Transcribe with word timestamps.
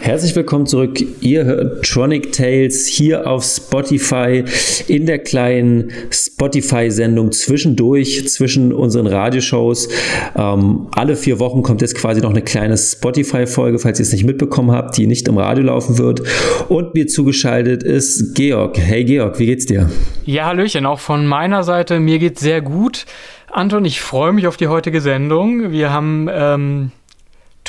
Herzlich 0.00 0.34
willkommen 0.34 0.66
zurück. 0.66 0.98
Ihr 1.20 1.44
hört 1.44 1.84
Tronic 1.84 2.32
Tales 2.32 2.86
hier 2.86 3.26
auf 3.30 3.44
Spotify 3.44 4.44
in 4.88 5.06
der 5.06 5.18
kleinen 5.18 5.92
Spotify-Sendung 6.10 7.32
zwischendurch, 7.32 8.28
zwischen 8.28 8.72
unseren 8.72 9.06
Radioshows. 9.06 9.88
Ähm, 10.36 10.88
alle 10.92 11.16
vier 11.16 11.38
Wochen 11.38 11.62
kommt 11.62 11.80
jetzt 11.80 11.94
quasi 11.94 12.20
noch 12.20 12.30
eine 12.30 12.42
kleine 12.42 12.76
Spotify-Folge, 12.76 13.78
falls 13.78 13.98
ihr 13.98 14.04
es 14.04 14.12
nicht 14.12 14.24
mitbekommen 14.24 14.72
habt, 14.72 14.96
die 14.96 15.06
nicht 15.06 15.28
im 15.28 15.38
Radio 15.38 15.64
laufen 15.64 15.98
wird. 15.98 16.22
Und 16.68 16.94
mir 16.94 17.06
zugeschaltet 17.06 17.82
ist 17.82 18.34
Georg. 18.34 18.78
Hey 18.78 19.04
Georg, 19.04 19.38
wie 19.38 19.46
geht's 19.46 19.66
dir? 19.66 19.90
Ja, 20.24 20.46
Hallöchen, 20.46 20.86
auch 20.86 21.00
von 21.00 21.26
meiner 21.26 21.62
Seite. 21.62 22.00
Mir 22.00 22.18
geht's 22.18 22.40
sehr 22.40 22.62
gut. 22.62 23.04
Anton, 23.52 23.84
ich 23.84 24.00
freue 24.00 24.32
mich 24.32 24.46
auf 24.46 24.56
die 24.56 24.68
heutige 24.68 25.00
Sendung. 25.00 25.72
Wir 25.72 25.92
haben 25.92 26.28
ähm, 26.32 26.90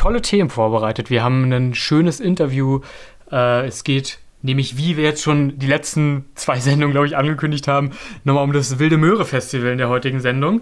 tolle 0.01 0.23
Themen 0.23 0.49
vorbereitet. 0.49 1.11
Wir 1.11 1.23
haben 1.23 1.51
ein 1.51 1.75
schönes 1.75 2.19
Interview. 2.19 2.79
Äh, 3.31 3.67
es 3.67 3.83
geht 3.83 4.17
nämlich, 4.41 4.75
wie 4.75 4.97
wir 4.97 5.03
jetzt 5.03 5.21
schon 5.21 5.59
die 5.59 5.67
letzten 5.67 6.25
zwei 6.33 6.59
Sendungen, 6.59 6.91
glaube 6.91 7.05
ich, 7.05 7.15
angekündigt 7.15 7.67
haben, 7.67 7.91
nochmal 8.23 8.43
um 8.43 8.51
das 8.51 8.79
Wilde 8.79 8.97
Möhre 8.97 9.25
Festival 9.25 9.71
in 9.71 9.77
der 9.77 9.89
heutigen 9.89 10.19
Sendung. 10.19 10.61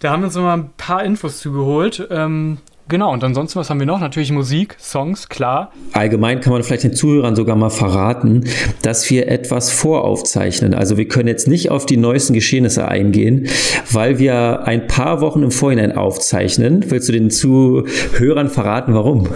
Da 0.00 0.10
haben 0.10 0.22
wir 0.22 0.26
uns 0.26 0.34
nochmal 0.34 0.58
ein 0.58 0.70
paar 0.76 1.04
Infos 1.04 1.38
zugeholt. 1.38 2.08
Ähm, 2.10 2.58
Genau, 2.88 3.12
und 3.12 3.24
ansonsten, 3.24 3.58
was 3.58 3.68
haben 3.68 3.80
wir 3.80 3.86
noch? 3.86 3.98
Natürlich 3.98 4.30
Musik, 4.30 4.76
Songs, 4.78 5.28
klar. 5.28 5.72
Allgemein 5.92 6.40
kann 6.40 6.52
man 6.52 6.62
vielleicht 6.62 6.84
den 6.84 6.94
Zuhörern 6.94 7.34
sogar 7.34 7.56
mal 7.56 7.70
verraten, 7.70 8.44
dass 8.82 9.10
wir 9.10 9.28
etwas 9.28 9.72
voraufzeichnen. 9.72 10.72
Also 10.72 10.96
wir 10.96 11.08
können 11.08 11.26
jetzt 11.26 11.48
nicht 11.48 11.72
auf 11.72 11.84
die 11.84 11.96
neuesten 11.96 12.32
Geschehnisse 12.32 12.86
eingehen, 12.86 13.48
weil 13.90 14.20
wir 14.20 14.66
ein 14.66 14.86
paar 14.86 15.20
Wochen 15.20 15.42
im 15.42 15.50
Vorhinein 15.50 15.96
aufzeichnen. 15.96 16.84
Willst 16.88 17.08
du 17.08 17.12
den 17.12 17.30
Zuhörern 17.30 18.48
verraten, 18.50 18.94
warum? 18.94 19.28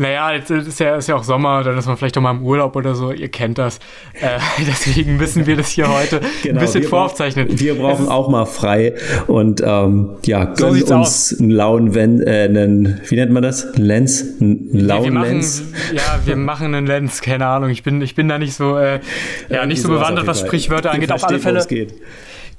Naja, 0.00 0.32
jetzt 0.32 0.48
ist 0.50 0.78
ja, 0.78 0.94
ist 0.94 1.08
ja 1.08 1.16
auch 1.16 1.24
Sommer, 1.24 1.64
dann 1.64 1.76
ist 1.76 1.86
man 1.86 1.96
vielleicht 1.96 2.16
auch 2.16 2.22
mal 2.22 2.30
im 2.30 2.44
Urlaub 2.44 2.76
oder 2.76 2.94
so, 2.94 3.10
ihr 3.10 3.28
kennt 3.28 3.58
das. 3.58 3.78
Äh, 4.14 4.38
deswegen 4.60 5.16
müssen 5.16 5.44
wir 5.44 5.56
das 5.56 5.70
hier 5.70 5.92
heute 5.92 6.20
genau, 6.42 6.60
ein 6.60 6.60
bisschen 6.64 6.82
wir 6.82 6.88
voraufzeichnen. 6.88 7.48
Brauchen, 7.48 7.60
wir 7.60 7.74
brauchen 7.74 8.08
auch 8.08 8.28
mal 8.28 8.46
frei 8.46 8.94
und 9.26 9.60
ähm, 9.60 10.10
ja, 10.24 10.44
gönnen 10.44 10.86
so 10.86 10.94
uns 10.94 11.32
aus. 11.32 11.40
einen 11.40 11.50
lauen, 11.50 11.94
Ven 11.96 12.22
äh, 12.22 12.44
einen, 12.44 13.00
wie 13.08 13.16
nennt 13.16 13.32
man 13.32 13.42
das? 13.42 13.66
Lens? 13.74 14.40
Einen 14.40 14.68
lauen 14.72 15.02
wir, 15.02 15.04
wir 15.06 15.12
machen, 15.18 15.30
Lens? 15.30 15.62
Ja, 15.92 16.20
wir 16.24 16.36
machen 16.36 16.74
einen 16.74 16.86
Lens, 16.86 17.20
keine 17.20 17.46
Ahnung. 17.46 17.70
Ich 17.70 17.82
bin, 17.82 18.00
ich 18.00 18.14
bin 18.14 18.28
da 18.28 18.38
nicht 18.38 18.54
so, 18.54 18.78
äh, 18.78 19.00
ja, 19.48 19.66
nicht 19.66 19.82
so 19.82 19.88
bewandert, 19.88 20.28
was 20.28 20.38
Sprichwörter 20.38 20.92
angeht. 20.92 21.10
Auf 21.10 21.24
alle 21.24 21.40
Fälle. 21.40 21.66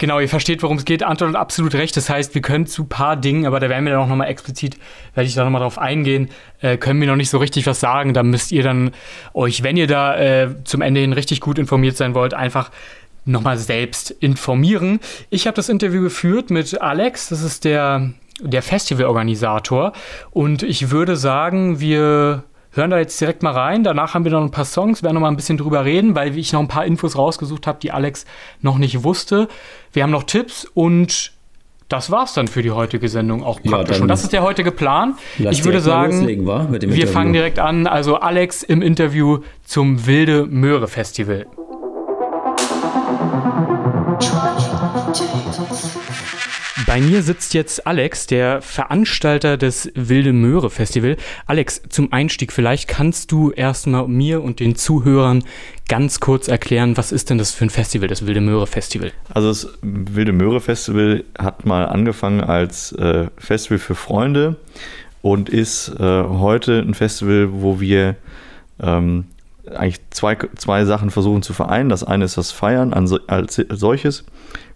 Genau, 0.00 0.18
ihr 0.18 0.30
versteht, 0.30 0.62
worum 0.62 0.78
es 0.78 0.86
geht. 0.86 1.02
Anton 1.02 1.28
hat 1.28 1.36
absolut 1.36 1.74
recht. 1.74 1.94
Das 1.94 2.08
heißt, 2.08 2.34
wir 2.34 2.40
können 2.40 2.66
zu 2.66 2.84
paar 2.84 3.16
Dingen, 3.16 3.44
aber 3.44 3.60
da 3.60 3.68
werden 3.68 3.84
wir 3.84 3.92
dann 3.92 4.00
auch 4.00 4.08
nochmal 4.08 4.28
explizit, 4.28 4.78
werde 5.12 5.28
ich 5.28 5.34
da 5.34 5.44
nochmal 5.44 5.60
drauf 5.60 5.76
eingehen, 5.76 6.30
äh, 6.62 6.78
können 6.78 6.98
wir 7.02 7.06
noch 7.06 7.16
nicht 7.16 7.28
so 7.28 7.36
richtig 7.36 7.66
was 7.66 7.80
sagen. 7.80 8.14
Da 8.14 8.22
müsst 8.22 8.50
ihr 8.50 8.62
dann 8.62 8.92
euch, 9.34 9.62
wenn 9.62 9.76
ihr 9.76 9.86
da 9.86 10.16
äh, 10.16 10.48
zum 10.64 10.80
Ende 10.80 11.02
hin 11.02 11.12
richtig 11.12 11.42
gut 11.42 11.58
informiert 11.58 11.98
sein 11.98 12.14
wollt, 12.14 12.32
einfach 12.32 12.70
nochmal 13.26 13.58
selbst 13.58 14.10
informieren. 14.10 15.00
Ich 15.28 15.46
habe 15.46 15.54
das 15.54 15.68
Interview 15.68 16.00
geführt 16.00 16.48
mit 16.48 16.80
Alex, 16.80 17.28
das 17.28 17.42
ist 17.42 17.66
der, 17.66 18.10
der 18.40 18.62
Festivalorganisator. 18.62 19.92
Und 20.30 20.62
ich 20.62 20.90
würde 20.90 21.16
sagen, 21.16 21.78
wir 21.78 22.44
hören 22.72 22.90
da 22.90 22.98
jetzt 22.98 23.20
direkt 23.20 23.42
mal 23.42 23.52
rein. 23.52 23.84
Danach 23.84 24.14
haben 24.14 24.24
wir 24.24 24.32
noch 24.32 24.42
ein 24.42 24.50
paar 24.50 24.64
Songs, 24.64 25.02
werden 25.02 25.14
noch 25.14 25.20
mal 25.20 25.28
ein 25.28 25.36
bisschen 25.36 25.58
drüber 25.58 25.84
reden, 25.84 26.14
weil 26.14 26.36
ich 26.36 26.52
noch 26.52 26.60
ein 26.60 26.68
paar 26.68 26.84
Infos 26.84 27.16
rausgesucht 27.16 27.66
habe, 27.66 27.78
die 27.80 27.92
Alex 27.92 28.26
noch 28.60 28.78
nicht 28.78 29.02
wusste. 29.02 29.48
Wir 29.92 30.02
haben 30.02 30.10
noch 30.10 30.24
Tipps 30.24 30.64
und 30.74 31.32
das 31.88 32.10
war's 32.12 32.34
dann 32.34 32.46
für 32.46 32.62
die 32.62 32.70
heutige 32.70 33.08
Sendung 33.08 33.42
auch 33.42 33.60
praktisch. 33.60 33.96
Ja, 33.96 34.02
und 34.02 34.08
das 34.08 34.22
ist 34.22 34.32
der 34.32 34.42
heutige 34.42 34.70
Plan. 34.70 35.16
Ich 35.38 35.64
würde 35.64 35.80
sagen, 35.80 36.26
wir 36.28 37.08
fangen 37.08 37.32
direkt 37.32 37.58
an. 37.58 37.88
Also 37.88 38.16
Alex 38.16 38.62
im 38.62 38.80
Interview 38.80 39.38
zum 39.64 40.06
Wilde 40.06 40.46
Möhre 40.46 40.86
Festival. 40.86 41.46
Bei 46.90 47.00
mir 47.00 47.22
sitzt 47.22 47.54
jetzt 47.54 47.86
Alex, 47.86 48.26
der 48.26 48.62
Veranstalter 48.62 49.56
des 49.56 49.92
Wilde 49.94 50.32
Möhre 50.32 50.70
Festival. 50.70 51.16
Alex, 51.46 51.82
zum 51.88 52.12
Einstieg 52.12 52.52
vielleicht 52.52 52.88
kannst 52.88 53.30
du 53.30 53.52
erstmal 53.52 54.08
mir 54.08 54.42
und 54.42 54.58
den 54.58 54.74
Zuhörern 54.74 55.44
ganz 55.88 56.18
kurz 56.18 56.48
erklären, 56.48 56.96
was 56.96 57.12
ist 57.12 57.30
denn 57.30 57.38
das 57.38 57.52
für 57.52 57.64
ein 57.64 57.70
Festival, 57.70 58.08
das 58.08 58.26
Wilde 58.26 58.40
Möhre 58.40 58.66
Festival? 58.66 59.12
Also 59.32 59.50
das 59.50 59.78
Wilde 59.82 60.32
Möhre 60.32 60.60
Festival 60.60 61.22
hat 61.38 61.64
mal 61.64 61.86
angefangen 61.86 62.40
als 62.40 62.90
äh, 62.90 63.28
Festival 63.38 63.78
für 63.78 63.94
Freunde 63.94 64.56
und 65.22 65.48
ist 65.48 65.90
äh, 65.90 66.24
heute 66.24 66.80
ein 66.80 66.94
Festival, 66.94 67.50
wo 67.52 67.78
wir 67.78 68.16
ähm, 68.82 69.26
eigentlich 69.72 70.00
zwei, 70.10 70.36
zwei 70.56 70.84
Sachen 70.86 71.10
versuchen 71.10 71.42
zu 71.42 71.52
vereinen. 71.52 71.88
Das 71.88 72.02
eine 72.02 72.24
ist 72.24 72.36
das 72.36 72.50
Feiern 72.50 72.92
als 72.92 73.62
solches 73.70 74.24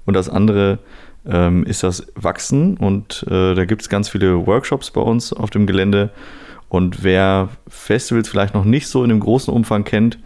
und 0.07 0.15
das 0.15 0.29
andere 0.29 0.79
ähm, 1.27 1.65
ist 1.65 1.83
das 1.83 2.07
Wachsen 2.15 2.77
und 2.77 3.25
äh, 3.29 3.55
da 3.55 3.65
gibt 3.65 3.83
es 3.83 3.89
ganz 3.89 4.09
viele 4.09 4.47
Workshops 4.47 4.91
bei 4.91 5.01
uns 5.01 5.33
auf 5.33 5.51
dem 5.51 5.67
Gelände. 5.67 6.11
Und 6.69 7.05
wer 7.05 7.51
Festivals 7.69 8.29
vielleicht 8.29 8.55
noch 8.55 8.65
nicht 8.65 8.89
so 8.89 9.03
in 9.05 9.09
dem 9.09 9.21
großen 9.21 9.53
Umfang 9.53 9.85
kennt, 9.85 10.19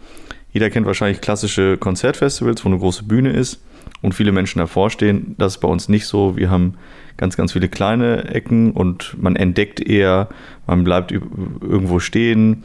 jeder 0.51 0.69
kennt 0.69 0.87
wahrscheinlich 0.87 1.21
klassische 1.21 1.77
Konzertfestivals, 1.77 2.65
wo 2.65 2.69
eine 2.69 2.79
große 2.79 3.03
Bühne 3.03 3.31
ist 3.31 3.63
und 4.01 4.13
viele 4.13 4.31
Menschen 4.31 4.59
davor 4.59 4.89
stehen. 4.89 5.35
Das 5.37 5.55
ist 5.55 5.59
bei 5.59 5.67
uns 5.67 5.89
nicht 5.89 6.05
so. 6.05 6.37
Wir 6.37 6.49
haben 6.49 6.75
ganz, 7.17 7.37
ganz 7.37 7.53
viele 7.53 7.69
kleine 7.69 8.33
Ecken 8.33 8.71
und 8.71 9.15
man 9.21 9.35
entdeckt 9.35 9.79
eher, 9.79 10.29
man 10.65 10.83
bleibt 10.83 11.11
irgendwo 11.11 11.99
stehen, 11.99 12.63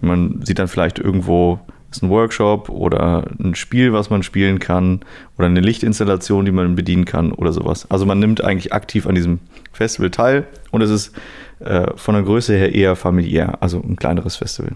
man 0.00 0.40
sieht 0.44 0.58
dann 0.58 0.68
vielleicht 0.68 0.98
irgendwo 0.98 1.60
ist 1.90 2.02
ein 2.02 2.10
Workshop 2.10 2.68
oder 2.68 3.24
ein 3.42 3.54
Spiel, 3.54 3.92
was 3.92 4.10
man 4.10 4.22
spielen 4.22 4.58
kann 4.58 5.00
oder 5.36 5.46
eine 5.46 5.60
Lichtinstallation, 5.60 6.44
die 6.44 6.52
man 6.52 6.74
bedienen 6.74 7.04
kann 7.04 7.32
oder 7.32 7.52
sowas. 7.52 7.90
Also 7.90 8.04
man 8.04 8.18
nimmt 8.18 8.44
eigentlich 8.44 8.72
aktiv 8.72 9.06
an 9.06 9.14
diesem 9.14 9.38
Festival 9.72 10.10
teil 10.10 10.46
und 10.70 10.82
es 10.82 10.90
ist 10.90 11.14
äh, 11.60 11.86
von 11.96 12.14
der 12.14 12.24
Größe 12.24 12.54
her 12.54 12.74
eher 12.74 12.96
familiär, 12.96 13.62
also 13.62 13.80
ein 13.80 13.96
kleineres 13.96 14.36
Festival. 14.36 14.72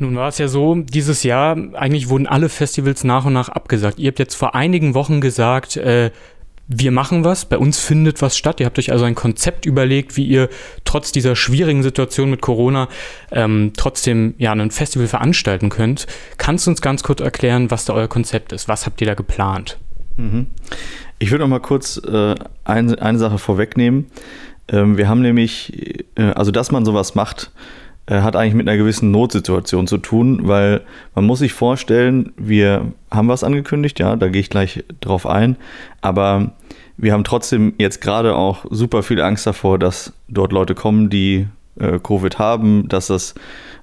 Nun 0.00 0.14
war 0.14 0.28
es 0.28 0.38
ja 0.38 0.46
so, 0.46 0.76
dieses 0.76 1.24
Jahr 1.24 1.56
eigentlich 1.74 2.08
wurden 2.08 2.28
alle 2.28 2.48
Festivals 2.48 3.02
nach 3.02 3.24
und 3.24 3.32
nach 3.32 3.48
abgesagt. 3.48 3.98
Ihr 3.98 4.08
habt 4.08 4.20
jetzt 4.20 4.36
vor 4.36 4.54
einigen 4.54 4.94
Wochen 4.94 5.20
gesagt, 5.20 5.76
äh, 5.76 6.12
wir 6.68 6.90
machen 6.90 7.24
was, 7.24 7.46
bei 7.46 7.56
uns 7.56 7.80
findet 7.80 8.20
was 8.20 8.36
statt. 8.36 8.60
Ihr 8.60 8.66
habt 8.66 8.78
euch 8.78 8.92
also 8.92 9.06
ein 9.06 9.14
Konzept 9.14 9.64
überlegt, 9.64 10.16
wie 10.16 10.26
ihr 10.26 10.50
trotz 10.84 11.12
dieser 11.12 11.34
schwierigen 11.34 11.82
Situation 11.82 12.28
mit 12.28 12.42
Corona 12.42 12.88
ähm, 13.32 13.72
trotzdem 13.74 14.34
ja 14.36 14.52
ein 14.52 14.70
Festival 14.70 15.08
veranstalten 15.08 15.70
könnt. 15.70 16.06
Kannst 16.36 16.66
du 16.66 16.70
uns 16.70 16.82
ganz 16.82 17.02
kurz 17.02 17.20
erklären, 17.20 17.70
was 17.70 17.86
da 17.86 17.94
euer 17.94 18.08
Konzept 18.08 18.52
ist? 18.52 18.68
Was 18.68 18.84
habt 18.84 19.00
ihr 19.00 19.06
da 19.06 19.14
geplant? 19.14 19.78
Mhm. 20.16 20.48
Ich 21.18 21.30
würde 21.30 21.44
noch 21.44 21.48
mal 21.48 21.60
kurz 21.60 21.96
äh, 21.96 22.34
ein, 22.64 22.94
eine 22.94 23.18
Sache 23.18 23.38
vorwegnehmen. 23.38 24.10
Ähm, 24.68 24.98
wir 24.98 25.08
haben 25.08 25.22
nämlich, 25.22 26.04
äh, 26.16 26.32
also 26.32 26.50
dass 26.50 26.70
man 26.70 26.84
sowas 26.84 27.14
macht, 27.14 27.50
hat 28.08 28.36
eigentlich 28.36 28.54
mit 28.54 28.68
einer 28.68 28.78
gewissen 28.78 29.10
Notsituation 29.10 29.86
zu 29.86 29.98
tun, 29.98 30.40
weil 30.48 30.82
man 31.14 31.26
muss 31.26 31.40
sich 31.40 31.52
vorstellen, 31.52 32.32
wir 32.36 32.92
haben 33.10 33.28
was 33.28 33.44
angekündigt, 33.44 33.98
ja, 33.98 34.16
da 34.16 34.28
gehe 34.28 34.40
ich 34.40 34.50
gleich 34.50 34.84
drauf 35.00 35.26
ein, 35.26 35.56
aber 36.00 36.52
wir 36.96 37.12
haben 37.12 37.24
trotzdem 37.24 37.74
jetzt 37.78 38.00
gerade 38.00 38.34
auch 38.34 38.64
super 38.70 39.02
viel 39.02 39.20
Angst 39.20 39.46
davor, 39.46 39.78
dass 39.78 40.12
dort 40.28 40.52
Leute 40.52 40.74
kommen, 40.74 41.10
die 41.10 41.46
äh, 41.78 41.98
Covid 41.98 42.38
haben, 42.38 42.88
dass 42.88 43.06
das 43.06 43.34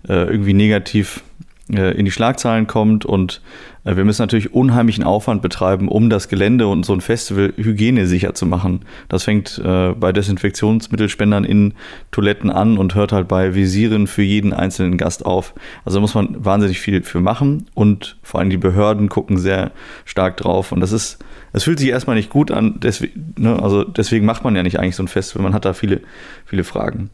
äh, 0.07 0.13
irgendwie 0.13 0.53
negativ 0.53 1.23
äh, 1.71 1.97
in 1.97 2.05
die 2.05 2.11
Schlagzeilen 2.11 2.67
kommt 2.67 3.05
und 3.05 3.41
äh, 3.41 3.74
wir 3.85 4.03
müssen 4.03 4.23
natürlich 4.23 4.53
unheimlichen 4.53 5.03
Aufwand 5.03 5.43
betreiben, 5.43 5.87
um 5.87 6.09
das 6.09 6.27
Gelände 6.27 6.67
und 6.67 6.85
so 6.85 6.93
ein 6.93 7.01
Festival 7.01 7.53
hygienesicher 7.55 8.33
zu 8.33 8.47
machen. 8.47 8.81
Das 9.09 9.23
fängt 9.23 9.61
äh, 9.63 9.93
bei 9.93 10.11
Desinfektionsmittelspendern 10.11 11.45
in 11.45 11.75
Toiletten 12.09 12.49
an 12.49 12.79
und 12.79 12.95
hört 12.95 13.11
halt 13.11 13.27
bei 13.27 13.53
Visieren 13.53 14.07
für 14.07 14.23
jeden 14.23 14.53
einzelnen 14.53 14.97
Gast 14.97 15.23
auf. 15.23 15.53
Also 15.85 15.97
da 15.97 16.01
muss 16.01 16.15
man 16.15 16.43
wahnsinnig 16.43 16.79
viel 16.79 17.03
für 17.03 17.21
machen 17.21 17.67
und 17.75 18.17
vor 18.23 18.39
allem 18.39 18.49
die 18.49 18.57
Behörden 18.57 19.07
gucken 19.07 19.37
sehr 19.37 19.71
stark 20.03 20.37
drauf 20.37 20.71
und 20.71 20.79
das 20.79 20.91
ist, 20.91 21.19
es 21.53 21.63
fühlt 21.63 21.77
sich 21.77 21.89
erstmal 21.89 22.15
nicht 22.15 22.31
gut 22.31 22.49
an, 22.49 22.79
deswegen, 22.79 23.35
ne, 23.37 23.61
also 23.61 23.83
deswegen 23.83 24.25
macht 24.25 24.43
man 24.43 24.55
ja 24.55 24.63
nicht 24.63 24.79
eigentlich 24.79 24.95
so 24.95 25.03
ein 25.03 25.07
Festival, 25.07 25.43
man 25.43 25.53
hat 25.53 25.65
da 25.65 25.73
viele, 25.73 26.01
viele 26.45 26.63
Fragen. 26.63 27.11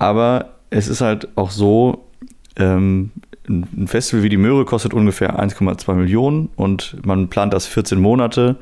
Aber 0.00 0.54
es 0.70 0.88
ist 0.88 1.00
halt 1.00 1.28
auch 1.36 1.52
so, 1.52 2.06
ähm, 2.56 3.12
ein 3.52 3.86
Festival 3.86 4.22
wie 4.22 4.28
die 4.28 4.36
Möhre 4.36 4.64
kostet 4.64 4.94
ungefähr 4.94 5.38
1,2 5.38 5.94
Millionen 5.94 6.50
und 6.56 6.96
man 7.04 7.28
plant 7.28 7.52
das 7.52 7.66
14 7.66 8.00
Monate 8.00 8.56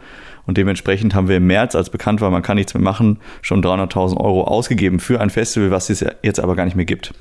Und 0.46 0.56
dementsprechend 0.56 1.14
haben 1.14 1.28
wir 1.28 1.36
im 1.36 1.46
März, 1.46 1.74
als 1.74 1.90
bekannt 1.90 2.20
war, 2.20 2.30
man 2.30 2.42
kann 2.42 2.56
nichts 2.56 2.74
mehr 2.74 2.82
machen, 2.82 3.18
schon 3.42 3.62
300.000 3.62 4.16
Euro 4.18 4.44
ausgegeben 4.44 5.00
für 5.00 5.20
ein 5.20 5.30
Festival, 5.30 5.70
was 5.70 5.90
es 5.90 6.04
jetzt 6.22 6.40
aber 6.40 6.56
gar 6.56 6.64
nicht 6.64 6.76
mehr 6.76 6.84
gibt. 6.84 7.12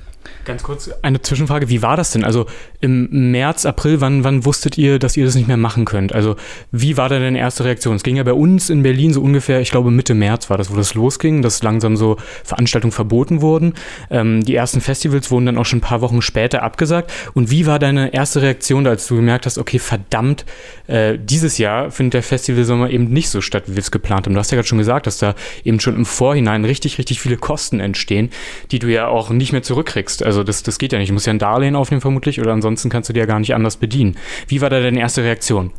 Ganz 0.44 0.62
kurz 0.62 0.90
eine 1.02 1.20
Zwischenfrage, 1.20 1.68
wie 1.68 1.82
war 1.82 1.96
das 1.96 2.12
denn? 2.12 2.24
Also 2.24 2.46
im 2.80 3.30
März, 3.30 3.66
April, 3.66 4.00
wann, 4.00 4.24
wann 4.24 4.44
wusstet 4.44 4.78
ihr, 4.78 4.98
dass 4.98 5.16
ihr 5.16 5.24
das 5.24 5.34
nicht 5.34 5.48
mehr 5.48 5.56
machen 5.56 5.84
könnt? 5.84 6.14
Also 6.14 6.36
wie 6.72 6.96
war 6.96 7.08
da 7.08 7.18
deine 7.18 7.38
erste 7.38 7.64
Reaktion? 7.64 7.96
Es 7.96 8.02
ging 8.02 8.16
ja 8.16 8.22
bei 8.22 8.32
uns 8.32 8.70
in 8.70 8.82
Berlin 8.82 9.12
so 9.12 9.20
ungefähr, 9.20 9.60
ich 9.60 9.70
glaube 9.70 9.90
Mitte 9.90 10.14
März 10.14 10.48
war 10.50 10.56
das, 10.58 10.70
wo 10.70 10.76
das 10.76 10.94
losging, 10.94 11.42
dass 11.42 11.62
langsam 11.62 11.96
so 11.96 12.16
Veranstaltungen 12.42 12.92
verboten 12.92 13.42
wurden. 13.42 13.74
Ähm, 14.10 14.42
die 14.42 14.54
ersten 14.54 14.80
Festivals 14.80 15.30
wurden 15.30 15.46
dann 15.46 15.58
auch 15.58 15.66
schon 15.66 15.78
ein 15.78 15.82
paar 15.82 16.00
Wochen 16.00 16.22
später 16.22 16.62
abgesagt. 16.62 17.12
Und 17.34 17.50
wie 17.50 17.66
war 17.66 17.78
deine 17.78 18.12
erste 18.14 18.42
Reaktion, 18.42 18.86
als 18.86 19.06
du 19.06 19.16
gemerkt 19.16 19.46
hast, 19.46 19.58
okay, 19.58 19.78
verdammt, 19.78 20.46
äh, 20.86 21.18
dieses 21.18 21.58
Jahr 21.58 21.90
findet 21.90 22.14
der 22.14 22.22
Festivalsommer 22.22 22.90
eben 22.90 23.04
nicht 23.04 23.19
so 23.28 23.40
statt, 23.40 23.64
wie 23.66 23.74
wir 23.74 23.80
es 23.80 23.90
geplant 23.90 24.26
haben? 24.26 24.34
Du 24.34 24.40
hast 24.40 24.50
ja 24.50 24.56
gerade 24.56 24.68
schon 24.68 24.78
gesagt, 24.78 25.06
dass 25.06 25.18
da 25.18 25.34
eben 25.64 25.80
schon 25.80 25.96
im 25.96 26.06
Vorhinein 26.06 26.64
richtig, 26.64 26.98
richtig 26.98 27.20
viele 27.20 27.36
Kosten 27.36 27.80
entstehen, 27.80 28.30
die 28.70 28.78
du 28.78 28.88
ja 28.88 29.08
auch 29.08 29.30
nicht 29.30 29.52
mehr 29.52 29.62
zurückkriegst. 29.62 30.22
Also 30.22 30.42
das, 30.44 30.62
das 30.62 30.78
geht 30.78 30.92
ja 30.92 30.98
nicht. 30.98 31.10
Du 31.10 31.14
musst 31.14 31.26
ja 31.26 31.32
ein 31.32 31.38
Darlehen 31.38 31.76
aufnehmen 31.76 32.00
vermutlich 32.00 32.40
oder 32.40 32.52
ansonsten 32.52 32.88
kannst 32.88 33.08
du 33.08 33.12
dir 33.12 33.20
ja 33.20 33.26
gar 33.26 33.40
nicht 33.40 33.54
anders 33.54 33.76
bedienen. 33.76 34.16
Wie 34.48 34.60
war 34.60 34.70
da 34.70 34.80
deine 34.80 35.00
erste 35.00 35.22
Reaktion? 35.22 35.72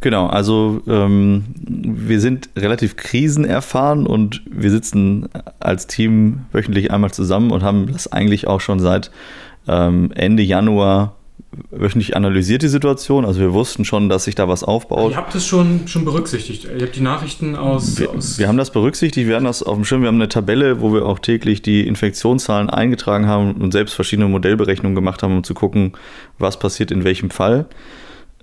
Genau, 0.00 0.28
also 0.28 0.80
ähm, 0.86 1.44
wir 1.66 2.20
sind 2.20 2.50
relativ 2.56 2.94
krisenerfahren 2.94 4.06
und 4.06 4.42
wir 4.48 4.70
sitzen 4.70 5.28
als 5.58 5.88
Team 5.88 6.46
wöchentlich 6.52 6.92
einmal 6.92 7.10
zusammen 7.10 7.50
und 7.50 7.64
haben 7.64 7.92
das 7.92 8.10
eigentlich 8.12 8.46
auch 8.46 8.60
schon 8.60 8.78
seit 8.78 9.10
ähm, 9.66 10.12
Ende 10.14 10.44
Januar 10.44 11.17
wöchentlich 11.70 12.16
analysiert 12.16 12.62
die 12.62 12.68
Situation. 12.68 13.24
Also 13.24 13.40
wir 13.40 13.52
wussten 13.52 13.84
schon, 13.84 14.08
dass 14.08 14.24
sich 14.24 14.34
da 14.34 14.48
was 14.48 14.64
aufbaut. 14.64 15.12
Ihr 15.12 15.16
habt 15.16 15.34
es 15.34 15.46
schon, 15.46 15.86
schon 15.86 16.04
berücksichtigt. 16.04 16.64
Ihr 16.64 16.86
habt 16.86 16.96
die 16.96 17.00
Nachrichten 17.00 17.56
aus 17.56 17.98
wir, 17.98 18.10
aus 18.10 18.38
wir, 18.38 18.48
haben 18.48 18.58
das 18.58 18.70
berücksichtigt, 18.70 19.28
wir 19.28 19.36
haben 19.36 19.44
das 19.44 19.62
auf 19.62 19.74
dem 19.74 19.84
Schirm. 19.84 20.02
Wir 20.02 20.08
haben 20.08 20.16
eine 20.16 20.28
Tabelle, 20.28 20.80
wo 20.80 20.92
wir 20.92 21.06
auch 21.06 21.18
täglich 21.18 21.62
die 21.62 21.86
Infektionszahlen 21.86 22.70
eingetragen 22.70 23.26
haben 23.26 23.52
und 23.52 23.72
selbst 23.72 23.94
verschiedene 23.94 24.28
Modellberechnungen 24.28 24.94
gemacht 24.94 25.22
haben, 25.22 25.36
um 25.36 25.44
zu 25.44 25.54
gucken, 25.54 25.92
was 26.38 26.58
passiert 26.58 26.90
in 26.90 27.04
welchem 27.04 27.30
Fall. 27.30 27.66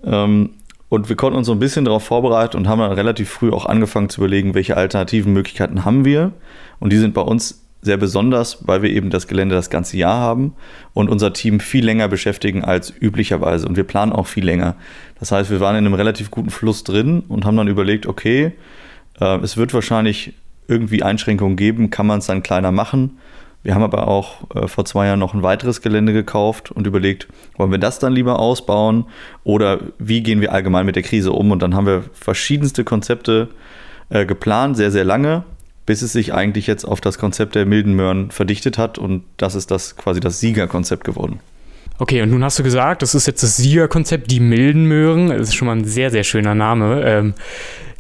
Ähm, 0.03 0.51
und 0.89 1.09
wir 1.09 1.15
konnten 1.15 1.37
uns 1.37 1.47
so 1.47 1.53
ein 1.53 1.59
bisschen 1.59 1.83
darauf 1.83 2.03
vorbereiten 2.03 2.57
und 2.57 2.67
haben 2.67 2.79
dann 2.79 2.91
relativ 2.91 3.29
früh 3.29 3.51
auch 3.51 3.65
angefangen 3.65 4.09
zu 4.09 4.21
überlegen, 4.21 4.53
welche 4.53 4.77
alternativen 4.77 5.33
Möglichkeiten 5.33 5.83
haben 5.83 6.05
wir. 6.05 6.31
Und 6.79 6.93
die 6.93 6.97
sind 6.97 7.13
bei 7.13 7.21
uns 7.21 7.64
sehr 7.81 7.97
besonders, 7.97 8.67
weil 8.67 8.81
wir 8.81 8.89
eben 8.89 9.09
das 9.09 9.27
Gelände 9.27 9.55
das 9.55 9.69
ganze 9.69 9.97
Jahr 9.97 10.19
haben 10.19 10.55
und 10.93 11.09
unser 11.09 11.33
Team 11.33 11.59
viel 11.59 11.85
länger 11.85 12.07
beschäftigen 12.07 12.63
als 12.63 12.91
üblicherweise. 12.99 13.67
Und 13.67 13.77
wir 13.77 13.83
planen 13.83 14.11
auch 14.11 14.27
viel 14.27 14.43
länger. 14.43 14.75
Das 15.19 15.31
heißt, 15.31 15.51
wir 15.51 15.59
waren 15.59 15.75
in 15.75 15.85
einem 15.85 15.93
relativ 15.93 16.31
guten 16.31 16.49
Fluss 16.49 16.83
drin 16.83 17.23
und 17.27 17.45
haben 17.45 17.55
dann 17.55 17.67
überlegt, 17.67 18.07
okay, 18.07 18.53
äh, 19.19 19.37
es 19.37 19.55
wird 19.55 19.73
wahrscheinlich 19.73 20.33
irgendwie 20.67 21.03
Einschränkungen 21.03 21.55
geben, 21.55 21.91
kann 21.91 22.07
man 22.07 22.19
es 22.19 22.25
dann 22.25 22.41
kleiner 22.41 22.71
machen. 22.71 23.19
Wir 23.61 23.73
haben 23.73 23.83
aber 23.83 24.07
auch 24.07 24.49
äh, 24.55 24.67
vor 24.67 24.85
zwei 24.85 25.07
Jahren 25.07 25.19
noch 25.19 25.33
ein 25.33 25.43
weiteres 25.43 25.81
Gelände 25.81 26.13
gekauft 26.13 26.71
und 26.71 26.87
überlegt, 26.87 27.27
wollen 27.57 27.71
wir 27.71 27.79
das 27.79 27.99
dann 27.99 28.13
lieber 28.13 28.39
ausbauen 28.39 29.05
oder 29.43 29.79
wie 29.99 30.21
gehen 30.21 30.41
wir 30.41 30.53
allgemein 30.53 30.85
mit 30.85 30.95
der 30.95 31.03
Krise 31.03 31.31
um? 31.31 31.51
Und 31.51 31.61
dann 31.61 31.75
haben 31.75 31.85
wir 31.85 32.03
verschiedenste 32.13 32.83
Konzepte 32.83 33.49
äh, 34.09 34.25
geplant, 34.25 34.77
sehr, 34.77 34.91
sehr 34.91 35.03
lange 35.03 35.43
bis 35.85 36.01
es 36.01 36.13
sich 36.13 36.33
eigentlich 36.33 36.67
jetzt 36.67 36.83
auf 36.85 37.01
das 37.01 37.17
Konzept 37.17 37.55
der 37.55 37.65
milden 37.65 37.93
Möhren 37.93 38.31
verdichtet 38.31 38.77
hat 38.77 38.97
und 38.97 39.23
das 39.37 39.55
ist 39.55 39.71
das 39.71 39.95
quasi 39.95 40.19
das 40.19 40.39
Siegerkonzept 40.39 41.03
geworden. 41.03 41.39
Okay, 41.97 42.21
und 42.21 42.29
nun 42.29 42.43
hast 42.43 42.59
du 42.59 42.63
gesagt, 42.63 43.01
das 43.01 43.15
ist 43.15 43.25
jetzt 43.25 43.41
das 43.41 43.55
Siegerkonzept, 43.55 44.29
die 44.29 44.41
milden 44.41 44.85
Möhren. 44.85 45.29
Das 45.29 45.49
ist 45.49 45.55
schon 45.55 45.67
mal 45.67 45.77
ein 45.77 45.85
sehr, 45.85 46.11
sehr 46.11 46.23
schöner 46.23 46.53
Name. 46.53 47.01
Ähm, 47.05 47.33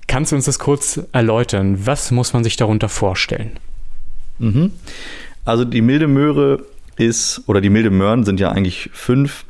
kannst 0.07 0.31
du 0.31 0.35
uns 0.35 0.45
das 0.45 0.59
kurz 0.59 0.99
erläutern? 1.13 1.85
Was 1.85 2.11
muss 2.11 2.33
man 2.33 2.43
sich 2.43 2.57
darunter 2.57 2.89
vorstellen? 2.89 3.51
Mhm. 4.39 4.71
Also 5.45 5.63
die 5.63 5.81
milde 5.81 6.07
Möhre 6.07 6.65
ist, 6.97 7.43
oder 7.47 7.61
die 7.61 7.69
milde 7.69 7.89
Möhren 7.89 8.25
sind 8.25 8.39
ja 8.39 8.51
eigentlich 8.51 8.89
fünf 8.93 9.45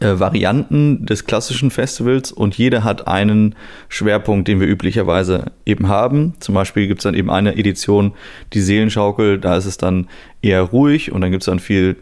äh, 0.00 0.18
Varianten 0.18 1.06
des 1.06 1.26
klassischen 1.26 1.70
Festivals 1.70 2.32
und 2.32 2.56
jeder 2.56 2.84
hat 2.84 3.06
einen 3.06 3.54
Schwerpunkt, 3.88 4.48
den 4.48 4.60
wir 4.60 4.66
üblicherweise 4.66 5.52
eben 5.66 5.88
haben. 5.88 6.34
Zum 6.40 6.54
Beispiel 6.54 6.86
gibt 6.86 7.00
es 7.00 7.04
dann 7.04 7.14
eben 7.14 7.30
eine 7.30 7.56
Edition, 7.56 8.12
die 8.52 8.60
Seelenschaukel, 8.60 9.38
da 9.38 9.56
ist 9.56 9.66
es 9.66 9.76
dann 9.76 10.08
eher 10.42 10.62
ruhig 10.62 11.12
und 11.12 11.20
dann 11.20 11.30
gibt 11.30 11.42
es 11.42 11.46
dann 11.46 11.58
viel 11.58 11.96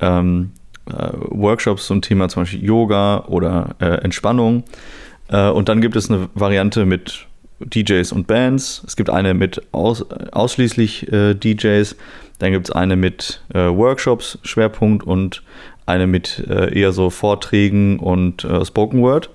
ähm, 0.00 0.52
äh, 0.86 1.12
Workshops 1.30 1.86
zum 1.86 2.02
Thema 2.02 2.28
zum 2.28 2.42
Beispiel 2.42 2.64
Yoga 2.64 3.24
oder 3.26 3.74
äh, 3.80 4.02
Entspannung. 4.02 4.64
Äh, 5.28 5.48
und 5.48 5.68
dann 5.68 5.80
gibt 5.80 5.96
es 5.96 6.10
eine 6.10 6.28
Variante 6.34 6.86
mit 6.86 7.26
DJs 7.60 8.12
und 8.12 8.26
Bands. 8.26 8.82
Es 8.86 8.96
gibt 8.96 9.10
eine 9.10 9.34
mit 9.34 9.60
aus, 9.72 10.04
ausschließlich 10.32 11.08
DJs. 11.10 11.94
Dann 12.38 12.52
gibt 12.52 12.70
es 12.70 12.74
eine 12.74 12.96
mit 12.96 13.42
Workshops, 13.52 14.38
Schwerpunkt 14.44 15.06
und 15.06 15.42
eine 15.90 16.06
mit 16.06 16.44
äh, 16.48 16.78
eher 16.78 16.92
so 16.92 17.10
Vorträgen 17.10 17.98
und 17.98 18.44
äh, 18.44 18.64
Spoken 18.64 19.02
Word. 19.02 19.30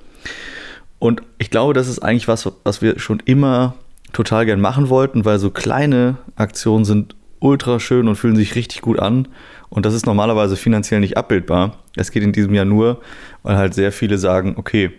Und 1.00 1.22
ich 1.38 1.50
glaube, 1.50 1.74
das 1.74 1.88
ist 1.88 2.00
eigentlich 2.00 2.28
was, 2.28 2.52
was 2.64 2.82
wir 2.82 3.00
schon 3.00 3.22
immer 3.26 3.76
total 4.14 4.46
gern 4.46 4.62
machen 4.62 4.90
wollten, 4.90 5.26
weil 5.26 5.40
so 5.40 5.52
kleine 5.52 6.18
Aktionen 6.36 6.86
sind 6.86 7.16
ultra 7.40 7.80
schön 7.80 8.08
und 8.08 8.16
fühlen 8.16 8.36
sich 8.36 8.56
richtig 8.56 8.82
gut 8.82 9.00
an. 9.00 9.28
Und 9.70 9.86
das 9.86 9.94
ist 9.94 10.06
normalerweise 10.06 10.56
finanziell 10.56 11.02
nicht 11.02 11.18
abbildbar. 11.18 11.80
Es 11.96 12.12
geht 12.12 12.24
in 12.24 12.32
diesem 12.32 12.54
Jahr 12.54 12.66
nur, 12.66 13.02
weil 13.44 13.58
halt 13.58 13.74
sehr 13.74 13.92
viele 13.92 14.18
sagen, 14.18 14.56
okay, 14.58 14.92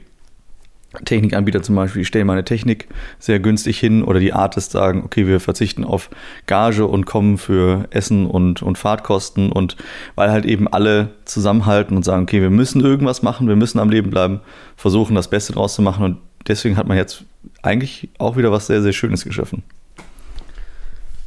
Technikanbieter 1.05 1.63
zum 1.63 1.77
Beispiel 1.77 2.05
stellen 2.05 2.27
meine 2.27 2.45
Technik 2.45 2.89
sehr 3.19 3.39
günstig 3.39 3.79
hin 3.79 4.03
oder 4.03 4.21
die 4.21 4.33
Artists 4.33 4.73
sagen, 4.73 5.03
okay, 5.05 5.27
wir 5.27 5.41
verzichten 5.41 5.85
auf 5.85 6.11
Gage 6.47 6.87
und 6.87 7.07
kommen 7.07 7.39
für 7.39 7.87
Essen 7.91 8.27
und, 8.27 8.63
und 8.63 8.79
Fahrtkosten 8.79 9.53
und 9.53 9.77
weil 10.15 10.31
halt 10.31 10.45
eben 10.45 10.69
alle 10.69 11.11
zusammenhalten 11.25 11.97
und 11.97 12.05
sagen, 12.05 12.25
okay, 12.25 12.41
wir 12.41 12.51
müssen 12.51 12.81
irgendwas 12.81 13.23
machen, 13.23 13.49
wir 13.49 13.57
müssen 13.57 13.79
am 13.79 13.91
Leben 13.91 14.11
bleiben, 14.11 14.41
versuchen 14.77 15.15
das 15.15 15.29
Beste 15.29 15.53
draus 15.53 15.75
zu 15.75 15.83
machen 15.83 16.05
und 16.05 16.19
deswegen 16.47 16.77
hat 16.77 16.87
man 16.87 16.97
jetzt 16.97 17.25
eigentlich 17.63 18.09
auch 18.19 18.37
wieder 18.37 18.53
was 18.53 18.67
sehr, 18.67 18.83
sehr 18.83 18.93
Schönes 18.93 19.25
geschaffen. 19.25 19.63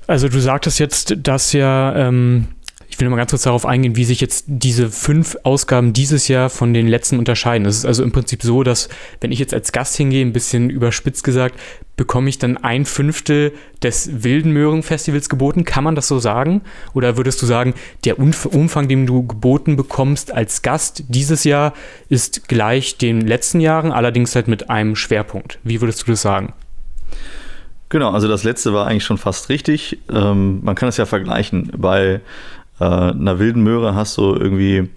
Also 0.10 0.28
du 0.28 0.40
sagtest 0.40 0.80
jetzt, 0.80 1.16
dass 1.22 1.54
ja 1.54 1.96
ähm, 1.96 2.48
ich 3.00 3.02
will 3.02 3.10
mal 3.12 3.16
ganz 3.16 3.32
kurz 3.32 3.44
darauf 3.44 3.66
eingehen, 3.66 3.96
wie 3.96 4.04
sich 4.04 4.20
jetzt 4.20 4.44
diese 4.48 4.90
fünf 4.90 5.38
Ausgaben 5.44 5.94
dieses 5.94 6.28
Jahr 6.28 6.50
von 6.50 6.74
den 6.74 6.86
letzten 6.86 7.18
unterscheiden. 7.18 7.66
Es 7.66 7.78
ist 7.78 7.86
also 7.86 8.04
im 8.04 8.12
Prinzip 8.12 8.44
so, 8.44 8.62
dass 8.62 8.90
wenn 9.22 9.32
ich 9.32 9.40
jetzt 9.40 9.54
als 9.54 9.72
Gast 9.72 9.96
hingehe, 9.96 10.26
ein 10.26 10.34
bisschen 10.34 10.70
überspitzt 10.70 11.24
gesagt, 11.24 11.58
bekomme 11.96 12.28
ich 12.28 12.40
dann 12.40 12.58
ein 12.58 12.84
Fünftel 12.84 13.54
des 13.82 14.24
Wilden 14.26 14.52
Möhren 14.52 14.84
Festivals 14.84 15.30
geboten. 15.30 15.64
Kann 15.64 15.86
man 15.86 15.96
das 15.96 16.10
so 16.10 16.20
sagen? 16.20 16.60
Oder 16.94 17.16
würdest 17.16 17.42
du 17.42 17.46
sagen, 17.46 17.74
der 18.04 18.20
Umfang, 18.20 18.90
den 18.90 19.06
du 19.08 19.26
geboten 19.26 19.78
bekommst 19.78 20.34
als 20.34 20.62
Gast 20.62 21.06
dieses 21.08 21.46
Jahr, 21.46 21.72
ist 22.10 22.50
gleich 22.50 22.98
den 22.98 23.22
letzten 23.22 23.62
Jahren, 23.62 23.94
allerdings 23.94 24.36
halt 24.36 24.50
mit 24.50 24.70
einem 24.70 24.98
Schwerpunkt? 24.98 25.58
Wie 25.64 25.80
würdest 25.80 26.02
du 26.02 26.12
das 26.12 26.22
sagen? 26.22 26.52
Genau, 27.90 28.12
also 28.12 28.28
das 28.28 28.44
letzte 28.44 28.72
war 28.72 28.86
eigentlich 28.86 29.04
schon 29.04 29.18
fast 29.18 29.50
richtig. 29.50 29.98
Ähm, 30.14 30.60
man 30.64 30.76
kann 30.76 30.90
es 30.90 30.98
ja 30.98 31.08
vergleichen. 31.08 31.72
Bei 31.76 32.22
äh, 32.80 32.84
einer 32.84 33.40
wilden 33.40 33.64
Möhre 33.64 33.96
hast 33.96 34.18
du 34.18 34.36
irgendwie 34.36 34.90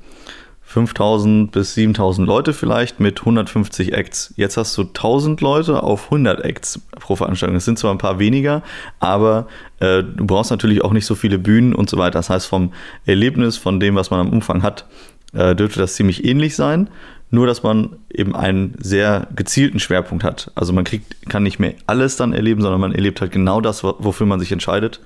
5000 0.72 1.52
bis 1.52 1.74
7000 1.74 2.26
Leute 2.26 2.54
vielleicht 2.54 2.98
mit 2.98 3.20
150 3.20 3.92
Acts. 3.92 4.32
Jetzt 4.36 4.56
hast 4.56 4.76
du 4.78 4.82
1000 4.82 5.42
Leute 5.42 5.82
auf 5.82 6.04
100 6.04 6.42
Acts 6.44 6.80
pro 6.98 7.14
Veranstaltung. 7.14 7.54
Das 7.54 7.66
sind 7.66 7.78
zwar 7.78 7.90
ein 7.90 7.98
paar 7.98 8.18
weniger, 8.18 8.62
aber 8.98 9.48
äh, 9.80 10.02
du 10.02 10.26
brauchst 10.26 10.50
natürlich 10.50 10.82
auch 10.82 10.94
nicht 10.94 11.04
so 11.04 11.14
viele 11.14 11.38
Bühnen 11.38 11.74
und 11.74 11.90
so 11.90 11.98
weiter. 11.98 12.18
Das 12.18 12.30
heißt, 12.30 12.46
vom 12.46 12.72
Erlebnis, 13.04 13.58
von 13.58 13.80
dem, 13.80 13.96
was 13.96 14.10
man 14.10 14.20
am 14.20 14.30
Umfang 14.30 14.62
hat, 14.62 14.86
äh, 15.34 15.54
dürfte 15.54 15.78
das 15.78 15.94
ziemlich 15.94 16.24
ähnlich 16.24 16.56
sein. 16.56 16.88
Nur, 17.30 17.46
dass 17.46 17.62
man 17.62 17.96
eben 18.10 18.34
einen 18.34 18.74
sehr 18.78 19.28
gezielten 19.36 19.78
Schwerpunkt 19.78 20.24
hat. 20.24 20.52
Also 20.54 20.72
man 20.72 20.84
kriegt, 20.84 21.28
kann 21.28 21.42
nicht 21.42 21.58
mehr 21.58 21.74
alles 21.86 22.16
dann 22.16 22.32
erleben, 22.32 22.62
sondern 22.62 22.80
man 22.80 22.92
erlebt 22.92 23.20
halt 23.20 23.32
genau 23.32 23.60
das, 23.60 23.84
wofür 23.84 24.26
man 24.26 24.40
sich 24.40 24.52
entscheidet. 24.52 25.00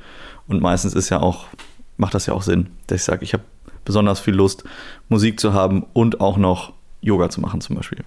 Und 0.46 0.62
meistens 0.62 0.94
ist 0.94 1.10
ja 1.10 1.20
auch 1.20 1.46
macht 1.96 2.14
das 2.14 2.26
ja 2.26 2.34
auch 2.34 2.42
Sinn, 2.42 2.68
dass 2.86 3.00
ich 3.00 3.04
sage, 3.04 3.24
ich 3.24 3.32
habe 3.32 3.44
besonders 3.84 4.20
viel 4.20 4.34
Lust, 4.34 4.64
Musik 5.08 5.40
zu 5.40 5.52
haben 5.52 5.86
und 5.92 6.20
auch 6.20 6.36
noch 6.36 6.72
Yoga 7.00 7.30
zu 7.30 7.40
machen 7.40 7.60
zum 7.60 7.76
Beispiel. 7.76 8.04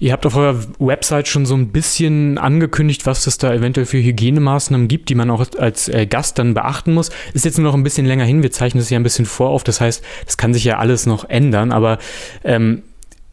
Ihr 0.00 0.12
habt 0.12 0.24
auf 0.24 0.34
eurer 0.34 0.58
Website 0.78 1.28
schon 1.28 1.44
so 1.44 1.54
ein 1.54 1.72
bisschen 1.72 2.38
angekündigt, 2.38 3.04
was 3.04 3.26
es 3.26 3.36
da 3.36 3.52
eventuell 3.52 3.84
für 3.84 3.98
Hygienemaßnahmen 3.98 4.88
gibt, 4.88 5.10
die 5.10 5.14
man 5.14 5.30
auch 5.30 5.44
als 5.58 5.88
äh, 5.88 6.06
Gast 6.06 6.38
dann 6.38 6.54
beachten 6.54 6.94
muss. 6.94 7.10
Ist 7.34 7.44
jetzt 7.44 7.58
nur 7.58 7.68
noch 7.68 7.74
ein 7.74 7.82
bisschen 7.82 8.06
länger 8.06 8.24
hin. 8.24 8.42
Wir 8.42 8.50
zeichnen 8.50 8.80
das 8.80 8.88
ja 8.88 8.98
ein 8.98 9.02
bisschen 9.02 9.26
vor 9.26 9.50
auf. 9.50 9.62
Das 9.62 9.78
heißt, 9.78 10.02
das 10.24 10.38
kann 10.38 10.54
sich 10.54 10.64
ja 10.64 10.78
alles 10.78 11.04
noch 11.04 11.28
ändern. 11.28 11.70
Aber 11.70 11.98
ähm, 12.44 12.82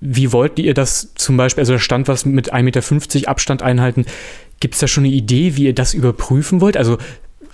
wie 0.02 0.34
wollt 0.34 0.60
ihr 0.60 0.74
das 0.74 1.14
zum 1.16 1.38
Beispiel, 1.38 1.62
also 1.62 1.72
da 1.72 1.80
stand 1.80 2.10
was 2.10 2.26
mit 2.26 2.54
1,50 2.54 2.64
Meter 2.64 3.30
Abstand 3.30 3.64
einhalten. 3.64 4.06
Gibt 4.60 4.74
es 4.74 4.82
da 4.82 4.88
schon 4.88 5.06
eine 5.06 5.14
Idee, 5.14 5.56
wie 5.56 5.66
ihr 5.66 5.76
das 5.76 5.94
überprüfen 5.94 6.60
wollt? 6.60 6.76
Also 6.76 6.98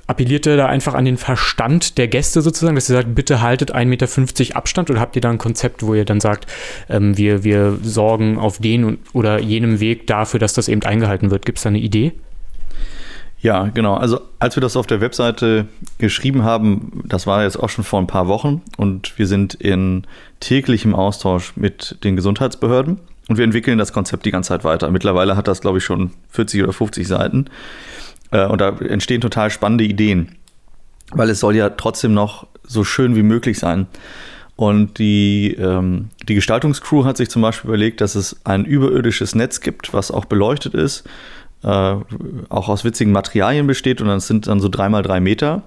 appelliert 0.08 0.46
ihr 0.46 0.58
da 0.58 0.66
einfach 0.66 0.94
an 0.94 1.06
den 1.06 1.18
Verstand 1.18 1.98
der 1.98 2.08
Gäste 2.08 2.42
sozusagen, 2.42 2.76
dass 2.76 2.90
ihr 2.90 2.96
sagt, 2.96 3.16
bitte 3.16 3.42
haltet 3.42 3.74
1,50 3.74 3.86
Meter 3.86 4.56
Abstand 4.56 4.90
oder 4.90 5.00
habt 5.00 5.16
ihr 5.16 5.22
da 5.22 5.30
ein 5.30 5.38
Konzept, 5.38 5.84
wo 5.84 5.94
ihr 5.94 6.06
dann 6.06 6.20
sagt, 6.20 6.48
ähm, 6.90 7.18
wir, 7.18 7.44
wir 7.44 7.78
sorgen 7.82 8.38
auf 8.38 8.60
den 8.60 8.98
oder 9.14 9.40
jenem 9.40 9.80
Weg 9.80 10.08
dafür, 10.08 10.40
dass 10.40 10.54
das 10.54 10.68
eben 10.68 10.84
eingehalten 10.84 11.32
wird? 11.32 11.46
Gibt 11.46 11.58
es 11.60 11.64
da 11.64 11.70
eine 11.70 11.80
Idee? 11.80 12.14
Ja, 13.44 13.66
genau. 13.74 13.96
Also 13.96 14.22
als 14.40 14.56
wir 14.56 14.62
das 14.62 14.78
auf 14.78 14.88
der 14.88 15.02
Webseite 15.02 15.68
geschrieben 15.98 16.44
haben, 16.44 17.04
das 17.06 17.28
war 17.28 17.44
jetzt 17.44 17.58
auch 17.58 17.70
schon 17.70 17.84
vor 17.84 18.00
ein 18.00 18.08
paar 18.08 18.30
Wochen 18.30 18.62
und 18.78 19.18
wir 19.18 19.28
sind 19.28 19.54
in 19.54 20.08
täglichem 20.40 20.96
Austausch 20.96 21.54
mit 21.58 21.98
den 22.06 22.16
Gesundheitsbehörden 22.16 23.00
und 23.28 23.38
wir 23.38 23.44
entwickeln 23.44 23.78
das 23.78 23.92
Konzept 23.92 24.26
die 24.26 24.32
ganze 24.32 24.50
Zeit 24.50 24.64
weiter. 24.64 24.90
Mittlerweile 24.92 25.36
hat 25.36 25.50
das, 25.50 25.60
glaube 25.60 25.80
ich, 25.80 25.84
schon 25.84 26.12
40 26.30 26.64
oder 26.64 26.72
50 26.72 27.06
Seiten 27.06 27.48
äh, 28.34 28.46
und 28.46 28.60
da 28.60 28.70
entstehen 28.80 29.22
total 29.22 29.50
spannende 29.50 29.86
Ideen, 29.86 30.36
weil 31.12 31.30
es 31.30 31.40
soll 31.40 31.56
ja 31.56 31.70
trotzdem 31.70 32.14
noch 32.14 32.48
so 32.64 32.84
schön 32.84 33.16
wie 33.16 33.24
möglich 33.24 33.60
sein. 33.60 33.88
Und 34.56 35.00
die, 35.00 35.56
ähm, 35.60 36.10
die 36.28 36.36
Gestaltungscrew 36.36 37.06
hat 37.06 37.18
sich 37.18 37.30
zum 37.30 37.42
Beispiel 37.42 37.70
überlegt, 37.70 38.02
dass 38.02 38.16
es 38.16 38.40
ein 38.44 38.66
überirdisches 38.66 39.34
Netz 39.34 39.62
gibt, 39.62 39.94
was 39.94 40.12
auch 40.12 40.26
beleuchtet 40.26 40.74
ist, 40.74 41.06
äh, 41.64 41.68
auch 41.68 42.70
aus 42.70 42.84
witzigen 42.84 43.12
Materialien 43.14 43.66
besteht 43.66 44.02
und 44.02 44.08
das 44.08 44.28
sind 44.28 44.48
dann 44.48 44.60
so 44.60 44.70
dreimal 44.70 45.02
drei 45.02 45.20
Meter. 45.20 45.64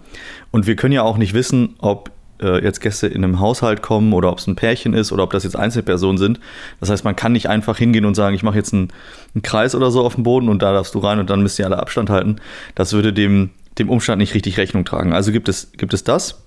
Und 0.50 0.66
wir 0.66 0.76
können 0.76 0.92
ja 0.92 1.02
auch 1.02 1.16
nicht 1.16 1.34
wissen, 1.34 1.74
ob 1.78 2.10
äh, 2.40 2.62
jetzt 2.62 2.80
Gäste 2.80 3.06
in 3.06 3.24
einem 3.24 3.40
Haushalt 3.40 3.82
kommen 3.82 4.12
oder 4.12 4.30
ob 4.30 4.38
es 4.38 4.46
ein 4.46 4.56
Pärchen 4.56 4.94
ist 4.94 5.12
oder 5.12 5.22
ob 5.22 5.30
das 5.30 5.44
jetzt 5.44 5.56
Einzelpersonen 5.56 6.18
sind. 6.18 6.40
Das 6.80 6.90
heißt, 6.90 7.04
man 7.04 7.16
kann 7.16 7.32
nicht 7.32 7.48
einfach 7.48 7.78
hingehen 7.78 8.04
und 8.04 8.14
sagen, 8.14 8.34
ich 8.34 8.42
mache 8.42 8.56
jetzt 8.56 8.72
einen, 8.72 8.88
einen, 9.34 9.42
Kreis 9.42 9.74
oder 9.74 9.90
so 9.90 10.04
auf 10.04 10.14
dem 10.14 10.24
Boden 10.24 10.48
und 10.48 10.62
da 10.62 10.72
darfst 10.72 10.94
du 10.94 10.98
rein 10.98 11.18
und 11.18 11.30
dann 11.30 11.42
müsst 11.42 11.58
ihr 11.58 11.66
alle 11.66 11.78
Abstand 11.78 12.10
halten. 12.10 12.36
Das 12.74 12.92
würde 12.92 13.12
dem, 13.12 13.50
dem 13.78 13.88
Umstand 13.88 14.18
nicht 14.18 14.34
richtig 14.34 14.58
Rechnung 14.58 14.84
tragen. 14.84 15.12
Also 15.12 15.32
gibt 15.32 15.48
es, 15.48 15.72
gibt 15.72 15.94
es 15.94 16.04
das. 16.04 16.42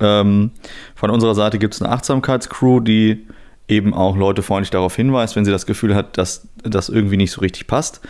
Ähm, 0.00 0.52
von 0.94 1.10
unserer 1.10 1.34
Seite 1.34 1.58
gibt 1.58 1.74
es 1.74 1.82
eine 1.82 1.90
Achtsamkeitscrew, 1.92 2.80
die 2.80 3.26
eben 3.68 3.92
auch 3.92 4.16
Leute 4.16 4.42
freundlich 4.42 4.70
darauf 4.70 4.96
hinweist, 4.96 5.36
wenn 5.36 5.44
sie 5.44 5.50
das 5.50 5.66
Gefühl 5.66 5.94
hat, 5.94 6.16
dass 6.16 6.48
das 6.62 6.88
irgendwie 6.88 7.16
nicht 7.16 7.32
so 7.32 7.40
richtig 7.40 7.66
passt. 7.66 8.00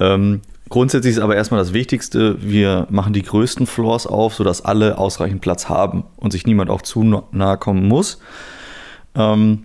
Ähm, 0.00 0.40
grundsätzlich 0.68 1.16
ist 1.16 1.20
aber 1.20 1.36
erstmal 1.36 1.60
das 1.60 1.72
Wichtigste, 1.72 2.36
wir 2.40 2.86
machen 2.90 3.12
die 3.12 3.22
größten 3.22 3.66
Floors 3.66 4.06
auf, 4.06 4.34
sodass 4.34 4.64
alle 4.64 4.98
ausreichend 4.98 5.40
Platz 5.40 5.68
haben 5.68 6.04
und 6.16 6.32
sich 6.32 6.46
niemand 6.46 6.70
auch 6.70 6.82
zu 6.82 7.24
nahe 7.30 7.58
kommen 7.58 7.86
muss. 7.86 8.18
Ähm, 9.14 9.64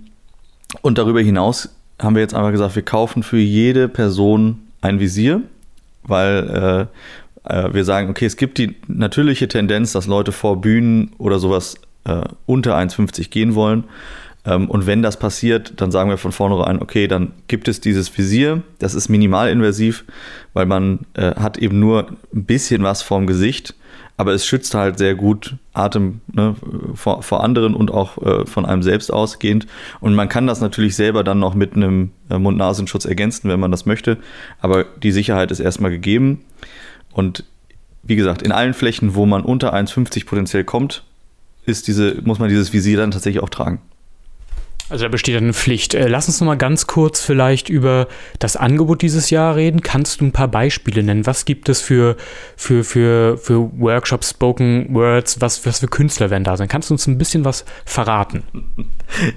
und 0.81 0.97
darüber 0.97 1.21
hinaus 1.21 1.69
haben 1.99 2.15
wir 2.15 2.21
jetzt 2.21 2.33
einfach 2.33 2.51
gesagt, 2.51 2.75
wir 2.75 2.83
kaufen 2.83 3.23
für 3.23 3.37
jede 3.37 3.87
Person 3.87 4.59
ein 4.81 4.99
Visier, 4.99 5.41
weil 6.03 6.89
äh, 7.45 7.51
äh, 7.53 7.73
wir 7.73 7.83
sagen, 7.85 8.09
okay, 8.09 8.25
es 8.25 8.37
gibt 8.37 8.57
die 8.57 8.75
natürliche 8.87 9.47
Tendenz, 9.47 9.91
dass 9.91 10.07
Leute 10.07 10.31
vor 10.31 10.61
Bühnen 10.61 11.11
oder 11.17 11.39
sowas 11.39 11.75
äh, 12.05 12.23
unter 12.45 12.77
1,50 12.77 13.29
gehen 13.29 13.55
wollen. 13.55 13.85
Ähm, 14.45 14.69
und 14.69 14.87
wenn 14.87 15.01
das 15.01 15.17
passiert, 15.17 15.73
dann 15.77 15.91
sagen 15.91 16.09
wir 16.09 16.17
von 16.17 16.31
vornherein, 16.31 16.81
okay, 16.81 17.07
dann 17.07 17.33
gibt 17.47 17.67
es 17.67 17.81
dieses 17.81 18.15
Visier, 18.17 18.63
das 18.79 18.93
ist 18.93 19.09
minimalinvasiv, 19.09 20.05
weil 20.53 20.65
man 20.65 21.01
äh, 21.13 21.35
hat 21.35 21.57
eben 21.57 21.79
nur 21.79 22.07
ein 22.33 22.45
bisschen 22.45 22.83
was 22.83 23.01
vorm 23.01 23.27
Gesicht, 23.27 23.75
aber 24.17 24.33
es 24.33 24.45
schützt 24.45 24.73
halt 24.73 24.97
sehr 24.97 25.15
gut 25.15 25.55
Atem 25.73 26.21
ne, 26.31 26.55
vor, 26.93 27.23
vor 27.23 27.43
anderen 27.43 27.73
und 27.73 27.91
auch 27.91 28.21
äh, 28.21 28.45
von 28.45 28.65
einem 28.65 28.83
selbst 28.83 29.11
ausgehend. 29.11 29.67
Und 29.99 30.15
man 30.15 30.29
kann 30.29 30.47
das 30.47 30.61
natürlich 30.61 30.95
selber 30.95 31.23
dann 31.23 31.39
noch 31.39 31.55
mit 31.55 31.75
einem 31.75 32.11
äh, 32.29 32.37
Mund-Nasenschutz 32.37 33.05
ergänzen, 33.05 33.49
wenn 33.49 33.59
man 33.59 33.71
das 33.71 33.85
möchte, 33.85 34.17
aber 34.59 34.83
die 34.83 35.11
Sicherheit 35.11 35.51
ist 35.51 35.59
erstmal 35.59 35.91
gegeben. 35.91 36.43
Und 37.13 37.45
wie 38.03 38.15
gesagt, 38.15 38.41
in 38.41 38.51
allen 38.51 38.73
Flächen, 38.73 39.15
wo 39.15 39.25
man 39.25 39.43
unter 39.43 39.73
1,50 39.73 40.25
potenziell 40.25 40.63
kommt, 40.63 41.03
ist 41.65 41.87
diese, 41.87 42.21
muss 42.23 42.39
man 42.39 42.49
dieses 42.49 42.73
Visier 42.73 42.97
dann 42.97 43.11
tatsächlich 43.11 43.43
auch 43.43 43.49
tragen. 43.49 43.79
Also 44.91 45.05
da 45.05 45.09
besteht 45.09 45.37
eine 45.37 45.53
Pflicht. 45.53 45.93
Äh, 45.93 46.09
lass 46.09 46.27
uns 46.27 46.41
noch 46.41 46.47
mal 46.47 46.55
ganz 46.55 46.85
kurz 46.85 47.21
vielleicht 47.21 47.69
über 47.69 48.09
das 48.39 48.57
Angebot 48.57 49.01
dieses 49.01 49.29
Jahr 49.29 49.55
reden. 49.55 49.81
Kannst 49.81 50.19
du 50.19 50.25
ein 50.25 50.33
paar 50.33 50.49
Beispiele 50.49 51.01
nennen? 51.01 51.25
Was 51.25 51.45
gibt 51.45 51.69
es 51.69 51.79
für, 51.79 52.17
für, 52.57 52.83
für, 52.83 53.37
für 53.37 53.71
Workshops, 53.79 54.31
Spoken 54.31 54.93
Words? 54.93 55.39
Was, 55.39 55.65
was 55.65 55.79
für 55.79 55.87
Künstler 55.87 56.29
werden 56.29 56.43
da 56.43 56.57
sein? 56.57 56.67
Kannst 56.67 56.89
du 56.89 56.95
uns 56.95 57.07
ein 57.07 57.17
bisschen 57.17 57.45
was 57.45 57.65
verraten? 57.85 58.43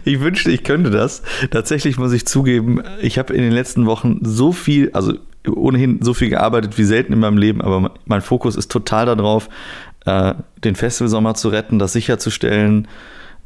Ich 0.04 0.20
wünschte, 0.20 0.52
ich 0.52 0.62
könnte 0.62 0.90
das. 0.90 1.22
Tatsächlich 1.50 1.98
muss 1.98 2.12
ich 2.12 2.26
zugeben, 2.26 2.80
ich 3.00 3.18
habe 3.18 3.34
in 3.34 3.42
den 3.42 3.50
letzten 3.50 3.86
Wochen 3.86 4.20
so 4.22 4.52
viel, 4.52 4.90
also 4.92 5.14
ohnehin 5.48 5.98
so 6.00 6.14
viel 6.14 6.30
gearbeitet 6.30 6.78
wie 6.78 6.84
selten 6.84 7.12
in 7.12 7.18
meinem 7.18 7.38
Leben, 7.38 7.60
aber 7.60 7.92
mein 8.04 8.20
Fokus 8.20 8.54
ist 8.54 8.70
total 8.70 9.06
darauf, 9.06 9.48
äh, 10.06 10.34
den 10.62 10.76
Festivalsommer 10.76 11.34
zu 11.34 11.48
retten, 11.48 11.80
das 11.80 11.92
sicherzustellen, 11.92 12.86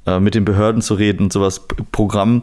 äh, 0.07 0.21
mit 0.21 0.35
den 0.35 0.45
Behörden 0.45 0.83
zu 0.83 0.95
reden 0.95 1.25
und 1.25 1.33
sowas. 1.33 1.67
Programm 1.93 2.43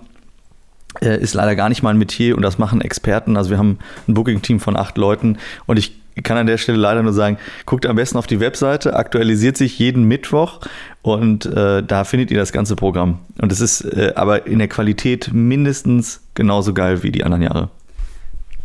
äh, 1.02 1.20
ist 1.20 1.34
leider 1.34 1.56
gar 1.56 1.70
nicht 1.70 1.84
mein 1.84 1.98
Metier 1.98 2.36
und 2.36 2.42
das 2.42 2.58
machen 2.58 2.82
Experten. 2.82 3.38
Also 3.38 3.50
wir 3.50 3.58
haben 3.58 3.80
ein 4.08 4.14
Booking-Team 4.14 4.60
von 4.60 4.76
acht 4.78 4.98
Leuten 4.98 5.38
und 5.66 5.78
ich 5.78 5.94
kann 6.24 6.38
an 6.38 6.48
der 6.48 6.58
Stelle 6.58 6.78
leider 6.78 7.04
nur 7.04 7.14
sagen, 7.14 7.38
guckt 7.66 7.86
am 7.86 7.98
besten 7.98 8.18
auf 8.18 8.28
die 8.28 8.40
Webseite, 8.40 8.96
aktualisiert 8.96 9.58
sich 9.58 9.78
jeden 9.80 10.06
Mittwoch 10.06 10.62
und 11.02 11.46
äh, 11.46 11.84
da 11.84 12.04
findet 12.06 12.32
ihr 12.32 12.38
das 12.38 12.54
ganze 12.54 12.76
Programm. 12.76 13.20
Und 13.42 13.52
es 13.52 13.60
ist 13.60 13.82
äh, 13.82 14.14
aber 14.16 14.48
in 14.48 14.60
der 14.60 14.70
Qualität 14.70 15.32
mindestens 15.34 16.22
genauso 16.34 16.74
geil 16.74 17.04
wie 17.04 17.12
die 17.12 17.24
anderen 17.24 17.44
Jahre. 17.44 17.70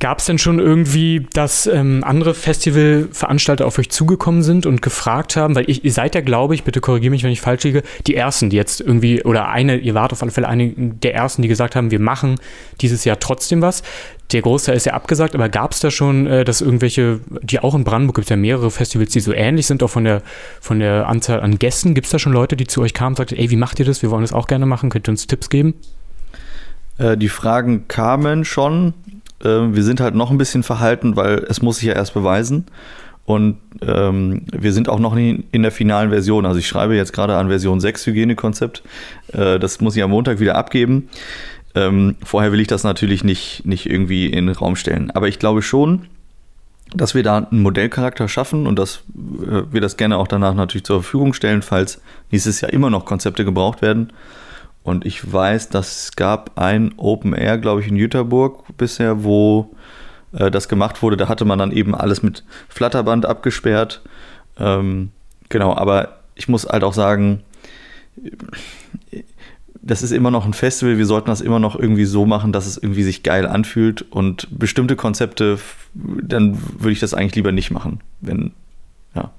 Gab 0.00 0.19
es 0.19 0.25
denn 0.25 0.38
schon 0.38 0.59
irgendwie, 0.61 1.26
dass 1.35 1.66
ähm, 1.66 2.02
andere 2.04 2.33
Festivalveranstalter 2.33 3.66
auf 3.66 3.78
euch 3.78 3.90
zugekommen 3.90 4.42
sind 4.42 4.64
und 4.64 4.80
gefragt 4.80 5.37
haben, 5.37 5.54
weil 5.54 5.69
ich, 5.69 5.85
ihr 5.85 5.92
seid 5.92 6.14
ja, 6.14 6.23
glaube 6.23 6.54
ich, 6.54 6.64
bitte 6.64 6.80
korrigiere 6.80 7.11
mich, 7.11 7.23
wenn 7.23 7.30
ich 7.30 7.42
falsch 7.42 7.64
liege, 7.64 7.83
die 8.07 8.16
ersten, 8.16 8.49
die 8.49 8.57
jetzt 8.57 8.80
irgendwie, 8.80 9.23
oder 9.25 9.50
eine, 9.50 9.76
ihr 9.76 9.92
wart 9.92 10.14
auf 10.14 10.23
alle 10.23 10.30
Fälle 10.30 10.49
eine 10.49 10.73
der 10.75 11.14
ersten, 11.14 11.42
die 11.42 11.49
gesagt 11.49 11.76
haben, 11.76 11.90
wir 11.90 12.00
machen 12.00 12.37
dieses 12.80 13.04
Jahr 13.04 13.21
trotzdem 13.21 13.61
was. 13.61 13.83
Der 14.33 14.40
Großteil 14.40 14.75
ist 14.75 14.87
ja 14.87 14.95
abgesagt, 14.95 15.35
aber 15.35 15.50
gab 15.50 15.73
es 15.73 15.80
da 15.80 15.90
schon, 15.90 16.26
äh, 16.26 16.45
dass 16.45 16.62
irgendwelche, 16.62 17.21
die 17.42 17.61
auch 17.61 17.75
in 17.75 17.85
Brandenburg 17.85 18.16
gibt 18.16 18.25
es 18.25 18.30
ja 18.30 18.37
mehrere 18.37 18.71
Festivals, 18.71 19.11
die 19.11 19.21
so 19.21 19.35
ähnlich 19.35 19.66
sind, 19.66 19.83
auch 19.83 19.90
von 19.90 20.04
der, 20.04 20.23
von 20.62 20.78
der 20.78 21.09
Anzahl 21.09 21.40
an 21.40 21.59
Gästen. 21.59 21.92
Gibt 21.92 22.07
es 22.07 22.11
da 22.11 22.19
schon 22.19 22.33
Leute, 22.33 22.57
die 22.57 22.66
zu 22.66 22.80
euch 22.80 22.95
kamen 22.95 23.12
und 23.12 23.16
sagten, 23.19 23.37
ey, 23.37 23.50
wie 23.50 23.57
macht 23.57 23.78
ihr 23.80 23.85
das? 23.85 24.00
Wir 24.00 24.11
wollen 24.11 24.23
das 24.23 24.33
auch 24.33 24.47
gerne 24.47 24.64
machen, 24.64 24.88
könnt 24.88 25.09
ihr 25.09 25.12
uns 25.12 25.26
Tipps 25.26 25.50
geben? 25.50 25.75
Äh, 26.97 27.19
die 27.19 27.28
Fragen 27.28 27.87
kamen 27.87 28.47
schon. 28.47 28.95
Äh, 29.42 29.75
wir 29.75 29.82
sind 29.82 30.00
halt 30.00 30.14
noch 30.14 30.30
ein 30.30 30.38
bisschen 30.38 30.62
verhalten, 30.62 31.16
weil 31.16 31.44
es 31.49 31.62
muss 31.62 31.78
sich 31.78 31.88
ja 31.88 31.94
erst 31.94 32.14
beweisen. 32.14 32.66
Und 33.26 33.59
ähm, 33.82 34.42
wir 34.50 34.73
sind 34.73 34.88
auch 34.88 34.99
noch 34.99 35.14
nicht 35.14 35.44
in 35.52 35.62
der 35.62 35.70
finalen 35.70 36.11
Version. 36.11 36.47
Also 36.47 36.59
ich 36.59 36.66
schreibe 36.66 36.97
jetzt 36.97 37.12
gerade 37.12 37.37
an 37.37 37.49
Version 37.49 37.80
6 37.80 38.06
Hygienekonzept. 38.06 38.82
Äh, 39.32 39.59
das 39.59 39.80
muss 39.80 39.97
ich 39.97 40.02
am 40.02 40.11
Montag 40.11 40.40
wieder 40.40 40.56
abgeben. 40.56 41.09
Ähm, 41.75 42.16
vorher 42.25 42.50
will 42.50 42.61
ich 42.61 42.66
das 42.66 42.82
natürlich 42.82 43.23
nicht, 43.23 43.64
nicht 43.64 43.88
irgendwie 43.88 44.26
in 44.26 44.47
den 44.47 44.56
Raum 44.56 44.75
stellen. 44.75 45.12
Aber 45.12 45.28
ich 45.28 45.38
glaube 45.38 45.62
schon, 45.62 46.06
dass 46.92 47.14
wir 47.14 47.23
da 47.23 47.38
einen 47.38 47.62
Modellcharakter 47.62 48.28
schaffen 48.28 48.66
und 48.66 48.78
dass 48.78 49.04
äh, 49.16 49.62
wir 49.70 49.80
das 49.80 49.97
gerne 49.97 50.18
auch 50.18 50.26
danach 50.26 50.54
natürlich 50.54 50.85
zur 50.85 51.02
Verfügung 51.02 51.32
stellen, 51.32 51.62
falls 51.62 52.00
nächstes 52.32 52.61
Jahr 52.61 52.73
immer 52.73 52.90
noch 52.90 53.04
Konzepte 53.04 53.44
gebraucht 53.44 53.82
werden. 53.82 54.12
Und 54.82 55.04
ich 55.04 55.30
weiß, 55.30 55.68
dass 55.68 56.04
es 56.04 56.16
gab 56.16 56.58
ein 56.58 56.94
Open 56.96 57.34
Air, 57.34 57.58
glaube 57.58 57.80
ich, 57.80 57.88
in 57.88 57.96
Jüterburg 57.96 58.64
bisher, 58.76 59.25
wo 59.25 59.75
äh, 60.32 60.50
das 60.50 60.68
gemacht 60.68 61.02
wurde. 61.02 61.16
Da 61.16 61.28
hatte 61.28 61.44
man 61.44 61.58
dann 61.58 61.72
eben 61.72 61.94
alles 61.94 62.22
mit 62.22 62.44
Flatterband 62.68 63.26
abgesperrt. 63.26 64.00
Ähm, 64.58 65.10
genau, 65.49 65.75
aber 65.75 66.20
ich 66.34 66.49
muss 66.49 66.66
halt 66.66 66.84
auch 66.84 66.94
sagen, 66.94 67.42
das 69.82 70.02
ist 70.02 70.12
immer 70.12 70.30
noch 70.30 70.44
ein 70.44 70.54
Festival. 70.54 70.99
Wir 70.99 71.06
sollten 71.06 71.28
das 71.28 71.40
immer 71.40 71.58
noch 71.58 71.78
irgendwie 71.78 72.04
so 72.04 72.26
machen, 72.26 72.52
dass 72.52 72.66
es 72.66 72.76
irgendwie 72.76 73.02
sich 73.02 73.22
geil 73.22 73.46
anfühlt. 73.46 74.02
Und 74.02 74.49
bestimmte 74.50 74.96
Konzepte, 74.96 75.58
dann 75.94 76.58
würde 76.78 76.92
ich 76.92 77.00
das 77.00 77.14
eigentlich 77.14 77.37
lieber 77.37 77.52
nicht 77.52 77.70
machen. 77.70 78.00
Wenn, 78.20 78.52
ja. 79.14 79.30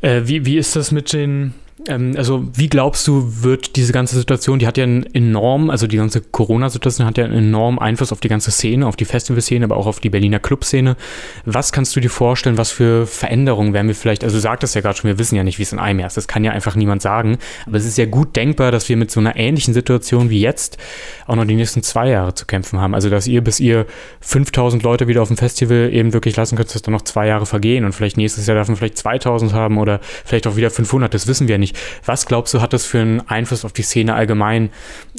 Äh, 0.00 0.22
wie, 0.26 0.44
wie 0.44 0.56
ist 0.56 0.76
das 0.76 0.92
mit 0.92 1.12
den 1.12 1.54
ähm, 1.86 2.14
also 2.16 2.48
wie 2.54 2.68
glaubst 2.68 3.06
du, 3.06 3.42
wird 3.42 3.76
diese 3.76 3.92
ganze 3.92 4.16
Situation, 4.16 4.58
die 4.58 4.66
hat 4.66 4.76
ja 4.76 4.84
einen 4.84 5.04
enorm, 5.14 5.70
also 5.70 5.86
die 5.86 5.96
ganze 5.96 6.20
Corona-Situation 6.20 7.06
hat 7.06 7.18
ja 7.18 7.24
einen 7.24 7.34
enormen 7.34 7.78
Einfluss 7.78 8.12
auf 8.12 8.20
die 8.20 8.28
ganze 8.28 8.50
Szene, 8.50 8.86
auf 8.86 8.96
die 8.96 9.04
Festivalszene, 9.04 9.64
aber 9.64 9.76
auch 9.76 9.86
auf 9.86 10.00
die 10.00 10.10
Berliner 10.10 10.38
Clubszene. 10.38 10.96
Was 11.44 11.72
kannst 11.72 11.94
du 11.94 12.00
dir 12.00 12.10
vorstellen, 12.10 12.58
was 12.58 12.70
für 12.70 13.06
Veränderungen 13.06 13.72
werden 13.72 13.88
wir 13.88 13.94
vielleicht, 13.94 14.24
also 14.24 14.36
du 14.36 14.40
sagtest 14.40 14.74
ja 14.74 14.80
gerade 14.80 14.98
schon, 14.98 15.08
wir 15.08 15.18
wissen 15.18 15.36
ja 15.36 15.44
nicht, 15.44 15.58
wie 15.58 15.62
es 15.62 15.72
in 15.72 15.78
einem 15.78 16.00
Jahr 16.00 16.08
ist, 16.08 16.16
das 16.16 16.28
kann 16.28 16.44
ja 16.44 16.52
einfach 16.52 16.74
niemand 16.74 17.02
sagen, 17.02 17.38
aber 17.66 17.76
es 17.76 17.84
ist 17.84 17.98
ja 17.98 18.06
gut 18.06 18.34
denkbar, 18.36 18.72
dass 18.72 18.88
wir 18.88 18.96
mit 18.96 19.10
so 19.10 19.20
einer 19.20 19.36
ähnlichen 19.36 19.74
Situation 19.74 20.30
wie 20.30 20.40
jetzt 20.40 20.78
auch 21.26 21.36
noch 21.36 21.44
die 21.44 21.54
nächsten 21.54 21.82
zwei 21.82 22.08
Jahre 22.08 22.34
zu 22.34 22.46
kämpfen 22.46 22.80
haben. 22.80 22.94
Also 22.94 23.10
dass 23.10 23.26
ihr, 23.26 23.42
bis 23.42 23.60
ihr 23.60 23.86
5000 24.20 24.82
Leute 24.82 25.08
wieder 25.08 25.22
auf 25.22 25.28
dem 25.28 25.36
Festival 25.36 25.90
eben 25.92 26.12
wirklich 26.12 26.36
lassen 26.36 26.56
könnt, 26.56 26.74
dass 26.74 26.82
dann 26.82 26.94
noch 26.94 27.02
zwei 27.02 27.26
Jahre 27.26 27.46
vergehen 27.46 27.84
und 27.84 27.92
vielleicht 27.92 28.16
nächstes 28.16 28.46
Jahr 28.46 28.56
davon 28.56 28.76
vielleicht 28.76 28.98
2000 28.98 29.52
haben 29.52 29.78
oder 29.78 30.00
vielleicht 30.24 30.46
auch 30.46 30.56
wieder 30.56 30.70
500, 30.70 31.12
das 31.12 31.26
wissen 31.26 31.48
wir 31.48 31.54
ja 31.54 31.58
nicht 31.58 31.67
unabhängig. 31.68 31.74
Was 32.04 32.26
glaubst 32.26 32.54
du, 32.54 32.60
hat 32.60 32.72
das 32.72 32.86
für 32.86 32.98
einen 32.98 33.20
Einfluss 33.28 33.64
auf 33.64 33.72
die 33.72 33.82
Szene 33.82 34.14
allgemein? 34.14 34.70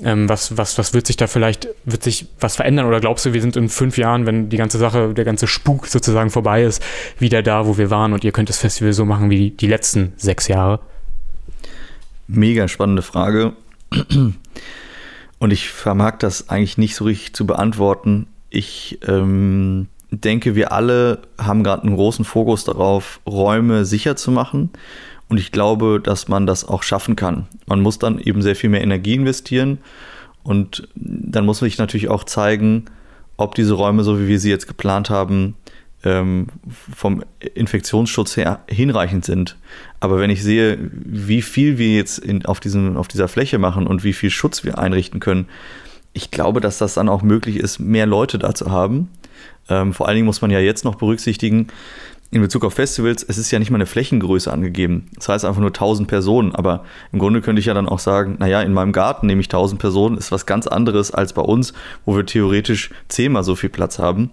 Ähm, 0.04 0.30
was, 0.30 0.58
was, 0.58 0.78
was 0.78 0.94
wird 0.94 1.08
sich 1.08 1.18
da 1.18 1.28
vielleicht, 1.28 1.68
wird 1.86 2.04
sich 2.04 2.28
was 2.40 2.56
verändern? 2.56 2.86
Oder 2.86 3.00
glaubst 3.00 3.26
du, 3.26 3.34
wir 3.34 3.42
sind 3.42 3.56
in 3.56 3.70
fünf 3.70 3.98
Jahren, 3.98 4.26
wenn 4.26 4.50
die 4.50 4.58
ganze 4.58 4.78
Sache, 4.78 5.14
der 5.14 5.26
ganze 5.26 5.48
Spuk 5.48 5.88
sozusagen 5.88 6.30
vorbei 6.30 6.64
ist, 6.64 6.84
wieder 7.18 7.44
da, 7.44 7.66
wo 7.66 7.78
wir 7.78 7.90
waren 7.90 8.14
und 8.14 8.24
ihr 8.24 8.32
könnt 8.32 8.50
das 8.50 8.60
Festival 8.60 8.94
so 8.94 9.06
machen 9.06 9.30
wie 9.30 9.38
die, 9.38 9.58
die 9.58 9.68
letzten 9.68 10.14
sechs 10.18 10.48
Jahre? 10.48 10.80
Mega 12.28 12.68
spannende 12.68 13.02
Frage. 13.02 13.54
Und 15.40 15.52
ich 15.52 15.70
vermag 15.70 16.18
das 16.20 16.50
eigentlich 16.50 16.78
nicht 16.78 16.96
so 16.96 17.06
richtig 17.06 17.34
zu 17.34 17.48
beantworten. 17.48 18.28
Ich 18.50 19.00
ähm, 19.08 19.88
denke, 20.12 20.54
wir 20.54 20.72
alle 20.72 21.20
haben 21.40 21.64
gerade 21.64 21.84
einen 21.84 21.96
großen 21.96 22.26
Fokus 22.26 22.66
darauf, 22.66 23.20
Räume 23.26 23.86
sicher 23.86 24.16
zu 24.16 24.32
machen. 24.32 24.70
Und 25.30 25.40
ich 25.40 25.52
glaube, 25.52 26.02
dass 26.04 26.28
man 26.28 26.46
das 26.46 26.68
auch 26.68 26.84
schaffen 26.84 27.16
kann. 27.16 27.48
Man 27.68 27.82
muss 27.82 28.00
dann 28.00 28.20
eben 28.20 28.42
sehr 28.42 28.56
viel 28.56 28.70
mehr 28.70 28.82
Energie 28.82 29.14
investieren. 29.14 29.78
Und 30.44 30.88
dann 30.96 31.46
muss 31.46 31.62
man 31.62 31.70
sich 31.70 31.78
natürlich 31.78 32.10
auch 32.10 32.24
zeigen, 32.24 32.86
ob 33.38 33.56
diese 33.56 33.74
Räume, 33.74 34.04
so 34.04 34.20
wie 34.20 34.28
wir 34.28 34.40
sie 34.40 34.50
jetzt 34.50 34.68
geplant 34.68 35.10
haben, 35.10 35.56
ähm, 36.04 36.48
vom 36.96 37.24
Infektionsschutz 37.54 38.38
her 38.38 38.62
hinreichend 38.70 39.26
sind. 39.26 39.58
Aber 40.00 40.20
wenn 40.20 40.30
ich 40.30 40.44
sehe, 40.44 40.78
wie 40.92 41.42
viel 41.42 41.78
wir 41.78 41.94
jetzt 41.94 42.20
in, 42.20 42.46
auf, 42.46 42.60
diesem, 42.60 42.98
auf 42.98 43.08
dieser 43.08 43.28
Fläche 43.28 43.60
machen 43.60 43.86
und 43.86 44.04
wie 44.04 44.14
viel 44.14 44.30
Schutz 44.30 44.64
wir 44.64 44.80
einrichten 44.80 45.20
können, 45.20 45.48
ich 46.14 46.32
glaube, 46.32 46.62
dass 46.62 46.78
das 46.78 46.96
dann 46.96 47.10
auch 47.10 47.22
möglich 47.22 47.58
ist, 47.58 47.80
mehr 47.80 48.06
Leute 48.06 48.40
da 48.40 48.56
zu 48.56 48.72
haben. 48.72 49.10
Ähm, 49.70 49.94
vor 49.94 50.08
allen 50.08 50.16
Dingen 50.16 50.26
muss 50.26 50.42
man 50.42 50.52
ja 50.52 50.60
jetzt 50.60 50.84
noch 50.84 50.96
berücksichtigen, 50.96 51.68
in 52.32 52.42
Bezug 52.42 52.64
auf 52.64 52.76
Festivals, 52.76 53.24
es 53.24 53.40
ist 53.40 53.50
ja 53.50 53.58
nicht 53.58 53.72
mal 53.72 53.78
eine 53.78 53.88
Flächengröße 53.88 54.54
angegeben. 54.54 55.10
Das 55.16 55.30
heißt 55.30 55.46
einfach 55.46 55.62
nur 55.62 55.70
1000 55.70 56.08
Personen. 56.08 56.54
Aber 56.54 56.84
im 57.12 57.18
Grunde 57.18 57.42
könnte 57.42 57.60
ich 57.60 57.66
ja 57.66 57.74
dann 57.74 57.90
auch 57.90 57.98
sagen, 57.98 58.36
naja, 58.40 58.62
in 58.62 58.72
meinem 58.72 58.92
Garten 58.92 59.26
nehme 59.26 59.42
ich 59.42 59.48
1000 59.48 59.82
Personen, 59.82 60.18
ist 60.18 60.32
was 60.32 60.46
ganz 60.46 60.68
anderes 60.68 61.12
als 61.12 61.34
bei 61.34 61.42
uns, 61.42 61.74
wo 62.06 62.16
wir 62.16 62.26
theoretisch 62.26 62.92
zehnmal 63.08 63.44
so 63.44 63.56
viel 63.56 63.70
Platz 63.70 63.98
haben. 63.98 64.30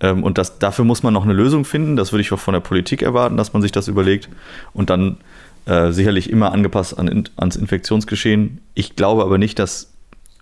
Ähm, 0.00 0.22
und 0.22 0.36
das, 0.36 0.58
dafür 0.58 0.84
muss 0.84 1.02
man 1.02 1.14
noch 1.14 1.24
eine 1.24 1.32
Lösung 1.32 1.64
finden. 1.64 1.96
Das 1.96 2.12
würde 2.12 2.20
ich 2.20 2.32
auch 2.32 2.38
von 2.38 2.52
der 2.52 2.60
Politik 2.60 3.00
erwarten, 3.00 3.38
dass 3.38 3.54
man 3.54 3.62
sich 3.62 3.72
das 3.72 3.88
überlegt. 3.88 4.28
Und 4.74 4.90
dann 4.90 5.16
äh, 5.64 5.92
sicherlich 5.92 6.28
immer 6.28 6.52
angepasst 6.52 6.98
an, 6.98 7.24
ans 7.36 7.56
Infektionsgeschehen. 7.56 8.60
Ich 8.74 8.96
glaube 8.96 9.22
aber 9.22 9.38
nicht, 9.38 9.58
dass 9.58 9.92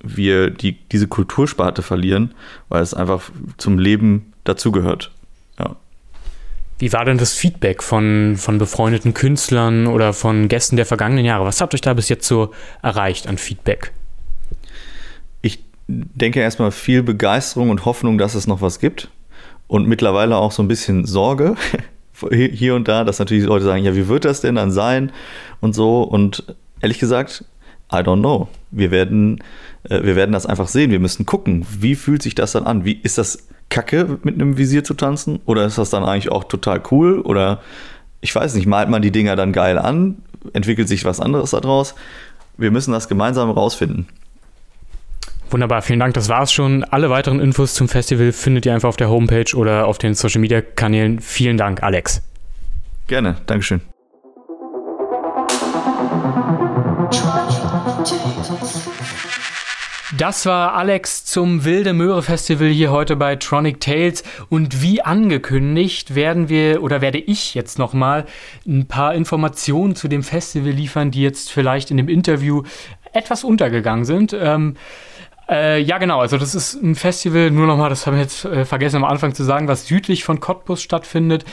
wir 0.02 0.50
die, 0.50 0.72
diese 0.72 1.06
Kultursparte 1.06 1.82
verlieren, 1.82 2.34
weil 2.68 2.82
es 2.82 2.94
einfach 2.94 3.30
zum 3.56 3.78
Leben 3.78 4.32
dazugehört. 4.44 5.12
Ja. 5.58 5.76
Wie 6.78 6.92
war 6.92 7.04
denn 7.04 7.18
das 7.18 7.34
Feedback 7.34 7.82
von, 7.82 8.36
von 8.36 8.58
befreundeten 8.58 9.12
Künstlern 9.12 9.88
oder 9.88 10.12
von 10.12 10.48
Gästen 10.48 10.76
der 10.76 10.86
vergangenen 10.86 11.24
Jahre? 11.24 11.44
Was 11.44 11.60
habt 11.60 11.74
euch 11.74 11.80
da 11.80 11.92
bis 11.92 12.08
jetzt 12.08 12.26
so 12.26 12.52
erreicht 12.82 13.26
an 13.26 13.36
Feedback? 13.36 13.92
Ich 15.42 15.64
denke 15.88 16.40
erstmal 16.40 16.70
viel 16.70 17.02
Begeisterung 17.02 17.70
und 17.70 17.84
Hoffnung, 17.84 18.16
dass 18.16 18.36
es 18.36 18.46
noch 18.46 18.62
was 18.62 18.78
gibt. 18.78 19.10
Und 19.66 19.88
mittlerweile 19.88 20.36
auch 20.36 20.52
so 20.52 20.62
ein 20.62 20.68
bisschen 20.68 21.04
Sorge 21.04 21.56
hier 22.30 22.76
und 22.76 22.86
da, 22.86 23.04
dass 23.04 23.18
natürlich 23.18 23.44
Leute 23.44 23.64
sagen, 23.64 23.84
ja, 23.84 23.96
wie 23.96 24.06
wird 24.06 24.24
das 24.24 24.40
denn 24.40 24.54
dann 24.54 24.70
sein 24.70 25.10
und 25.60 25.74
so. 25.74 26.02
Und 26.02 26.44
ehrlich 26.80 27.00
gesagt, 27.00 27.44
I 27.92 27.96
don't 27.96 28.20
know. 28.20 28.48
Wir 28.70 28.92
werden, 28.92 29.42
äh, 29.84 30.02
wir 30.04 30.14
werden 30.14 30.32
das 30.32 30.46
einfach 30.46 30.68
sehen. 30.68 30.92
Wir 30.92 31.00
müssen 31.00 31.26
gucken, 31.26 31.66
wie 31.68 31.96
fühlt 31.96 32.22
sich 32.22 32.36
das 32.36 32.52
dann 32.52 32.64
an? 32.64 32.84
Wie 32.84 32.92
ist 33.02 33.18
das 33.18 33.48
kacke, 33.70 34.18
mit 34.22 34.34
einem 34.34 34.56
Visier 34.58 34.84
zu 34.84 34.94
tanzen? 34.94 35.40
Oder 35.46 35.64
ist 35.64 35.78
das 35.78 35.90
dann 35.90 36.04
eigentlich 36.04 36.30
auch 36.30 36.44
total 36.44 36.82
cool? 36.90 37.20
Oder 37.20 37.60
ich 38.20 38.34
weiß 38.34 38.54
nicht, 38.54 38.66
malt 38.66 38.88
man 38.88 39.02
die 39.02 39.10
Dinger 39.10 39.36
dann 39.36 39.52
geil 39.52 39.78
an? 39.78 40.16
Entwickelt 40.52 40.88
sich 40.88 41.04
was 41.04 41.20
anderes 41.20 41.50
daraus? 41.50 41.94
Wir 42.56 42.70
müssen 42.70 42.92
das 42.92 43.08
gemeinsam 43.08 43.50
rausfinden. 43.50 44.08
Wunderbar, 45.50 45.82
vielen 45.82 46.00
Dank. 46.00 46.14
Das 46.14 46.28
war's 46.28 46.52
schon. 46.52 46.84
Alle 46.84 47.08
weiteren 47.10 47.40
Infos 47.40 47.74
zum 47.74 47.88
Festival 47.88 48.32
findet 48.32 48.66
ihr 48.66 48.74
einfach 48.74 48.88
auf 48.88 48.96
der 48.96 49.08
Homepage 49.08 49.56
oder 49.56 49.86
auf 49.86 49.98
den 49.98 50.14
Social 50.14 50.40
Media 50.40 50.60
Kanälen. 50.60 51.20
Vielen 51.20 51.56
Dank, 51.56 51.82
Alex. 51.82 52.22
Gerne, 53.06 53.36
Dankeschön. 53.46 53.80
Das 60.18 60.46
war 60.46 60.74
Alex 60.74 61.24
zum 61.26 61.64
Wilde 61.64 61.92
Möhre 61.92 62.24
Festival 62.24 62.66
hier 62.66 62.90
heute 62.90 63.14
bei 63.14 63.36
Tronic 63.36 63.80
Tales 63.80 64.24
und 64.48 64.82
wie 64.82 65.00
angekündigt 65.00 66.16
werden 66.16 66.48
wir 66.48 66.82
oder 66.82 67.00
werde 67.00 67.18
ich 67.18 67.54
jetzt 67.54 67.78
noch 67.78 67.92
mal 67.92 68.26
ein 68.66 68.88
paar 68.88 69.14
Informationen 69.14 69.94
zu 69.94 70.08
dem 70.08 70.24
Festival 70.24 70.72
liefern, 70.72 71.12
die 71.12 71.22
jetzt 71.22 71.52
vielleicht 71.52 71.92
in 71.92 71.98
dem 71.98 72.08
Interview 72.08 72.64
etwas 73.12 73.44
untergegangen 73.44 74.04
sind. 74.04 74.32
Ähm, 74.32 74.74
äh, 75.50 75.80
ja, 75.80 75.98
genau. 75.98 76.20
Also 76.20 76.36
das 76.36 76.54
ist 76.54 76.74
ein 76.74 76.94
Festival, 76.94 77.50
nur 77.50 77.66
nochmal, 77.66 77.88
das 77.88 78.06
habe 78.06 78.16
ich 78.16 78.22
jetzt 78.22 78.44
äh, 78.44 78.64
vergessen 78.64 78.96
am 78.96 79.04
Anfang 79.04 79.34
zu 79.34 79.44
sagen, 79.44 79.66
was 79.66 79.86
südlich 79.86 80.24
von 80.24 80.40
Cottbus 80.40 80.82
stattfindet. 80.82 81.44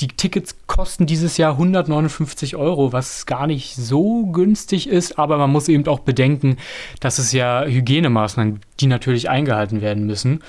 Die 0.00 0.08
Tickets 0.08 0.56
kosten 0.66 1.06
dieses 1.06 1.36
Jahr 1.36 1.52
159 1.52 2.56
Euro, 2.56 2.92
was 2.92 3.26
gar 3.26 3.46
nicht 3.46 3.76
so 3.76 4.26
günstig 4.26 4.88
ist, 4.88 5.18
aber 5.18 5.38
man 5.38 5.50
muss 5.50 5.68
eben 5.68 5.86
auch 5.86 6.00
bedenken, 6.00 6.56
dass 6.98 7.18
es 7.18 7.32
ja 7.32 7.64
Hygienemaßnahmen, 7.64 8.60
die 8.80 8.86
natürlich 8.86 9.30
eingehalten 9.30 9.80
werden 9.80 10.04
müssen. 10.04 10.42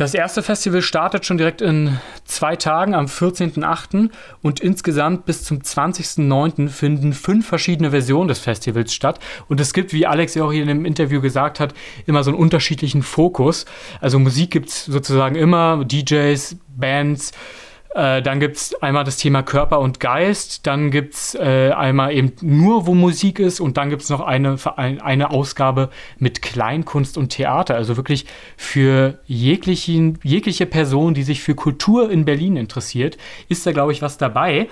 Das 0.00 0.14
erste 0.14 0.42
Festival 0.42 0.80
startet 0.80 1.26
schon 1.26 1.36
direkt 1.36 1.60
in 1.60 1.98
zwei 2.24 2.56
Tagen 2.56 2.94
am 2.94 3.04
14.08. 3.04 4.08
und 4.40 4.58
insgesamt 4.60 5.26
bis 5.26 5.44
zum 5.44 5.58
20.09. 5.58 6.70
finden 6.70 7.12
fünf 7.12 7.46
verschiedene 7.46 7.90
Versionen 7.90 8.28
des 8.28 8.38
Festivals 8.38 8.94
statt. 8.94 9.18
Und 9.48 9.60
es 9.60 9.74
gibt, 9.74 9.92
wie 9.92 10.06
Alex 10.06 10.34
ja 10.34 10.44
auch 10.44 10.52
hier 10.52 10.62
in 10.62 10.68
dem 10.68 10.86
Interview 10.86 11.20
gesagt 11.20 11.60
hat, 11.60 11.74
immer 12.06 12.24
so 12.24 12.30
einen 12.30 12.40
unterschiedlichen 12.40 13.02
Fokus. 13.02 13.66
Also 14.00 14.18
Musik 14.18 14.50
gibt 14.52 14.70
es 14.70 14.86
sozusagen 14.86 15.34
immer, 15.34 15.84
DJs, 15.84 16.56
Bands, 16.68 17.32
äh, 17.94 18.22
dann 18.22 18.38
gibt 18.38 18.56
es 18.56 18.82
einmal 18.82 19.02
das 19.02 19.16
Thema 19.16 19.42
Körper 19.42 19.80
und 19.80 19.98
Geist, 19.98 20.66
dann 20.66 20.90
gibt 20.92 21.14
es 21.14 21.34
äh, 21.34 21.72
einmal 21.72 22.12
eben 22.14 22.32
nur, 22.40 22.86
wo 22.86 22.94
Musik 22.94 23.40
ist 23.40 23.58
und 23.58 23.76
dann 23.76 23.90
gibt 23.90 24.02
es 24.02 24.10
noch 24.10 24.20
eine, 24.20 24.56
eine 24.76 25.30
Ausgabe 25.30 25.90
mit 26.18 26.40
Kleinkunst 26.40 27.18
und 27.18 27.30
Theater. 27.30 27.74
Also 27.74 27.96
wirklich 27.96 28.26
für 28.56 29.18
jeglichen, 29.26 30.20
jegliche 30.22 30.66
Person, 30.66 31.14
die 31.14 31.24
sich 31.24 31.42
für 31.42 31.56
Kultur 31.56 32.10
in 32.10 32.24
Berlin 32.24 32.56
interessiert, 32.56 33.18
ist 33.48 33.66
da, 33.66 33.72
glaube 33.72 33.92
ich, 33.92 34.02
was 34.02 34.18
dabei. 34.18 34.68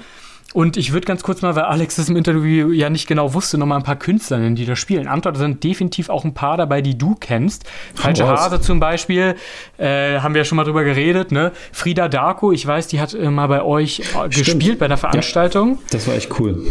Und 0.54 0.78
ich 0.78 0.92
würde 0.94 1.06
ganz 1.06 1.22
kurz 1.22 1.42
mal, 1.42 1.54
weil 1.56 1.64
Alex 1.64 1.96
das 1.96 2.08
im 2.08 2.16
Interview 2.16 2.70
ja 2.70 2.88
nicht 2.88 3.06
genau 3.06 3.34
wusste, 3.34 3.58
noch 3.58 3.66
mal 3.66 3.76
ein 3.76 3.82
paar 3.82 3.96
Künstler 3.96 4.38
nennen, 4.38 4.56
die 4.56 4.64
da 4.64 4.76
spielen. 4.76 5.08
Da 5.20 5.34
sind 5.34 5.62
definitiv 5.62 6.08
auch 6.08 6.24
ein 6.24 6.32
paar 6.32 6.56
dabei, 6.56 6.80
die 6.80 6.96
du 6.96 7.14
kennst. 7.14 7.64
Falsche 7.94 8.24
oh, 8.24 8.28
Hase 8.28 8.60
zum 8.60 8.80
Beispiel, 8.80 9.34
äh, 9.76 10.20
haben 10.20 10.32
wir 10.32 10.40
ja 10.40 10.44
schon 10.46 10.56
mal 10.56 10.64
drüber 10.64 10.84
geredet. 10.84 11.32
Ne? 11.32 11.52
Frieda 11.72 12.08
Darko, 12.08 12.50
ich 12.52 12.66
weiß, 12.66 12.86
die 12.86 12.98
hat 12.98 13.12
äh, 13.12 13.30
mal 13.30 13.46
bei 13.48 13.62
euch 13.62 14.00
äh, 14.00 14.28
gespielt 14.30 14.78
bei 14.78 14.86
einer 14.86 14.96
Veranstaltung. 14.96 15.72
Ja, 15.72 15.78
das 15.90 16.06
war 16.08 16.14
echt 16.14 16.40
cool. 16.40 16.66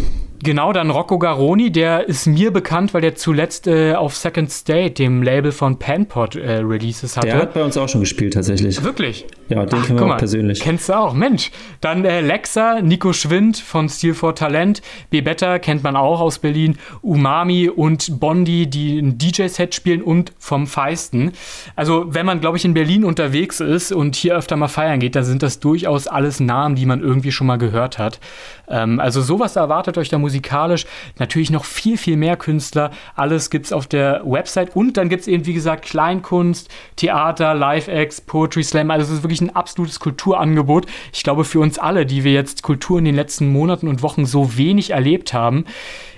Genau, 0.48 0.72
dann 0.72 0.92
Rocco 0.92 1.20
Garoni, 1.20 1.74
der 1.74 2.08
ist 2.08 2.26
mir 2.26 2.52
bekannt, 2.52 2.94
weil 2.94 3.02
der 3.02 3.16
zuletzt 3.16 3.68
äh, 3.68 3.96
auf 3.96 4.16
Second 4.16 4.50
State, 4.50 4.92
dem 4.92 5.22
Label 5.22 5.52
von 5.52 5.78
Panpot, 5.78 6.38
äh, 6.38 6.60
Releases 6.60 7.18
hatte. 7.18 7.28
Der 7.28 7.40
hat 7.40 7.54
bei 7.54 7.62
uns 7.62 7.76
auch 7.76 7.90
schon 7.90 8.00
gespielt, 8.00 8.36
tatsächlich. 8.36 8.82
Wirklich? 8.82 9.26
Ja, 9.50 9.66
den 9.66 9.82
kennen 9.82 10.00
wir 10.00 10.06
auch 10.06 10.10
mal, 10.10 10.16
persönlich. 10.16 10.62
Kennst 10.62 10.88
du 10.88 10.98
auch, 10.98 11.14
Mensch. 11.14 11.52
Dann 11.82 12.06
äh, 12.06 12.22
Lexa, 12.22 12.80
Nico 12.82 13.12
Schwind 13.12 13.58
von 13.58 13.90
Steel 13.90 14.14
for 14.14 14.36
Talent, 14.36 14.82
B-Better 15.10 15.60
kennt 15.60 15.84
man 15.84 15.98
auch 15.98 16.22
aus 16.22 16.40
Berlin, 16.40 16.78
Umami 17.02 17.68
und 17.68 18.18
Bondi, 18.22 18.68
die 18.68 19.00
ein 19.00 19.18
DJ-Set 19.18 19.76
spielen 19.76 20.02
und 20.02 20.32
vom 20.40 20.66
Feisten. 20.66 21.34
Also, 21.76 22.06
wenn 22.08 22.26
man, 22.26 22.40
glaube 22.40 22.56
ich, 22.56 22.64
in 22.64 22.74
Berlin 22.74 23.04
unterwegs 23.04 23.60
ist 23.60 23.92
und 23.92 24.16
hier 24.16 24.38
öfter 24.38 24.56
mal 24.56 24.70
feiern 24.70 25.02
geht, 25.02 25.18
dann 25.18 25.26
sind 25.26 25.44
das 25.44 25.60
durchaus 25.60 26.08
alles 26.08 26.40
Namen, 26.40 26.76
die 26.76 26.86
man 26.86 27.02
irgendwie 27.02 27.34
schon 27.34 27.48
mal 27.48 27.58
gehört 27.58 27.98
hat. 27.98 28.22
Ähm, 28.70 29.02
also, 29.02 29.22
sowas 29.22 29.58
erwartet 29.58 29.98
euch 29.98 30.08
da 30.08 30.18
musikalisch. 30.38 30.86
Natürlich 31.20 31.52
noch 31.52 31.64
viel, 31.64 31.98
viel 31.98 32.18
mehr 32.18 32.36
Künstler. 32.36 32.92
Alles 33.16 33.50
gibt 33.50 33.68
es 33.68 33.74
auf 33.74 33.88
der 33.88 34.22
Website 34.26 34.76
und 34.76 34.98
dann 34.98 35.10
gibt 35.10 35.22
es 35.22 35.28
eben, 35.28 35.46
wie 35.46 35.54
gesagt, 35.54 35.86
Kleinkunst, 35.86 36.70
Theater, 36.98 37.54
Live-Acts, 37.54 38.22
Poetry 38.22 38.64
Slam. 38.64 38.92
Also, 38.92 39.06
es 39.06 39.18
ist 39.20 39.24
wirklich 39.24 39.38
wirklich 39.38 39.42
ein 39.42 39.56
absolutes 39.56 40.00
Kulturangebot. 40.00 40.86
Ich 41.14 41.24
glaube, 41.24 41.44
für 41.44 41.60
uns 41.60 41.80
alle, 41.80 42.06
die 42.06 42.24
wir 42.24 42.34
jetzt 42.34 42.64
Kultur 42.64 43.00
in 43.00 43.06
den 43.06 43.16
letzten 43.16 43.52
Monaten 43.52 43.88
und 43.88 44.02
Wochen 44.02 44.26
so 44.26 44.58
wenig 44.58 44.92
erlebt 44.92 45.34
haben, 45.34 45.66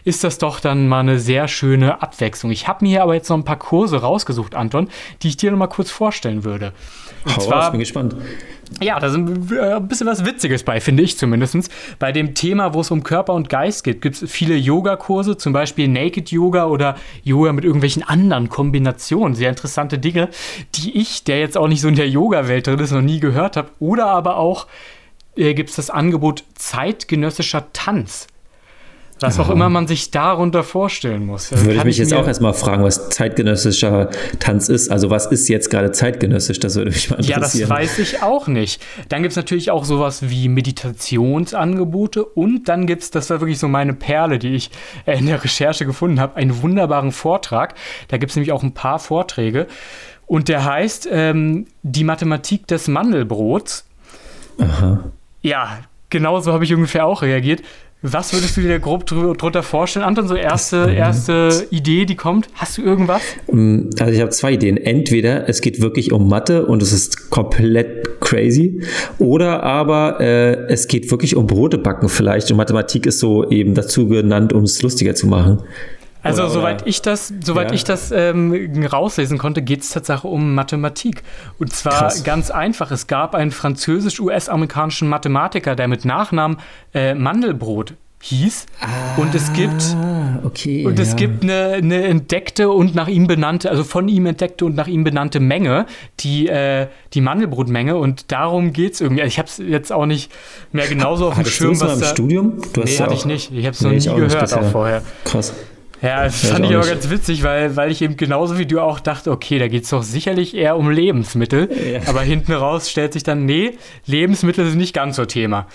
ist 0.04 0.24
das 0.24 0.38
doch 0.38 0.60
dann 0.60 0.88
mal 0.88 1.00
eine 1.00 1.20
sehr 1.20 1.48
schöne 1.48 2.02
Abwechslung. 2.02 2.52
Ich 2.52 2.68
habe 2.68 2.86
mir 2.86 2.90
hier 2.90 3.04
aber 3.04 3.14
jetzt 3.14 3.30
noch 3.30 3.38
ein 3.38 3.46
paar 3.46 3.60
Kurse 3.60 4.02
rausgesucht, 4.02 4.56
Anton, 4.56 4.90
die 5.22 5.30
ich 5.30 5.38
dir 5.38 5.52
noch 5.52 5.58
mal 5.58 5.68
kurz 5.68 5.92
vorstellen 5.92 6.44
würde. 6.44 6.74
Und 7.26 7.38
Hau 7.38 7.42
zwar, 7.42 7.64
raus, 7.64 7.72
bin 7.72 7.80
gespannt. 7.80 8.16
Ja, 8.82 9.00
da 9.00 9.08
ist 9.08 9.16
äh, 9.16 9.76
ein 9.76 9.88
bisschen 9.88 10.08
was 10.08 10.26
Witziges 10.26 10.64
bei, 10.64 10.80
finde 10.80 11.04
ich 11.04 11.18
zumindest. 11.18 11.70
Bei 11.98 12.12
dem 12.12 12.34
Thema, 12.34 12.74
wo 12.74 12.82
es 12.82 12.92
um 12.92 13.04
Körper 13.04 13.34
und 13.34 13.50
Geist 13.50 13.84
geht, 13.84 14.02
gibt 14.02 14.22
es 14.22 14.32
viele 14.32 14.56
Yoga-Kurse, 14.56 15.38
zum 15.38 15.52
Beispiel 15.52 15.88
Naked 15.88 16.32
Yoga 16.32 16.68
oder 16.68 16.96
Yoga 17.24 17.52
mit 17.52 17.66
irgendwelchen 17.66 18.04
anderen 18.04 18.50
Kombinationen. 18.50 19.36
Sehr 19.36 19.50
interessante 19.50 19.98
Dinge, 19.98 20.30
die 20.76 20.98
ich, 20.98 21.24
der 21.24 21.40
jetzt 21.40 21.58
auch 21.58 21.68
nicht 21.68 21.82
so 21.82 21.88
in 21.88 21.96
der 21.96 22.08
Yoga-Welt 22.10 22.68
drin 22.68 22.80
ist, 22.80 22.92
noch 22.92 23.02
nie 23.02 23.20
gehört 23.20 23.58
habe. 23.58 23.70
Oder 23.80 24.08
aber 24.08 24.38
auch 24.38 24.68
äh, 25.36 25.54
gibt 25.54 25.72
es 25.72 25.76
das 25.76 25.90
Angebot 25.90 26.44
zeitgenössischer 26.56 27.74
Tanz. 27.74 28.28
Was 29.19 29.39
auch 29.39 29.49
immer 29.49 29.69
man 29.69 29.88
sich 29.88 30.12
darunter 30.12 30.63
vorstellen 30.63 31.25
muss. 31.25 31.51
Würde 31.51 31.73
ich 31.73 31.84
mich 31.84 31.97
jetzt 31.97 32.13
auch 32.13 32.27
erstmal 32.27 32.53
fragen, 32.53 32.84
was 32.84 33.10
zeitgenössischer 33.10 34.10
Tanz 34.39 34.69
ist. 34.69 34.89
Also 34.89 35.10
was 35.10 35.25
ist 35.27 35.47
jetzt 35.49 35.69
gerade 35.69 35.91
zeitgenössisch? 35.91 36.60
Das 36.60 36.75
würde 36.75 36.91
mich 36.91 37.10
mal 37.10 37.17
interessieren. 37.17 37.41
Ja, 37.41 37.67
das 37.67 37.69
weiß 37.69 37.99
ich 37.99 38.23
auch 38.23 38.47
nicht. 38.47 38.82
Dann 39.10 39.21
gibt 39.21 39.32
es 39.32 39.36
natürlich 39.36 39.71
auch 39.71 39.84
sowas 39.84 40.29
wie 40.29 40.47
Meditationsangebote 40.47 42.23
und 42.23 42.69
dann 42.69 42.88
gibt 42.88 43.03
es, 43.03 43.12
das 43.12 43.29
war 43.29 43.41
wirklich 43.41 43.60
so 43.60 43.67
meine 43.67 43.93
Perle, 43.93 44.39
die 44.39 44.55
ich 44.55 44.71
äh, 45.05 45.17
in 45.17 45.25
der 45.25 45.43
Recherche 45.43 45.86
gefunden 45.86 46.19
habe, 46.19 46.36
einen 46.36 46.62
wunderbaren 46.62 47.12
Vortrag. 47.12 47.75
Da 48.08 48.17
gibt 48.17 48.32
es 48.32 48.36
nämlich 48.36 48.51
auch 48.51 48.63
ein 48.63 48.73
paar 48.73 48.99
Vorträge. 48.99 49.67
Und 50.27 50.47
der 50.47 50.63
heißt 50.63 51.10
ähm, 51.12 51.65
Die 51.84 52.03
Mathematik 52.03 52.67
des 52.67 52.88
Mandelbrots. 52.88 53.86
Aha. 54.60 55.03
Ja, 55.41 55.79
genau 56.10 56.39
so 56.39 56.53
habe 56.53 56.63
ich 56.63 56.73
ungefähr 56.73 57.05
auch 57.05 57.21
reagiert. 57.21 57.62
Was 58.02 58.32
würdest 58.32 58.56
du 58.56 58.62
dir 58.62 58.80
grob 58.80 59.06
drunter 59.06 59.62
vorstellen, 59.62 60.06
Anton? 60.06 60.26
So 60.26 60.36
erste, 60.36 60.90
erste 60.90 61.68
Idee, 61.70 62.06
die 62.06 62.16
kommt. 62.16 62.48
Hast 62.54 62.78
du 62.78 62.82
irgendwas? 62.82 63.22
Mm, 63.52 63.90
also 64.00 64.14
ich 64.14 64.22
habe 64.22 64.30
zwei 64.30 64.54
Ideen. 64.54 64.78
Entweder 64.78 65.50
es 65.50 65.60
geht 65.60 65.82
wirklich 65.82 66.14
um 66.14 66.30
Mathe 66.30 66.66
und 66.66 66.82
es 66.82 66.94
ist 66.94 67.30
komplett 67.30 68.22
crazy, 68.22 68.82
oder 69.18 69.64
aber 69.64 70.22
äh, 70.22 70.72
es 70.72 70.88
geht 70.88 71.12
wirklich 71.12 71.36
um 71.36 71.46
Brote 71.46 71.78
backen 71.78 72.08
vielleicht 72.08 72.50
und 72.52 72.56
Mathematik 72.58 73.06
ist 73.06 73.20
so 73.20 73.50
eben 73.50 73.74
dazu 73.74 74.08
genannt, 74.08 74.54
um 74.54 74.64
es 74.64 74.82
lustiger 74.82 75.14
zu 75.14 75.28
machen. 75.28 75.64
Also 76.21 76.43
oder, 76.43 76.51
soweit 76.51 76.88
ich 76.88 77.01
das, 77.01 77.34
soweit 77.43 77.69
ja. 77.69 77.75
ich 77.75 77.84
das 77.84 78.12
ähm, 78.12 78.86
rauslesen 78.86 79.38
konnte, 79.38 79.62
geht 79.62 79.82
es 79.82 79.89
tatsächlich 79.89 80.25
um 80.25 80.53
Mathematik. 80.53 81.23
Und 81.60 81.71
zwar 81.73 81.93
Krass. 81.93 82.23
ganz 82.23 82.51
einfach. 82.51 82.91
Es 82.91 83.08
gab 83.08 83.36
einen 83.36 83.51
französisch-US-amerikanischen 83.51 85.08
Mathematiker, 85.08 85.75
der 85.75 85.88
mit 85.88 86.05
Nachnamen 86.05 86.58
äh, 86.93 87.13
Mandelbrot 87.13 87.93
hieß. 88.21 88.65
Ah, 88.82 89.21
und 89.21 89.34
es 89.34 89.53
gibt, 89.53 89.95
okay, 90.43 90.86
und 90.86 90.99
es 90.99 91.15
gibt 91.15 91.43
eine, 91.43 91.73
eine, 91.75 92.03
entdeckte 92.03 92.69
und 92.69 92.93
nach 92.93 93.08
ihm 93.08 93.27
benannte, 93.27 93.69
also 93.69 93.84
von 93.84 94.10
ihm 94.10 94.25
entdeckte 94.25 94.65
und 94.65 94.75
nach 94.75 94.88
ihm 94.88 95.03
benannte 95.03 95.39
Menge, 95.39 95.86
die, 96.19 96.47
äh, 96.47 96.88
die 97.13 97.21
Mandelbrotmenge. 97.21 97.95
Und 97.95 98.32
darum 98.32 98.73
geht 98.73 98.95
es 98.95 99.01
irgendwie. 99.01 99.23
Ich 99.23 99.39
habe 99.39 99.47
es 99.47 99.58
jetzt 99.58 99.93
auch 99.93 100.05
nicht 100.05 100.32
mehr 100.73 100.88
genauso 100.88 101.27
auf 101.27 101.36
dem 101.36 101.45
Schirm. 101.45 101.75
Du 101.75 101.82
was 101.82 101.93
im 101.93 102.01
da, 102.01 102.08
Studium? 102.08 102.62
Du 102.73 102.82
nee, 102.82 102.97
hatte 102.97 103.13
ich 103.13 103.25
nicht. 103.25 103.53
Ich 103.53 103.65
habe 103.65 103.73
es 103.73 103.82
nee, 103.82 103.95
noch 103.95 104.17
nie 104.17 104.27
gehört 104.27 104.53
auch 104.53 104.69
vorher. 104.69 105.01
Krass. 105.23 105.53
Ja, 106.02 106.24
das 106.24 106.46
fand 106.46 106.66
ich 106.66 106.76
aber 106.76 106.86
ganz 106.86 107.10
witzig, 107.10 107.44
weil, 107.44 107.76
weil 107.76 107.92
ich 107.92 108.02
eben 108.02 108.16
genauso 108.16 108.58
wie 108.58 108.66
du 108.66 108.80
auch 108.80 109.00
dachte, 109.00 109.32
okay, 109.32 109.60
da 109.60 109.68
geht 109.68 109.84
es 109.84 109.90
doch 109.90 110.04
sicherlich 110.04 110.56
eher 110.56 110.78
um 110.78 110.90
Lebensmittel. 110.90 111.70
Ja. 111.92 112.02
Aber 112.08 112.22
hinten 112.22 112.54
raus 112.54 112.90
stellt 112.90 113.14
sich 113.14 113.24
dann, 113.24 113.46
nee, 113.46 113.78
Lebensmittel 114.06 114.66
sind 114.70 114.78
nicht 114.78 114.94
ganz 114.94 115.18
so 115.18 115.26
Thema. 115.26 115.68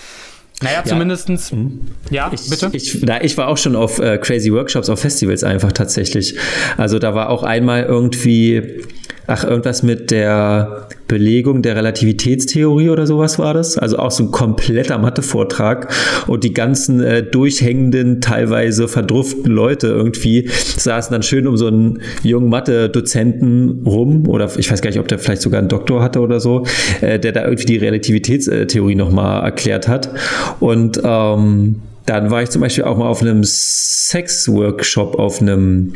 Naja, 0.62 0.76
ja. 0.78 0.84
zumindestens. 0.84 1.52
Mhm. 1.52 1.80
Ja, 2.10 2.30
ich, 2.32 2.48
bitte. 2.48 2.70
Ich, 2.72 3.02
na, 3.02 3.22
ich 3.22 3.36
war 3.36 3.48
auch 3.48 3.58
schon 3.58 3.76
auf 3.76 3.98
äh, 3.98 4.18
crazy 4.18 4.52
Workshops, 4.52 4.88
auf 4.88 5.00
Festivals 5.00 5.44
einfach 5.44 5.72
tatsächlich. 5.72 6.36
Also 6.76 6.98
da 6.98 7.14
war 7.14 7.28
auch 7.28 7.42
einmal 7.42 7.82
irgendwie 7.82 8.82
ach, 9.26 9.44
irgendwas 9.44 9.82
mit 9.82 10.10
der 10.10 10.88
Belegung 11.14 11.62
der 11.62 11.76
Relativitätstheorie 11.76 12.90
oder 12.90 13.06
sowas 13.06 13.38
war 13.38 13.54
das. 13.54 13.78
Also 13.78 13.98
auch 13.98 14.10
so 14.10 14.24
ein 14.24 14.32
kompletter 14.32 14.98
Mathe-Vortrag 14.98 15.94
und 16.26 16.42
die 16.42 16.52
ganzen 16.52 17.00
äh, 17.00 17.22
durchhängenden, 17.22 18.20
teilweise 18.20 18.88
verdrufften 18.88 19.52
Leute 19.52 19.86
irgendwie 19.86 20.48
saßen 20.48 21.12
dann 21.12 21.22
schön 21.22 21.46
um 21.46 21.56
so 21.56 21.68
einen 21.68 22.00
jungen 22.24 22.48
Mathe-Dozenten 22.48 23.84
rum 23.86 24.26
oder 24.26 24.50
ich 24.58 24.68
weiß 24.68 24.82
gar 24.82 24.90
nicht, 24.90 24.98
ob 24.98 25.06
der 25.06 25.20
vielleicht 25.20 25.42
sogar 25.42 25.60
einen 25.60 25.68
Doktor 25.68 26.02
hatte 26.02 26.18
oder 26.18 26.40
so, 26.40 26.66
äh, 27.00 27.20
der 27.20 27.30
da 27.30 27.44
irgendwie 27.44 27.66
die 27.66 27.76
Relativitätstheorie 27.76 28.96
nochmal 28.96 29.44
erklärt 29.44 29.86
hat. 29.86 30.10
Und 30.58 31.00
ähm, 31.04 31.76
dann 32.06 32.32
war 32.32 32.42
ich 32.42 32.50
zum 32.50 32.60
Beispiel 32.60 32.82
auch 32.82 32.96
mal 32.96 33.06
auf 33.06 33.22
einem 33.22 33.44
Sex-Workshop, 33.44 35.16
auf 35.16 35.40
einem 35.40 35.92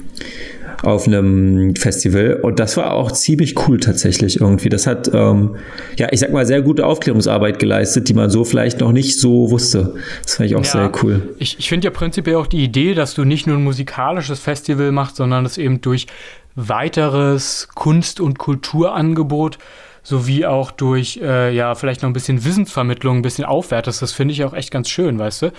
auf 0.83 1.07
einem 1.07 1.75
Festival 1.77 2.41
und 2.43 2.61
das 2.61 2.77
war 2.77 2.93
auch 2.93 3.11
ziemlich 3.13 3.69
cool 3.69 3.81
tatsächlich 3.81 4.41
irgendwie. 4.41 4.69
Das 4.69 4.87
hat, 4.87 5.11
ähm, 5.13 5.57
ja, 5.97 6.09
ich 6.11 6.21
sag 6.21 6.33
mal, 6.33 6.47
sehr 6.47 6.63
gute 6.63 6.87
Aufklärungsarbeit 6.87 7.59
geleistet, 7.59 8.09
die 8.09 8.15
man 8.15 8.31
so 8.31 8.45
vielleicht 8.45 8.81
noch 8.81 8.93
nicht 8.93 9.21
so 9.21 9.51
wusste. 9.51 9.95
Das 10.23 10.37
fand 10.37 10.51
ich 10.51 10.57
auch 10.57 10.65
ja, 10.65 10.71
sehr 10.71 10.93
cool. 11.03 11.35
Ich, 11.39 11.59
ich 11.59 11.69
finde 11.69 11.87
ja 11.87 11.91
prinzipiell 11.91 12.37
auch 12.37 12.47
die 12.47 12.63
Idee, 12.63 12.95
dass 12.95 13.15
du 13.15 13.25
nicht 13.25 13.47
nur 13.47 13.57
ein 13.57 13.65
musikalisches 13.65 14.39
Festival 14.39 14.93
machst, 14.93 15.17
sondern 15.17 15.45
es 15.45 15.59
eben 15.59 15.81
durch 15.81 16.07
weiteres 16.55 17.69
Kunst- 17.75 18.21
und 18.21 18.39
Kulturangebot 18.39 19.59
sowie 20.03 20.47
auch 20.47 20.71
durch, 20.71 21.21
äh, 21.23 21.55
ja, 21.55 21.75
vielleicht 21.75 22.03
noch 22.03 22.09
ein 22.09 22.15
bisschen 22.15 22.45
Wissensvermittlung, 22.45 23.19
ein 23.19 23.23
bisschen 23.23 23.45
aufwertest. 23.45 24.01
Das 24.01 24.13
finde 24.13 24.33
ich 24.33 24.45
auch 24.45 24.55
echt 24.55 24.71
ganz 24.71 24.89
schön, 24.89 25.19
weißt 25.19 25.43
du? 25.43 25.53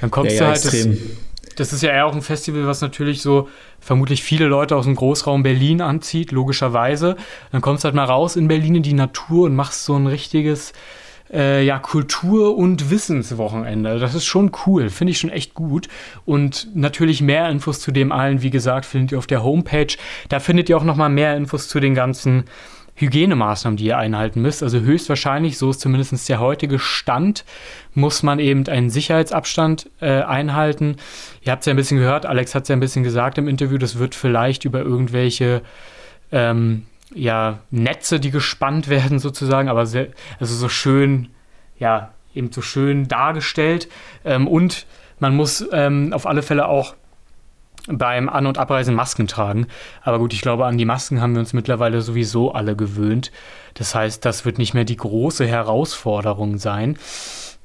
Dann 0.00 0.10
kommst 0.10 0.32
ja, 0.32 0.36
ja, 0.36 0.40
du 0.40 0.46
halt. 0.46 0.64
Extrem. 0.64 0.92
Das, 0.92 1.00
das 1.56 1.72
ist 1.72 1.82
ja 1.82 1.90
eher 1.90 2.06
auch 2.06 2.14
ein 2.14 2.22
Festival, 2.22 2.66
was 2.66 2.80
natürlich 2.80 3.22
so 3.22 3.48
vermutlich 3.80 4.22
viele 4.22 4.46
Leute 4.46 4.76
aus 4.76 4.84
dem 4.84 4.94
Großraum 4.94 5.42
Berlin 5.42 5.80
anzieht, 5.80 6.32
logischerweise. 6.32 7.16
Dann 7.52 7.60
kommst 7.60 7.84
du 7.84 7.86
halt 7.86 7.94
mal 7.94 8.04
raus 8.04 8.36
in 8.36 8.48
Berlin 8.48 8.76
in 8.76 8.82
die 8.82 8.94
Natur 8.94 9.46
und 9.46 9.56
machst 9.56 9.84
so 9.84 9.96
ein 9.96 10.06
richtiges 10.06 10.72
äh, 11.32 11.64
ja, 11.64 11.78
Kultur- 11.78 12.56
und 12.56 12.90
Wissenswochenende. 12.90 13.98
Das 13.98 14.14
ist 14.14 14.24
schon 14.24 14.52
cool, 14.66 14.90
finde 14.90 15.12
ich 15.12 15.18
schon 15.18 15.30
echt 15.30 15.54
gut. 15.54 15.88
Und 16.24 16.68
natürlich 16.74 17.22
mehr 17.22 17.48
Infos 17.48 17.80
zu 17.80 17.92
dem 17.92 18.12
allen, 18.12 18.42
wie 18.42 18.50
gesagt, 18.50 18.86
findet 18.86 19.12
ihr 19.12 19.18
auf 19.18 19.26
der 19.26 19.42
Homepage. 19.42 19.94
Da 20.28 20.40
findet 20.40 20.68
ihr 20.68 20.76
auch 20.76 20.84
noch 20.84 20.96
mal 20.96 21.08
mehr 21.08 21.36
Infos 21.36 21.68
zu 21.68 21.80
den 21.80 21.94
ganzen 21.94 22.44
Hygienemaßnahmen, 23.00 23.76
die 23.76 23.86
ihr 23.86 23.98
einhalten 23.98 24.42
müsst. 24.42 24.62
Also 24.62 24.80
höchstwahrscheinlich, 24.80 25.56
so 25.56 25.70
ist 25.70 25.80
zumindest 25.80 26.28
der 26.28 26.38
heutige 26.38 26.78
Stand, 26.78 27.44
muss 27.94 28.22
man 28.22 28.38
eben 28.38 28.66
einen 28.68 28.90
Sicherheitsabstand 28.90 29.90
äh, 30.00 30.22
einhalten. 30.22 30.96
Ihr 31.42 31.52
habt 31.52 31.60
es 31.60 31.66
ja 31.66 31.72
ein 31.72 31.76
bisschen 31.76 31.98
gehört, 31.98 32.26
Alex 32.26 32.54
hat 32.54 32.64
es 32.64 32.68
ja 32.68 32.76
ein 32.76 32.80
bisschen 32.80 33.02
gesagt 33.02 33.38
im 33.38 33.48
Interview, 33.48 33.78
das 33.78 33.98
wird 33.98 34.14
vielleicht 34.14 34.64
über 34.64 34.80
irgendwelche 34.80 35.62
ähm, 36.30 36.84
ja, 37.14 37.60
Netze, 37.70 38.20
die 38.20 38.30
gespannt 38.30 38.88
werden 38.90 39.18
sozusagen, 39.18 39.68
aber 39.68 39.86
sehr, 39.86 40.08
also 40.38 40.54
so 40.54 40.68
schön, 40.68 41.28
ja, 41.78 42.12
eben 42.34 42.52
so 42.52 42.62
schön 42.62 43.08
dargestellt. 43.08 43.88
Ähm, 44.24 44.46
und 44.46 44.86
man 45.18 45.34
muss 45.34 45.66
ähm, 45.72 46.12
auf 46.12 46.26
alle 46.26 46.42
Fälle 46.42 46.68
auch 46.68 46.94
beim 47.88 48.28
An- 48.28 48.46
und 48.46 48.58
Abreisen 48.58 48.94
Masken 48.94 49.26
tragen. 49.26 49.66
Aber 50.02 50.18
gut, 50.18 50.32
ich 50.32 50.42
glaube, 50.42 50.66
an 50.66 50.78
die 50.78 50.84
Masken 50.84 51.20
haben 51.20 51.34
wir 51.34 51.40
uns 51.40 51.52
mittlerweile 51.52 52.02
sowieso 52.02 52.52
alle 52.52 52.76
gewöhnt. 52.76 53.32
Das 53.74 53.94
heißt, 53.94 54.24
das 54.24 54.44
wird 54.44 54.58
nicht 54.58 54.74
mehr 54.74 54.84
die 54.84 54.96
große 54.96 55.46
Herausforderung 55.46 56.58
sein. 56.58 56.98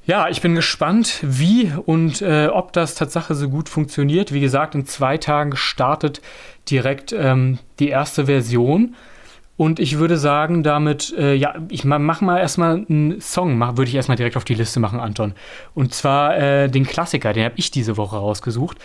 Ja, 0.06 0.28
ich 0.28 0.40
bin 0.40 0.54
gespannt, 0.54 1.18
wie 1.22 1.72
und 1.84 2.22
äh, 2.22 2.46
ob 2.46 2.72
das 2.72 2.94
Tatsache 2.94 3.34
so 3.34 3.48
gut 3.48 3.68
funktioniert. 3.68 4.32
Wie 4.32 4.40
gesagt, 4.40 4.76
in 4.76 4.86
zwei 4.86 5.18
Tagen 5.18 5.56
startet 5.56 6.22
direkt 6.70 7.12
ähm, 7.12 7.58
die 7.80 7.88
erste 7.88 8.26
Version. 8.26 8.94
Und 9.56 9.80
ich 9.80 9.98
würde 9.98 10.18
sagen, 10.18 10.62
damit, 10.62 11.14
äh, 11.16 11.34
ja, 11.34 11.54
ich 11.70 11.84
mach 11.84 12.20
mal 12.20 12.38
erstmal 12.38 12.84
einen 12.88 13.20
Song, 13.20 13.56
mach, 13.56 13.76
würde 13.78 13.88
ich 13.88 13.94
erstmal 13.94 14.16
direkt 14.16 14.36
auf 14.36 14.44
die 14.44 14.54
Liste 14.54 14.80
machen, 14.80 15.00
Anton. 15.00 15.32
Und 15.74 15.94
zwar 15.94 16.36
äh, 16.36 16.68
den 16.68 16.86
Klassiker, 16.86 17.32
den 17.32 17.44
habe 17.44 17.54
ich 17.56 17.70
diese 17.70 17.96
Woche 17.96 18.16
rausgesucht. 18.16 18.78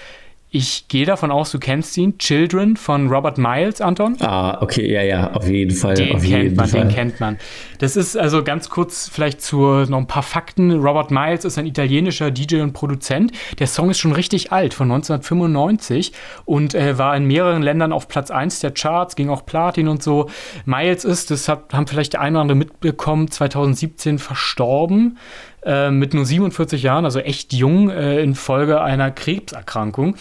Ich 0.54 0.90
gehe 0.90 1.06
davon 1.06 1.32
aus, 1.32 1.50
du 1.52 1.60
kennst 1.60 1.96
ihn. 1.96 2.18
Children 2.18 2.76
von 2.76 3.08
Robert 3.08 3.38
Miles, 3.38 3.80
Anton. 3.80 4.18
Ah, 4.20 4.62
okay, 4.62 4.92
ja, 4.92 5.02
ja, 5.02 5.32
auf 5.32 5.48
jeden 5.48 5.74
Fall. 5.74 5.94
Den 5.94 6.10
kennt 6.10 6.24
jeden 6.26 6.56
man, 6.58 6.68
Fall. 6.68 6.82
den 6.82 6.90
kennt 6.90 7.22
man. 7.22 7.38
Das 7.80 7.96
ist 7.96 8.18
also 8.18 8.44
ganz 8.44 8.70
kurz 8.70 9.08
vielleicht 9.08 9.42
zu 9.42 9.62
noch 9.62 9.98
ein 9.98 10.08
paar 10.08 10.24
Fakten. 10.24 10.72
Robert 10.72 11.10
Miles 11.10 11.46
ist 11.46 11.58
ein 11.58 11.66
italienischer 11.66 12.32
DJ 12.32 12.60
und 12.60 12.74
Produzent. 12.74 13.32
Der 13.60 13.68
Song 13.68 13.92
ist 13.92 14.00
schon 14.00 14.12
richtig 14.12 14.52
alt, 14.52 14.74
von 14.74 14.92
1995 14.92 16.12
und 16.44 16.76
äh, 16.76 16.98
war 16.98 17.16
in 17.16 17.24
mehreren 17.28 17.62
Ländern 17.62 17.94
auf 17.94 18.10
Platz 18.10 18.30
1 18.30 18.60
der 18.60 18.72
Charts, 18.72 19.16
ging 19.16 19.30
auch 19.30 19.46
Platin 19.46 19.88
und 19.88 20.04
so. 20.04 20.30
Miles 20.66 21.06
ist, 21.06 21.32
das 21.32 21.48
haben 21.48 21.88
vielleicht 21.88 22.12
der 22.12 22.20
eine 22.20 22.36
oder 22.36 22.42
andere 22.42 22.58
mitbekommen, 22.58 23.32
2017 23.32 24.20
verstorben. 24.20 25.18
Äh, 25.64 25.92
mit 25.92 26.16
nur 26.16 26.26
47 26.26 26.82
Jahren, 26.82 27.06
also 27.06 27.20
echt 27.20 27.54
jung, 27.54 27.92
äh, 27.92 28.24
infolge 28.24 28.82
einer 28.82 29.12
Krebserkrankung. 29.12 30.16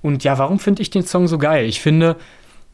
Und 0.00 0.24
ja, 0.24 0.38
warum 0.38 0.58
finde 0.58 0.80
ich 0.80 0.88
den 0.88 1.04
Song 1.04 1.28
so 1.28 1.36
geil? 1.36 1.66
Ich 1.66 1.82
finde, 1.82 2.16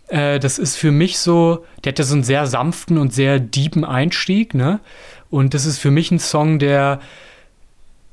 äh, 0.07 0.39
das 0.39 0.61
ist 0.61 0.77
für 0.77 0.93
mich 0.93 1.19
so, 1.19 1.65
der 1.83 1.93
hat 1.93 1.99
ja 1.99 2.05
so 2.05 2.15
einen 2.15 2.23
sehr 2.23 2.47
sanften 2.47 2.97
und 2.97 3.13
sehr 3.13 3.41
deepen 3.41 3.85
Einstieg, 3.85 4.55
ne? 4.55 4.79
Und 5.31 5.55
das 5.55 5.67
ist 5.67 5.79
für 5.79 5.91
mich 5.91 6.13
ein 6.13 6.21
Song, 6.21 6.61
der 6.61 7.01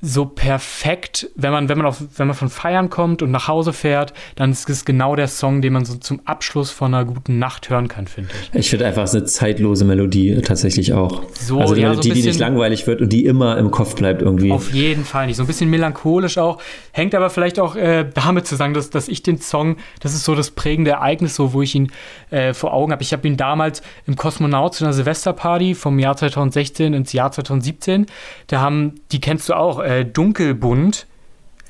so 0.02 0.26
perfekt, 0.26 1.30
wenn 1.36 1.52
man, 1.52 1.68
wenn 1.68 1.78
man, 1.78 1.88
auf, 1.88 2.02
wenn 2.16 2.28
man 2.28 2.36
von 2.36 2.50
Feiern 2.50 2.90
kommt 2.90 3.22
und 3.22 3.32
nach 3.32 3.50
Hause 3.50 3.74
fährt, 3.74 4.14
dann 4.36 4.52
ist 4.52 4.70
es 4.70 4.86
genau 4.86 5.16
der 5.16 5.28
Song, 5.28 5.62
den 5.62 5.74
man 5.74 5.84
so 5.84 5.96
zum 5.96 6.22
Abschluss 6.24 6.72
von 6.72 6.94
einer 6.94 7.04
guten 7.04 7.38
Nacht 7.38 7.70
hören 7.70 7.90
kann, 7.90 8.08
finde 8.08 8.30
ich. 8.54 8.60
Ich 8.60 8.70
finde 8.70 8.86
einfach 8.86 9.12
eine 9.12 9.26
zeitlose 9.26 9.84
Melodie 9.84 10.42
tatsächlich 10.42 10.94
auch. 10.94 11.24
So, 11.34 11.60
also 11.60 11.74
eine 11.74 11.82
ja, 11.82 11.90
Melodie, 11.90 12.10
so 12.10 12.14
die 12.16 12.22
nicht 12.24 12.40
langweilig 12.40 12.88
wird 12.88 13.02
und 13.02 13.12
die 13.12 13.26
immer 13.26 13.58
im 13.58 13.72
Kopf 13.72 13.96
bleibt 13.96 14.22
irgendwie. 14.22 14.54
Auf 14.54 14.72
jeden 14.74 15.04
Fall 15.04 15.28
nicht. 15.28 15.36
So 15.36 15.44
ein 15.44 15.48
bisschen 15.48 15.70
melancholisch 15.70 16.38
auch. 16.38 16.62
Hängt 16.94 17.14
aber 17.14 17.30
vielleicht 17.30 17.60
auch 17.60 17.76
äh, 17.76 18.06
damit 18.14 18.48
zusammen, 18.48 18.74
dass, 18.74 18.90
dass 18.90 19.10
ich 19.10 19.22
den 19.22 19.40
Song, 19.40 19.76
das 20.00 20.14
ist 20.14 20.24
so 20.24 20.34
das 20.34 20.52
prägende 20.52 20.92
Ereignis, 20.92 21.36
so, 21.36 21.52
wo 21.52 21.62
ich 21.62 21.76
ihn 21.76 21.92
äh, 22.30 22.54
vor 22.54 22.74
Augen 22.74 22.94
habe. 22.94 23.04
Ich 23.04 23.12
habe 23.12 23.28
ihn 23.28 23.36
damals 23.36 23.82
im 24.08 24.16
Kosmonaut 24.16 24.76
zu 24.76 24.86
einer 24.86 24.94
Silvesterparty 24.94 25.76
vom 25.76 26.00
Jahr 26.00 26.16
2016 26.16 26.94
ins 26.94 27.12
Jahr 27.12 27.34
2017. 27.34 28.06
Da 28.48 28.62
haben, 28.62 29.02
die 29.12 29.20
kennst 29.20 29.50
du 29.50 29.56
auch, 29.56 29.88
äh, 29.89 30.06
Dunkelbunt 30.06 31.08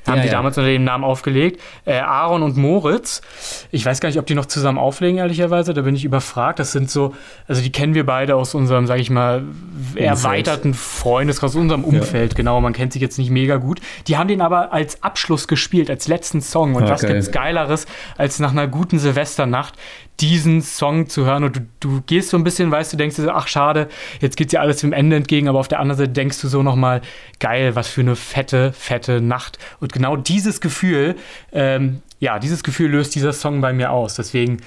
Haben 0.06 0.16
ja, 0.16 0.22
die 0.22 0.28
ja. 0.28 0.32
damals 0.32 0.56
unter 0.56 0.70
dem 0.70 0.84
Namen 0.84 1.04
aufgelegt. 1.04 1.60
Äh, 1.84 1.98
Aaron 1.98 2.42
und 2.42 2.56
Moritz. 2.56 3.20
Ich 3.70 3.84
weiß 3.84 4.00
gar 4.00 4.08
nicht, 4.08 4.18
ob 4.18 4.26
die 4.26 4.34
noch 4.34 4.46
zusammen 4.46 4.78
auflegen, 4.78 5.18
ehrlicherweise. 5.18 5.74
Da 5.74 5.82
bin 5.82 5.94
ich 5.94 6.04
überfragt. 6.04 6.58
Das 6.58 6.72
sind 6.72 6.90
so, 6.90 7.14
also 7.48 7.60
die 7.60 7.70
kennen 7.70 7.94
wir 7.94 8.06
beide 8.06 8.36
aus 8.36 8.54
unserem, 8.54 8.86
sag 8.86 8.98
ich 8.98 9.10
mal, 9.10 9.44
erweiterten 9.94 10.72
Freundeskreis, 10.74 11.54
unserem 11.54 11.84
Umfeld. 11.84 12.32
Ja. 12.32 12.36
Genau, 12.36 12.60
man 12.60 12.72
kennt 12.72 12.92
sich 12.92 13.02
jetzt 13.02 13.18
nicht 13.18 13.30
mega 13.30 13.56
gut. 13.56 13.80
Die 14.06 14.16
haben 14.16 14.28
den 14.28 14.40
aber 14.40 14.72
als 14.72 15.02
Abschluss 15.02 15.48
gespielt, 15.48 15.90
als 15.90 16.08
letzten 16.08 16.40
Song. 16.40 16.74
Und 16.74 16.84
ah, 16.84 16.90
was 16.90 17.02
geil. 17.02 17.12
gibt's 17.12 17.30
Geileres, 17.30 17.86
als 18.16 18.38
nach 18.38 18.52
einer 18.52 18.68
guten 18.68 18.98
Silvesternacht 18.98 19.74
diesen 20.20 20.62
Song 20.62 21.08
zu 21.08 21.24
hören 21.24 21.44
und 21.44 21.56
du, 21.56 21.60
du 21.80 22.00
gehst 22.02 22.30
so 22.30 22.36
ein 22.36 22.44
bisschen, 22.44 22.70
weißt 22.70 22.92
du, 22.92 22.96
denkst 22.96 23.16
du 23.16 23.22
so, 23.22 23.30
ach 23.30 23.48
schade, 23.48 23.88
jetzt 24.20 24.36
geht 24.36 24.52
ja 24.52 24.60
alles 24.60 24.78
dem 24.78 24.92
Ende 24.92 25.16
entgegen, 25.16 25.48
aber 25.48 25.58
auf 25.58 25.68
der 25.68 25.80
anderen 25.80 25.98
Seite 25.98 26.12
denkst 26.12 26.40
du 26.40 26.48
so 26.48 26.62
nochmal, 26.62 27.00
geil, 27.38 27.74
was 27.74 27.88
für 27.88 28.02
eine 28.02 28.16
fette, 28.16 28.72
fette 28.72 29.20
Nacht. 29.20 29.58
Und 29.80 29.92
genau 29.92 30.16
dieses 30.16 30.60
Gefühl, 30.60 31.16
ähm, 31.52 32.02
ja, 32.18 32.38
dieses 32.38 32.62
Gefühl 32.62 32.90
löst 32.90 33.14
dieser 33.14 33.32
Song 33.32 33.60
bei 33.60 33.72
mir 33.72 33.90
aus. 33.90 34.14
Deswegen 34.14 34.58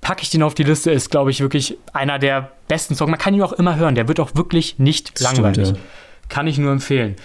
packe 0.00 0.22
ich 0.22 0.30
den 0.30 0.42
auf 0.42 0.54
die 0.54 0.64
Liste, 0.64 0.90
ist, 0.90 1.10
glaube 1.10 1.30
ich, 1.30 1.40
wirklich 1.40 1.78
einer 1.92 2.18
der 2.18 2.50
besten 2.68 2.94
Songs. 2.94 3.10
Man 3.10 3.20
kann 3.20 3.34
ihn 3.34 3.42
auch 3.42 3.52
immer 3.52 3.76
hören, 3.76 3.94
der 3.94 4.08
wird 4.08 4.20
auch 4.20 4.34
wirklich 4.34 4.78
nicht 4.78 5.20
das 5.20 5.34
langweilig. 5.34 5.68
Stimmt, 5.68 5.78
ja. 5.78 6.28
Kann 6.28 6.46
ich 6.46 6.58
nur 6.58 6.72
empfehlen. 6.72 7.16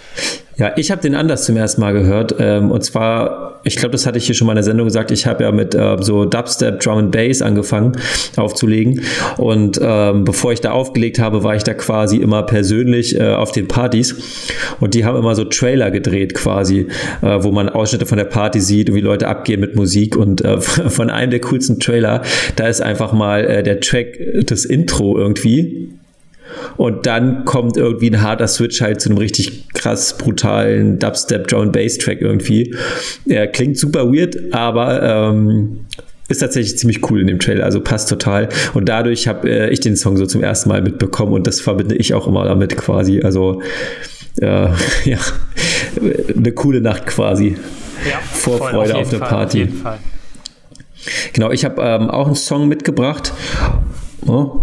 Ja, 0.58 0.72
ich 0.76 0.90
habe 0.90 1.00
den 1.00 1.14
anders 1.14 1.44
zum 1.44 1.56
ersten 1.56 1.80
Mal 1.80 1.92
gehört. 1.92 2.34
Ähm, 2.40 2.72
und 2.72 2.82
zwar, 2.82 3.60
ich 3.62 3.76
glaube, 3.76 3.92
das 3.92 4.06
hatte 4.06 4.18
ich 4.18 4.26
hier 4.26 4.34
schon 4.34 4.48
mal 4.48 4.54
in 4.54 4.56
der 4.56 4.64
Sendung 4.64 4.88
gesagt, 4.88 5.12
ich 5.12 5.24
habe 5.24 5.44
ja 5.44 5.52
mit 5.52 5.76
äh, 5.76 5.96
so 6.00 6.24
Dubstep, 6.24 6.80
Drum 6.80 6.98
and 6.98 7.12
Bass 7.12 7.42
angefangen 7.42 7.92
aufzulegen. 8.36 9.02
Und 9.36 9.78
ähm, 9.80 10.24
bevor 10.24 10.52
ich 10.52 10.60
da 10.60 10.72
aufgelegt 10.72 11.20
habe, 11.20 11.44
war 11.44 11.54
ich 11.54 11.62
da 11.62 11.74
quasi 11.74 12.16
immer 12.16 12.42
persönlich 12.42 13.18
äh, 13.18 13.34
auf 13.34 13.52
den 13.52 13.68
Partys. 13.68 14.16
Und 14.80 14.94
die 14.94 15.04
haben 15.04 15.16
immer 15.16 15.36
so 15.36 15.44
Trailer 15.44 15.92
gedreht 15.92 16.34
quasi, 16.34 16.88
äh, 17.22 17.44
wo 17.44 17.52
man 17.52 17.68
Ausschnitte 17.68 18.06
von 18.06 18.18
der 18.18 18.24
Party 18.24 18.60
sieht 18.60 18.90
und 18.90 18.96
wie 18.96 19.00
Leute 19.00 19.28
abgehen 19.28 19.60
mit 19.60 19.76
Musik. 19.76 20.16
Und 20.16 20.44
äh, 20.44 20.60
von 20.60 21.08
einem 21.08 21.30
der 21.30 21.40
coolsten 21.40 21.78
Trailer, 21.78 22.22
da 22.56 22.66
ist 22.66 22.80
einfach 22.80 23.12
mal 23.12 23.44
äh, 23.44 23.62
der 23.62 23.78
Track, 23.78 24.18
das 24.46 24.64
Intro 24.64 25.16
irgendwie 25.16 25.97
und 26.78 27.06
dann 27.06 27.44
kommt 27.44 27.76
irgendwie 27.76 28.08
ein 28.08 28.22
harter 28.22 28.46
Switch 28.46 28.80
halt 28.80 29.00
zu 29.00 29.10
einem 29.10 29.18
richtig 29.18 29.68
krass 29.74 30.16
brutalen 30.16 30.98
Dubstep 30.98 31.48
Drum 31.48 31.72
Bass 31.72 31.98
Track 31.98 32.22
irgendwie. 32.22 32.74
Er 33.28 33.48
klingt 33.48 33.76
super 33.76 34.10
weird, 34.12 34.54
aber 34.54 35.02
ähm, 35.02 35.80
ist 36.28 36.38
tatsächlich 36.38 36.78
ziemlich 36.78 37.10
cool 37.10 37.20
in 37.20 37.26
dem 37.26 37.40
Trailer, 37.40 37.64
also 37.64 37.80
passt 37.80 38.08
total. 38.08 38.48
Und 38.74 38.88
dadurch 38.88 39.26
habe 39.26 39.50
äh, 39.50 39.70
ich 39.70 39.80
den 39.80 39.96
Song 39.96 40.16
so 40.16 40.24
zum 40.24 40.42
ersten 40.42 40.68
Mal 40.68 40.80
mitbekommen 40.80 41.32
und 41.32 41.48
das 41.48 41.60
verbinde 41.60 41.96
ich 41.96 42.14
auch 42.14 42.28
immer 42.28 42.44
damit 42.44 42.76
quasi. 42.76 43.22
Also 43.22 43.60
äh, 44.40 44.68
ja, 45.04 45.18
eine 46.36 46.52
coole 46.52 46.80
Nacht 46.80 47.06
quasi. 47.06 47.56
Ja, 48.08 48.20
Vorfreude 48.20 48.94
auf, 48.94 49.02
auf 49.02 49.10
der 49.10 49.18
Fall, 49.18 49.28
Party. 49.28 49.62
Auf 49.62 49.68
jeden 49.68 49.82
Fall. 49.82 49.98
Genau, 51.32 51.50
ich 51.50 51.64
habe 51.64 51.82
ähm, 51.82 52.08
auch 52.08 52.26
einen 52.26 52.36
Song 52.36 52.68
mitgebracht. 52.68 53.32
Oh, 54.26 54.60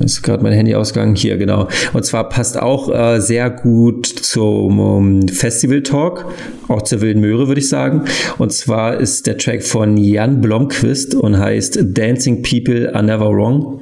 ist 0.00 0.22
gerade 0.22 0.42
mein 0.42 0.52
Handy 0.52 0.74
ausgegangen. 0.74 1.14
Hier, 1.14 1.36
genau. 1.36 1.68
Und 1.92 2.04
zwar 2.04 2.28
passt 2.28 2.58
auch 2.58 2.92
äh, 2.92 3.20
sehr 3.20 3.50
gut 3.50 4.06
zum 4.06 4.78
um, 4.78 5.28
Festival 5.28 5.82
Talk, 5.82 6.26
auch 6.68 6.82
zur 6.82 7.00
Wilden 7.00 7.20
Möhre, 7.20 7.48
würde 7.48 7.60
ich 7.60 7.68
sagen. 7.68 8.04
Und 8.38 8.52
zwar 8.52 8.98
ist 8.98 9.26
der 9.26 9.38
Track 9.38 9.62
von 9.62 9.96
Jan 9.96 10.40
Blomqvist 10.40 11.14
und 11.14 11.38
heißt 11.38 11.80
Dancing 11.82 12.42
People 12.42 12.94
Are 12.94 13.04
Never 13.04 13.30
Wrong. 13.30 13.80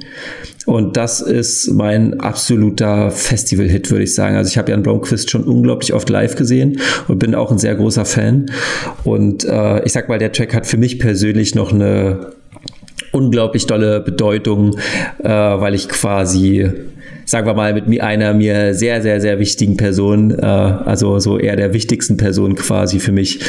Und 0.65 0.97
das 0.97 1.21
ist 1.21 1.71
mein 1.71 2.19
absoluter 2.19 3.09
Festival-Hit, 3.09 3.89
würde 3.89 4.03
ich 4.03 4.13
sagen. 4.13 4.35
Also 4.35 4.49
ich 4.49 4.57
habe 4.57 4.69
Jan 4.69 4.83
Blomqvist 4.83 5.31
schon 5.31 5.43
unglaublich 5.43 5.93
oft 5.93 6.09
live 6.09 6.35
gesehen 6.35 6.79
und 7.07 7.17
bin 7.17 7.33
auch 7.33 7.51
ein 7.51 7.57
sehr 7.57 7.75
großer 7.75 8.05
Fan. 8.05 8.51
Und 9.03 9.45
äh, 9.45 9.83
ich 9.83 9.93
sag 9.93 10.09
mal, 10.09 10.19
der 10.19 10.31
Track 10.31 10.53
hat 10.53 10.67
für 10.67 10.77
mich 10.77 10.99
persönlich 10.99 11.55
noch 11.55 11.73
eine 11.73 12.33
unglaublich 13.11 13.67
dolle 13.67 13.99
Bedeutung, 14.01 14.77
äh, 15.23 15.29
weil 15.29 15.75
ich 15.75 15.89
quasi 15.89 16.69
sagen 17.29 17.45
wir 17.45 17.53
mal, 17.53 17.75
mit 17.75 18.01
einer 18.01 18.33
mir 18.33 18.73
sehr, 18.73 19.03
sehr, 19.03 19.21
sehr 19.21 19.37
wichtigen 19.37 19.77
Person, 19.77 20.31
äh, 20.31 20.43
also 20.43 21.19
so 21.19 21.37
eher 21.37 21.55
der 21.55 21.75
wichtigsten 21.75 22.17
Person 22.17 22.55
quasi 22.55 22.99
für 22.99 23.11
mich, 23.11 23.41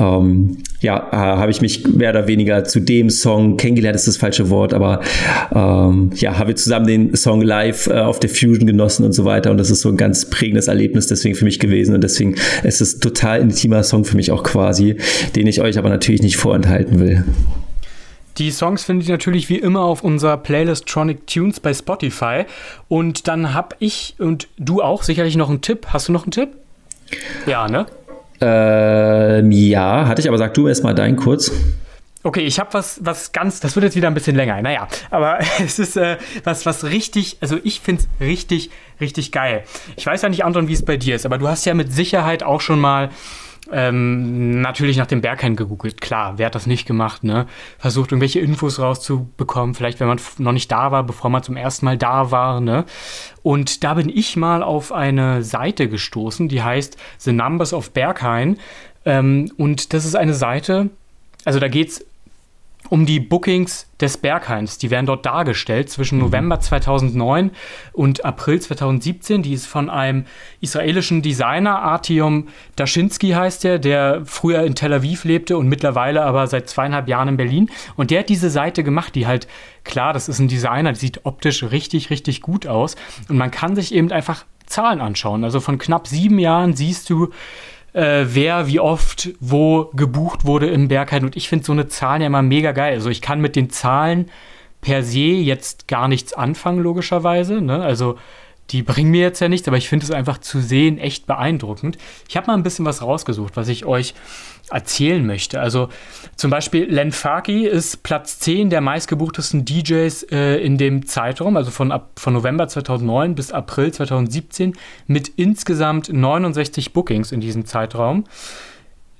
ähm, 0.00 0.58
ja, 0.80 1.08
äh, 1.12 1.16
habe 1.16 1.52
ich 1.52 1.60
mich 1.60 1.86
mehr 1.86 2.10
oder 2.10 2.26
weniger 2.26 2.64
zu 2.64 2.80
dem 2.80 3.08
Song 3.08 3.56
kennengelernt, 3.56 3.94
ist 3.94 4.08
das 4.08 4.16
falsche 4.16 4.50
Wort, 4.50 4.74
aber 4.74 5.00
ähm, 5.54 6.10
ja, 6.16 6.38
haben 6.38 6.48
wir 6.48 6.56
zusammen 6.56 6.88
den 6.88 7.14
Song 7.14 7.40
live 7.40 7.86
äh, 7.86 8.00
auf 8.00 8.18
der 8.18 8.30
Fusion 8.30 8.66
genossen 8.66 9.04
und 9.04 9.12
so 9.12 9.24
weiter 9.24 9.52
und 9.52 9.58
das 9.58 9.70
ist 9.70 9.82
so 9.82 9.90
ein 9.90 9.96
ganz 9.96 10.28
prägendes 10.28 10.66
Erlebnis 10.66 11.06
deswegen 11.06 11.36
für 11.36 11.44
mich 11.44 11.60
gewesen 11.60 11.94
und 11.94 12.02
deswegen 12.02 12.34
ist 12.64 12.80
es 12.80 12.98
total 12.98 13.42
intimer 13.42 13.84
Song 13.84 14.04
für 14.04 14.16
mich 14.16 14.32
auch 14.32 14.42
quasi, 14.42 14.96
den 15.36 15.46
ich 15.46 15.60
euch 15.60 15.78
aber 15.78 15.88
natürlich 15.88 16.22
nicht 16.22 16.36
vorenthalten 16.36 16.98
will. 16.98 17.24
Die 18.40 18.50
Songs 18.50 18.84
finde 18.84 19.02
ich 19.02 19.10
natürlich 19.10 19.50
wie 19.50 19.58
immer 19.58 19.82
auf 19.82 20.02
unserer 20.02 20.38
Playlist 20.38 20.86
Tronic 20.86 21.26
Tunes 21.26 21.60
bei 21.60 21.74
Spotify. 21.74 22.46
Und 22.88 23.28
dann 23.28 23.52
habe 23.52 23.76
ich 23.80 24.14
und 24.18 24.48
du 24.56 24.80
auch 24.80 25.02
sicherlich 25.02 25.36
noch 25.36 25.50
einen 25.50 25.60
Tipp. 25.60 25.88
Hast 25.90 26.08
du 26.08 26.12
noch 26.12 26.22
einen 26.22 26.30
Tipp? 26.30 26.48
Ja, 27.44 27.68
ne? 27.68 27.84
Ähm, 28.40 29.52
ja, 29.52 30.06
hatte 30.06 30.22
ich, 30.22 30.28
aber 30.28 30.38
sag 30.38 30.54
du 30.54 30.68
erst 30.68 30.82
mal 30.82 30.94
deinen 30.94 31.16
kurz. 31.16 31.52
Okay, 32.22 32.40
ich 32.40 32.58
habe 32.58 32.72
was, 32.72 33.04
was 33.04 33.32
ganz, 33.32 33.60
das 33.60 33.76
wird 33.76 33.84
jetzt 33.84 33.96
wieder 33.96 34.08
ein 34.08 34.14
bisschen 34.14 34.36
länger, 34.36 34.60
naja, 34.62 34.88
aber 35.10 35.40
es 35.62 35.78
ist 35.78 35.98
äh, 35.98 36.16
was, 36.44 36.64
was 36.64 36.84
richtig, 36.84 37.36
also 37.42 37.58
ich 37.62 37.80
finde 37.80 38.02
es 38.02 38.26
richtig, 38.26 38.70
richtig 39.02 39.32
geil. 39.32 39.64
Ich 39.96 40.06
weiß 40.06 40.22
ja 40.22 40.30
nicht, 40.30 40.44
Anton, 40.44 40.66
wie 40.68 40.72
es 40.72 40.84
bei 40.84 40.96
dir 40.96 41.14
ist, 41.14 41.26
aber 41.26 41.36
du 41.36 41.48
hast 41.48 41.66
ja 41.66 41.74
mit 41.74 41.92
Sicherheit 41.92 42.42
auch 42.42 42.62
schon 42.62 42.80
mal 42.80 43.10
ähm, 43.72 44.60
natürlich 44.60 44.96
nach 44.96 45.06
dem 45.06 45.20
Berghain 45.20 45.56
gegoogelt. 45.56 46.00
Klar, 46.00 46.38
wer 46.38 46.46
hat 46.46 46.54
das 46.54 46.66
nicht 46.66 46.86
gemacht, 46.86 47.24
ne? 47.24 47.46
Versucht, 47.78 48.12
irgendwelche 48.12 48.40
Infos 48.40 48.78
rauszubekommen, 48.78 49.74
vielleicht 49.74 50.00
wenn 50.00 50.08
man 50.08 50.20
noch 50.38 50.52
nicht 50.52 50.70
da 50.70 50.90
war, 50.92 51.02
bevor 51.02 51.30
man 51.30 51.42
zum 51.42 51.56
ersten 51.56 51.86
Mal 51.86 51.96
da 51.96 52.30
war, 52.30 52.60
ne? 52.60 52.84
Und 53.42 53.84
da 53.84 53.94
bin 53.94 54.08
ich 54.08 54.36
mal 54.36 54.62
auf 54.62 54.92
eine 54.92 55.42
Seite 55.42 55.88
gestoßen, 55.88 56.48
die 56.48 56.62
heißt 56.62 56.96
The 57.18 57.32
Numbers 57.32 57.72
of 57.72 57.92
Berghain. 57.92 58.58
Ähm, 59.04 59.50
und 59.56 59.94
das 59.94 60.04
ist 60.04 60.14
eine 60.14 60.34
Seite, 60.34 60.90
also 61.44 61.58
da 61.58 61.68
geht 61.68 61.88
es 61.88 62.06
um 62.90 63.06
die 63.06 63.20
Bookings 63.20 63.88
des 64.00 64.18
Berghains. 64.18 64.76
Die 64.76 64.90
werden 64.90 65.06
dort 65.06 65.24
dargestellt 65.24 65.88
zwischen 65.90 66.18
mhm. 66.18 66.24
November 66.24 66.60
2009 66.60 67.52
und 67.92 68.24
April 68.24 68.60
2017. 68.60 69.42
Die 69.42 69.52
ist 69.52 69.66
von 69.66 69.88
einem 69.88 70.26
israelischen 70.60 71.22
Designer, 71.22 71.80
Artyom 71.80 72.48
Daschinsky 72.76 73.30
heißt 73.30 73.64
er, 73.64 73.78
der 73.78 74.22
früher 74.26 74.64
in 74.64 74.74
Tel 74.74 74.92
Aviv 74.92 75.24
lebte 75.24 75.56
und 75.56 75.68
mittlerweile 75.68 76.22
aber 76.22 76.46
seit 76.48 76.68
zweieinhalb 76.68 77.08
Jahren 77.08 77.28
in 77.28 77.36
Berlin. 77.36 77.70
Und 77.96 78.10
der 78.10 78.20
hat 78.20 78.28
diese 78.28 78.50
Seite 78.50 78.82
gemacht, 78.82 79.14
die 79.14 79.26
halt, 79.26 79.46
klar, 79.84 80.12
das 80.12 80.28
ist 80.28 80.40
ein 80.40 80.48
Designer, 80.48 80.92
die 80.92 80.98
sieht 80.98 81.24
optisch 81.24 81.62
richtig, 81.62 82.10
richtig 82.10 82.42
gut 82.42 82.66
aus. 82.66 82.96
Und 83.28 83.38
man 83.38 83.52
kann 83.52 83.76
sich 83.76 83.94
eben 83.94 84.10
einfach 84.10 84.44
Zahlen 84.66 85.00
anschauen. 85.00 85.44
Also 85.44 85.60
von 85.60 85.78
knapp 85.78 86.08
sieben 86.08 86.38
Jahren 86.40 86.74
siehst 86.74 87.08
du, 87.08 87.30
äh, 87.92 88.24
wer 88.26 88.66
wie 88.66 88.80
oft 88.80 89.30
wo 89.40 89.90
gebucht 89.94 90.44
wurde 90.44 90.68
im 90.68 90.88
Berghain. 90.88 91.24
Und 91.24 91.36
ich 91.36 91.48
finde 91.48 91.64
so 91.64 91.72
eine 91.72 91.88
Zahl 91.88 92.20
ja 92.20 92.26
immer 92.26 92.42
mega 92.42 92.72
geil. 92.72 92.94
Also 92.94 93.10
ich 93.10 93.20
kann 93.20 93.40
mit 93.40 93.56
den 93.56 93.70
Zahlen 93.70 94.30
per 94.80 95.02
se 95.02 95.18
jetzt 95.18 95.88
gar 95.88 96.08
nichts 96.08 96.32
anfangen, 96.32 96.80
logischerweise. 96.80 97.60
Ne? 97.60 97.82
Also 97.82 98.16
die 98.70 98.82
bringen 98.82 99.10
mir 99.10 99.22
jetzt 99.22 99.40
ja 99.40 99.48
nichts, 99.48 99.66
aber 99.68 99.76
ich 99.76 99.88
finde 99.88 100.04
es 100.04 100.12
einfach 100.12 100.38
zu 100.38 100.60
sehen 100.60 100.98
echt 100.98 101.26
beeindruckend. 101.26 101.98
Ich 102.28 102.36
habe 102.36 102.46
mal 102.46 102.54
ein 102.54 102.62
bisschen 102.62 102.84
was 102.84 103.02
rausgesucht, 103.02 103.56
was 103.56 103.68
ich 103.68 103.84
euch 103.84 104.14
erzählen 104.70 105.26
möchte. 105.26 105.60
Also 105.60 105.88
zum 106.36 106.50
Beispiel 106.50 106.84
Len 106.84 107.12
Faki 107.12 107.66
ist 107.66 108.02
Platz 108.02 108.38
10 108.38 108.70
der 108.70 108.80
meistgebuchtesten 108.80 109.64
DJs 109.64 110.22
äh, 110.30 110.56
in 110.58 110.78
dem 110.78 111.06
Zeitraum, 111.06 111.56
also 111.56 111.70
von, 111.70 111.90
ab, 111.90 112.12
von 112.16 112.32
November 112.32 112.68
2009 112.68 113.34
bis 113.34 113.52
April 113.52 113.92
2017 113.92 114.74
mit 115.06 115.28
insgesamt 115.28 116.12
69 116.12 116.92
Bookings 116.92 117.32
in 117.32 117.40
diesem 117.40 117.64
Zeitraum. 117.64 118.24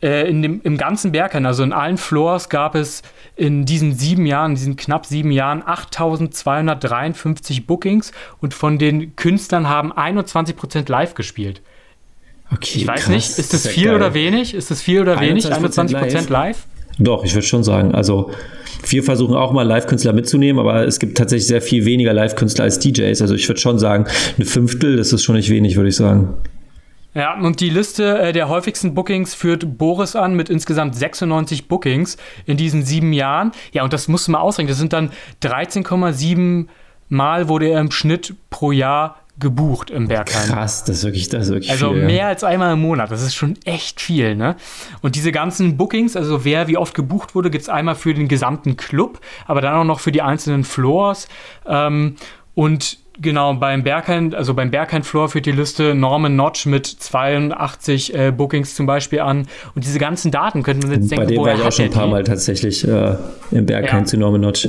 Äh, 0.03 0.31
in 0.31 0.43
dem, 0.43 0.61
Im 0.63 0.79
ganzen 0.79 1.13
Berghain, 1.13 1.45
also 1.45 1.63
in 1.63 1.73
allen 1.73 1.99
Floors, 1.99 2.49
gab 2.49 2.75
es 2.75 3.03
in 3.37 3.67
diesen 3.67 3.95
sieben 3.95 4.25
Jahren, 4.25 4.53
in 4.53 4.57
diesen 4.57 4.77
knapp 4.77 5.05
sieben 5.05 5.31
Jahren 5.31 5.63
8253 5.65 7.67
Bookings 7.67 8.13
und 8.41 8.55
von 8.55 8.79
den 8.79 9.15
Künstlern 9.17 9.69
haben 9.69 9.93
21% 9.93 10.91
live 10.91 11.15
gespielt. 11.15 11.61
Okay, 12.53 12.79
ich 12.79 12.87
weiß 12.87 13.03
krass. 13.03 13.09
nicht, 13.09 13.39
ist 13.39 13.53
das, 13.53 13.69
viel 13.69 13.87
geil. 13.87 13.97
oder 13.97 14.15
wenig? 14.15 14.55
Ist 14.55 14.71
das 14.71 14.81
viel 14.81 15.03
oder 15.03 15.21
wenig? 15.21 15.47
21% 15.47 15.95
live? 15.95 16.29
live? 16.29 16.67
Doch, 16.99 17.25
ich 17.25 17.35
würde 17.35 17.47
schon 17.47 17.63
sagen. 17.63 17.95
Also 17.95 18.31
wir 18.89 19.03
versuchen 19.03 19.35
auch 19.35 19.53
mal 19.53 19.63
Live-Künstler 19.63 20.13
mitzunehmen, 20.13 20.59
aber 20.59 20.87
es 20.87 20.99
gibt 20.99 21.17
tatsächlich 21.17 21.47
sehr 21.47 21.63
viel 21.63 21.85
weniger 21.85 22.13
Live-Künstler 22.13 22.65
als 22.65 22.79
DJs. 22.79 23.21
Also 23.23 23.35
ich 23.35 23.49
würde 23.49 23.61
schon 23.61 23.79
sagen, 23.79 24.07
eine 24.37 24.47
Fünftel, 24.47 24.97
das 24.97 25.13
ist 25.13 25.23
schon 25.23 25.37
nicht 25.37 25.51
wenig, 25.51 25.77
würde 25.77 25.89
ich 25.89 25.97
sagen. 25.97 26.35
Ja, 27.15 27.39
und 27.39 27.61
die 27.61 27.71
Liste 27.71 28.19
äh, 28.19 28.33
der 28.33 28.49
häufigsten 28.49 28.95
Bookings 28.95 29.35
führt 29.35 29.79
Boris 29.79 30.15
an 30.15 30.35
mit 30.35 30.49
insgesamt 30.49 30.95
96 30.95 31.67
Bookings 31.67 32.17
in 32.47 32.57
diesen 32.57 32.85
sieben 32.85 33.13
Jahren. 33.13 33.53
Ja, 33.73 33.83
und 33.83 33.93
das 33.93 34.07
musst 34.07 34.29
du 34.29 34.33
mal 34.33 34.41
ausrechnen. 34.41 34.69
Das 34.69 34.79
sind 34.79 34.93
dann 34.93 35.11
13,7 35.43 36.67
Mal 37.13 37.49
wurde 37.49 37.67
er 37.67 37.81
im 37.81 37.91
Schnitt 37.91 38.37
pro 38.51 38.71
Jahr 38.71 39.17
gebucht 39.41 39.91
im 39.91 40.07
Bergheim. 40.07 40.47
Krass, 40.49 40.85
das 40.85 40.99
ist 40.99 41.05
wirklich, 41.05 41.29
das 41.29 41.47
ist 41.47 41.53
wirklich 41.53 41.71
also 41.73 41.89
viel. 41.89 42.03
Also 42.03 42.07
mehr 42.07 42.29
als 42.29 42.45
einmal 42.45 42.75
im 42.75 42.81
Monat, 42.81 43.11
das 43.11 43.23
ist 43.23 43.35
schon 43.35 43.57
echt 43.65 44.01
viel, 44.01 44.37
ne? 44.37 44.55
Und 45.03 45.17
diese 45.17 45.33
ganzen 45.33 45.77
Bookings, 45.77 46.15
also 46.15 46.45
wer 46.45 46.69
wie 46.69 46.77
oft 46.77 46.95
gebucht 46.95 47.35
wurde, 47.35 47.51
gibt 47.51 47.63
es 47.63 47.69
einmal 47.69 47.97
für 47.97 48.15
den 48.15 48.29
gesamten 48.29 48.77
Club, 48.77 49.21
aber 49.47 49.61
dann 49.61 49.75
auch 49.75 49.85
noch 49.85 49.99
für 49.99 50.13
die 50.13 50.23
einzelnen 50.23 50.63
Floors. 50.63 51.27
Ähm, 51.67 52.15
und 52.55 52.99
Genau, 53.19 53.53
beim 53.55 53.83
Berghain, 53.83 54.35
also 54.35 54.55
beim 54.55 54.71
Berghain 54.71 55.03
Floor 55.03 55.29
führt 55.29 55.45
die 55.45 55.53
Liste 55.53 55.95
Norman 55.95 56.37
Notch 56.37 56.65
mit 56.67 56.87
82 56.87 58.15
äh, 58.15 58.31
Bookings 58.31 58.75
zum 58.75 58.87
Beispiel 58.87 59.21
an. 59.21 59.49
Und 59.75 59.85
diese 59.85 59.99
ganzen 59.99 60.31
Daten 60.31 60.63
könnten 60.63 60.89
wir 60.89 60.97
jetzt 60.97 61.11
denken, 61.11 61.27
Bei 61.27 61.31
dem 61.35 61.43
war 61.43 61.55
ich 61.55 61.61
auch 61.61 61.73
schon 61.73 61.87
ein 61.87 61.91
paar 61.91 62.07
Mal 62.07 62.23
tatsächlich 62.23 62.87
äh, 62.87 63.17
im 63.51 63.67
Berghain 63.67 64.01
ja. 64.01 64.05
zu 64.05 64.17
Norman 64.17 64.41
Notch. 64.41 64.69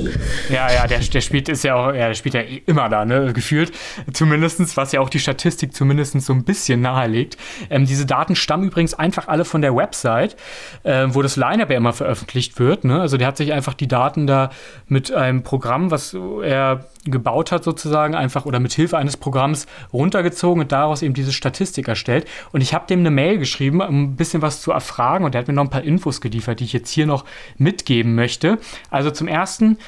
Ja, 0.50 0.70
ja, 0.70 0.86
der, 0.86 0.98
der 0.98 1.20
spielt 1.20 1.48
ist 1.48 1.62
ja 1.62 1.76
auch, 1.76 1.94
ja, 1.94 2.08
der 2.08 2.14
spielt 2.14 2.34
ja 2.34 2.42
immer 2.66 2.88
da, 2.88 3.04
ne, 3.04 3.32
gefühlt. 3.32 3.72
Zumindestens, 4.12 4.76
was 4.76 4.92
ja 4.92 5.00
auch 5.00 5.08
die 5.08 5.20
Statistik 5.20 5.72
zumindest 5.72 6.20
so 6.20 6.32
ein 6.32 6.44
bisschen 6.44 6.80
nahelegt. 6.80 7.38
Ähm, 7.70 7.86
diese 7.86 8.06
Daten 8.06 8.34
stammen 8.34 8.64
übrigens 8.64 8.92
einfach 8.92 9.28
alle 9.28 9.44
von 9.44 9.62
der 9.62 9.74
Website, 9.76 10.36
äh, 10.82 11.06
wo 11.08 11.22
das 11.22 11.36
Line-Up 11.36 11.70
ja 11.70 11.76
immer 11.76 11.92
veröffentlicht 11.92 12.58
wird. 12.58 12.84
Ne? 12.84 13.00
Also 13.00 13.16
der 13.16 13.28
hat 13.28 13.36
sich 13.36 13.52
einfach 13.52 13.74
die 13.74 13.88
Daten 13.88 14.26
da 14.26 14.50
mit 14.88 15.12
einem 15.12 15.42
Programm, 15.42 15.90
was 15.90 16.14
er 16.42 16.86
gebaut 17.04 17.50
hat, 17.50 17.64
sozusagen, 17.64 18.14
einfach 18.14 18.46
oder 18.46 18.60
mit 18.60 18.72
Hilfe 18.72 18.96
eines 18.96 19.16
Programms 19.16 19.66
runtergezogen 19.92 20.62
und 20.62 20.72
daraus 20.72 21.02
eben 21.02 21.14
diese 21.14 21.32
Statistik 21.32 21.88
erstellt. 21.88 22.26
Und 22.52 22.60
ich 22.60 22.74
habe 22.74 22.86
dem 22.86 23.00
eine 23.00 23.10
Mail 23.10 23.38
geschrieben, 23.38 23.80
um 23.80 24.02
ein 24.02 24.16
bisschen 24.16 24.42
was 24.42 24.62
zu 24.62 24.70
erfragen 24.70 25.24
und 25.24 25.34
er 25.34 25.40
hat 25.40 25.48
mir 25.48 25.54
noch 25.54 25.64
ein 25.64 25.70
paar 25.70 25.82
Infos 25.82 26.20
geliefert, 26.20 26.60
die 26.60 26.64
ich 26.64 26.72
jetzt 26.72 26.90
hier 26.90 27.06
noch 27.06 27.24
mitgeben 27.58 28.14
möchte. 28.14 28.58
Also 28.90 29.10
zum 29.10 29.28
ersten, 29.28 29.78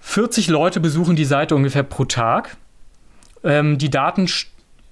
40 0.00 0.48
Leute 0.48 0.80
besuchen 0.80 1.16
die 1.16 1.24
Seite 1.24 1.54
ungefähr 1.54 1.82
pro 1.82 2.04
Tag. 2.04 2.56
Ähm, 3.44 3.78
die 3.78 3.90
Daten 3.90 4.28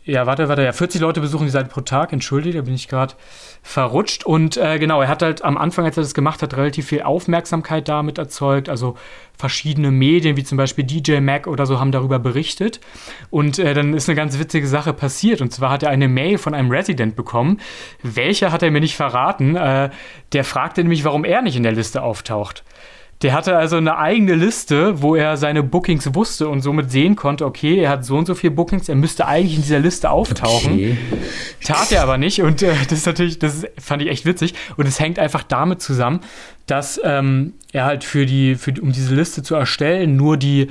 ja, 0.08 0.26
warte, 0.26 0.48
warte, 0.48 0.62
ja, 0.62 0.72
40 0.72 1.02
Leute 1.02 1.20
besuchen 1.20 1.44
die 1.44 1.50
Seite 1.50 1.68
pro 1.68 1.82
Tag, 1.82 2.14
entschuldige, 2.14 2.56
da 2.56 2.64
bin 2.64 2.74
ich 2.74 2.88
gerade 2.88 3.12
verrutscht. 3.62 4.24
Und 4.24 4.56
äh, 4.56 4.78
genau, 4.78 5.02
er 5.02 5.08
hat 5.08 5.20
halt 5.20 5.44
am 5.44 5.58
Anfang, 5.58 5.84
als 5.84 5.98
er 5.98 6.02
das 6.02 6.14
gemacht 6.14 6.40
hat, 6.40 6.56
relativ 6.56 6.86
viel 6.86 7.02
Aufmerksamkeit 7.02 7.88
damit 7.88 8.16
erzeugt. 8.16 8.70
Also 8.70 8.96
verschiedene 9.36 9.90
Medien, 9.90 10.38
wie 10.38 10.44
zum 10.44 10.56
Beispiel 10.56 10.84
DJ 10.84 11.20
Mac 11.20 11.46
oder 11.46 11.66
so, 11.66 11.78
haben 11.78 11.92
darüber 11.92 12.18
berichtet. 12.18 12.80
Und 13.28 13.58
äh, 13.58 13.74
dann 13.74 13.92
ist 13.92 14.08
eine 14.08 14.16
ganz 14.16 14.38
witzige 14.38 14.66
Sache 14.66 14.94
passiert. 14.94 15.42
Und 15.42 15.52
zwar 15.52 15.70
hat 15.70 15.82
er 15.82 15.90
eine 15.90 16.08
Mail 16.08 16.38
von 16.38 16.54
einem 16.54 16.70
Resident 16.70 17.14
bekommen. 17.14 17.60
Welcher 18.02 18.50
hat 18.50 18.62
er 18.62 18.70
mir 18.70 18.80
nicht 18.80 18.96
verraten? 18.96 19.56
Äh, 19.56 19.90
der 20.32 20.44
fragte 20.44 20.80
nämlich, 20.80 21.04
warum 21.04 21.26
er 21.26 21.42
nicht 21.42 21.56
in 21.56 21.64
der 21.64 21.72
Liste 21.72 22.02
auftaucht. 22.02 22.64
Der 23.22 23.32
hatte 23.32 23.56
also 23.56 23.76
eine 23.76 23.98
eigene 23.98 24.34
Liste, 24.34 25.02
wo 25.02 25.16
er 25.16 25.36
seine 25.36 25.64
Bookings 25.64 26.14
wusste 26.14 26.48
und 26.48 26.60
somit 26.60 26.92
sehen 26.92 27.16
konnte, 27.16 27.46
okay, 27.46 27.78
er 27.78 27.90
hat 27.90 28.04
so 28.04 28.16
und 28.16 28.26
so 28.26 28.34
viele 28.36 28.52
Bookings, 28.52 28.88
er 28.88 28.94
müsste 28.94 29.26
eigentlich 29.26 29.56
in 29.56 29.62
dieser 29.62 29.80
Liste 29.80 30.10
auftauchen. 30.10 30.74
Okay. 30.74 30.98
Tat 31.64 31.90
er 31.90 32.02
aber 32.02 32.16
nicht 32.16 32.42
und 32.42 32.62
äh, 32.62 32.74
das 32.88 33.00
ist 33.00 33.06
natürlich, 33.06 33.40
das 33.40 33.66
fand 33.76 34.02
ich 34.02 34.08
echt 34.08 34.24
witzig 34.24 34.54
und 34.76 34.86
es 34.86 35.00
hängt 35.00 35.18
einfach 35.18 35.42
damit 35.42 35.82
zusammen, 35.82 36.20
dass 36.66 37.00
ähm, 37.02 37.54
er 37.72 37.86
halt 37.86 38.04
für 38.04 38.24
die, 38.24 38.54
für, 38.54 38.72
um 38.80 38.92
diese 38.92 39.14
Liste 39.16 39.42
zu 39.42 39.56
erstellen, 39.56 40.14
nur 40.14 40.36
die, 40.36 40.70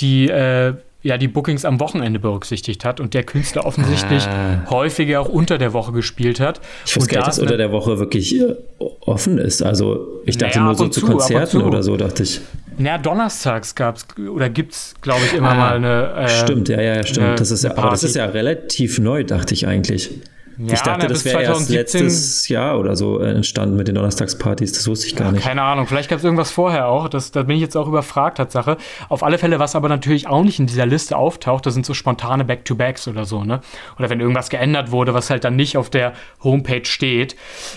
die 0.00 0.28
äh, 0.28 0.74
ja 1.02 1.16
die 1.16 1.28
Bookings 1.28 1.64
am 1.64 1.80
Wochenende 1.80 2.18
berücksichtigt 2.18 2.84
hat 2.84 3.00
und 3.00 3.14
der 3.14 3.22
Künstler 3.22 3.64
offensichtlich 3.64 4.26
ah. 4.26 4.68
häufiger 4.68 5.20
auch 5.20 5.28
unter 5.28 5.58
der 5.58 5.72
Woche 5.72 5.92
gespielt 5.92 6.40
hat. 6.40 6.60
Ich 6.86 6.96
weiß 6.96 7.06
gar 7.06 7.18
nicht, 7.18 7.28
dass 7.28 7.38
unter 7.38 7.56
der 7.56 7.70
Woche 7.70 7.98
wirklich 7.98 8.34
offen 8.78 9.38
ist. 9.38 9.62
Also 9.62 10.20
ich 10.26 10.36
dachte 10.36 10.58
naja, 10.58 10.66
nur 10.66 10.74
so 10.74 10.88
zu, 10.88 11.06
Konzerten 11.06 11.62
oder 11.62 11.82
so, 11.82 11.96
dachte 11.96 12.24
ich. 12.24 12.40
Naja, 12.78 12.98
donnerstags 12.98 13.74
gab 13.74 13.96
es 13.96 14.06
oder 14.16 14.50
gibt 14.50 14.72
es, 14.72 14.94
glaube 15.00 15.20
ich, 15.24 15.34
immer 15.34 15.50
ah, 15.50 15.54
mal 15.54 15.76
eine. 15.76 16.12
Äh, 16.14 16.28
stimmt, 16.28 16.68
ja, 16.68 16.80
ja, 16.80 17.04
stimmt. 17.04 17.40
Das 17.40 17.50
ist 17.50 17.64
ja, 17.64 17.76
aber 17.76 17.90
das 17.90 18.04
ist 18.04 18.16
ja 18.16 18.26
relativ 18.26 18.98
neu, 18.98 19.24
dachte 19.24 19.54
ich 19.54 19.66
eigentlich. 19.66 20.10
Ja, 20.58 20.74
ich 20.74 20.80
dachte, 20.80 21.02
na, 21.02 21.06
das 21.06 21.24
wäre 21.24 21.42
erst 21.42 21.70
letztes 21.70 22.48
Jahr 22.48 22.80
oder 22.80 22.96
so 22.96 23.20
äh, 23.20 23.30
entstanden 23.30 23.76
mit 23.76 23.86
den 23.86 23.94
Donnerstagspartys. 23.94 24.72
Das 24.72 24.88
wusste 24.88 25.06
ich 25.06 25.14
gar 25.14 25.30
nicht. 25.30 25.44
Keine 25.44 25.62
Ahnung. 25.62 25.86
Vielleicht 25.86 26.10
gab 26.10 26.18
es 26.18 26.24
irgendwas 26.24 26.50
vorher 26.50 26.88
auch. 26.88 27.08
Das, 27.08 27.30
da 27.30 27.44
bin 27.44 27.54
ich 27.54 27.62
jetzt 27.62 27.76
auch 27.76 27.86
überfragt, 27.86 28.38
Tatsache. 28.38 28.76
Auf 29.08 29.22
alle 29.22 29.38
Fälle, 29.38 29.60
was 29.60 29.76
aber 29.76 29.88
natürlich 29.88 30.26
auch 30.26 30.42
nicht 30.42 30.58
in 30.58 30.66
dieser 30.66 30.84
Liste 30.84 31.16
auftaucht, 31.16 31.64
das 31.64 31.74
sind 31.74 31.86
so 31.86 31.94
spontane 31.94 32.44
Back-to-Backs 32.44 33.06
oder 33.06 33.24
so, 33.24 33.44
ne? 33.44 33.60
Oder 33.98 34.10
wenn 34.10 34.18
irgendwas 34.18 34.50
geändert 34.50 34.90
wurde, 34.90 35.14
was 35.14 35.30
halt 35.30 35.44
dann 35.44 35.54
nicht 35.54 35.76
auf 35.76 35.90
der 35.90 36.12
Homepage 36.42 36.84
steht. 36.84 37.36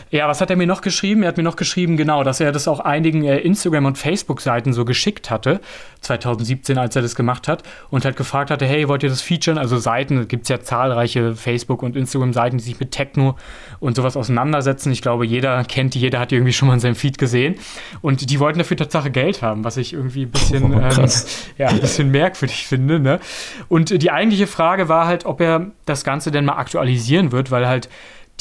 Ja, 0.10 0.28
was 0.28 0.42
hat 0.42 0.50
er 0.50 0.56
mir 0.56 0.68
noch 0.68 0.82
geschrieben? 0.82 1.22
Er 1.22 1.28
hat 1.28 1.38
mir 1.38 1.44
noch 1.44 1.58
geschrieben, 1.58 1.98
genau, 1.98 2.24
dass 2.24 2.40
er 2.40 2.52
das 2.52 2.68
auch 2.68 2.80
einigen 2.80 3.26
äh, 3.26 3.38
Instagram- 3.38 3.86
und 3.86 4.00
Facebook-Seiten 4.00 4.74
so 4.74 4.86
geschickt 4.86 5.30
hatte, 5.30 5.62
2017, 6.02 6.80
als 6.80 6.96
er 6.96 7.04
das 7.04 7.14
gemacht 7.14 7.48
hat, 7.48 7.62
und 7.92 8.06
halt 8.06 8.16
gefragt 8.16 8.50
hatte, 8.50 8.66
hey, 8.66 8.88
wollt 8.88 9.04
ihr 9.04 9.10
das 9.10 9.22
featuren? 9.22 9.60
Also 9.60 9.78
Seiten, 9.78 10.28
gibt 10.28 10.44
es 10.44 10.50
ja 10.50 10.62
zahlreiche 10.62 11.36
Facebook- 11.36 11.84
und 11.84 11.96
Instagram-Seiten, 11.96 12.58
die 12.58 12.71
sich 12.72 12.80
mit 12.80 12.92
Techno 12.92 13.36
und 13.80 13.96
sowas 13.96 14.18
auseinandersetzen. 14.18 14.92
Ich 14.92 15.02
glaube, 15.02 15.26
jeder 15.26 15.64
kennt 15.64 15.94
die, 15.94 16.00
jeder 16.00 16.20
hat 16.20 16.32
die 16.32 16.36
irgendwie 16.36 16.54
schon 16.54 16.68
mal 16.68 16.74
in 16.76 16.80
seinem 16.80 16.96
Feed 16.96 17.18
gesehen. 17.18 17.56
Und 18.02 18.30
die 18.30 18.40
wollten 18.40 18.60
dafür 18.60 18.78
Tatsache 18.78 19.12
Geld 19.12 19.42
haben, 19.42 19.64
was 19.64 19.78
ich 19.78 19.94
irgendwie 19.94 20.24
ein 20.24 20.32
bisschen, 20.32 20.74
oh, 20.74 20.80
ähm, 20.80 21.10
ja, 21.58 21.68
ein 21.68 21.80
bisschen 21.80 22.12
merkwürdig 22.12 22.68
finde. 22.68 23.00
Ne? 23.00 23.20
Und 23.68 24.02
die 24.02 24.12
eigentliche 24.12 24.48
Frage 24.48 24.90
war 24.90 25.08
halt, 25.08 25.26
ob 25.26 25.42
er 25.42 25.72
das 25.86 26.04
Ganze 26.04 26.32
denn 26.32 26.46
mal 26.46 26.58
aktualisieren 26.58 27.32
wird, 27.32 27.52
weil 27.52 27.68
halt 27.68 27.90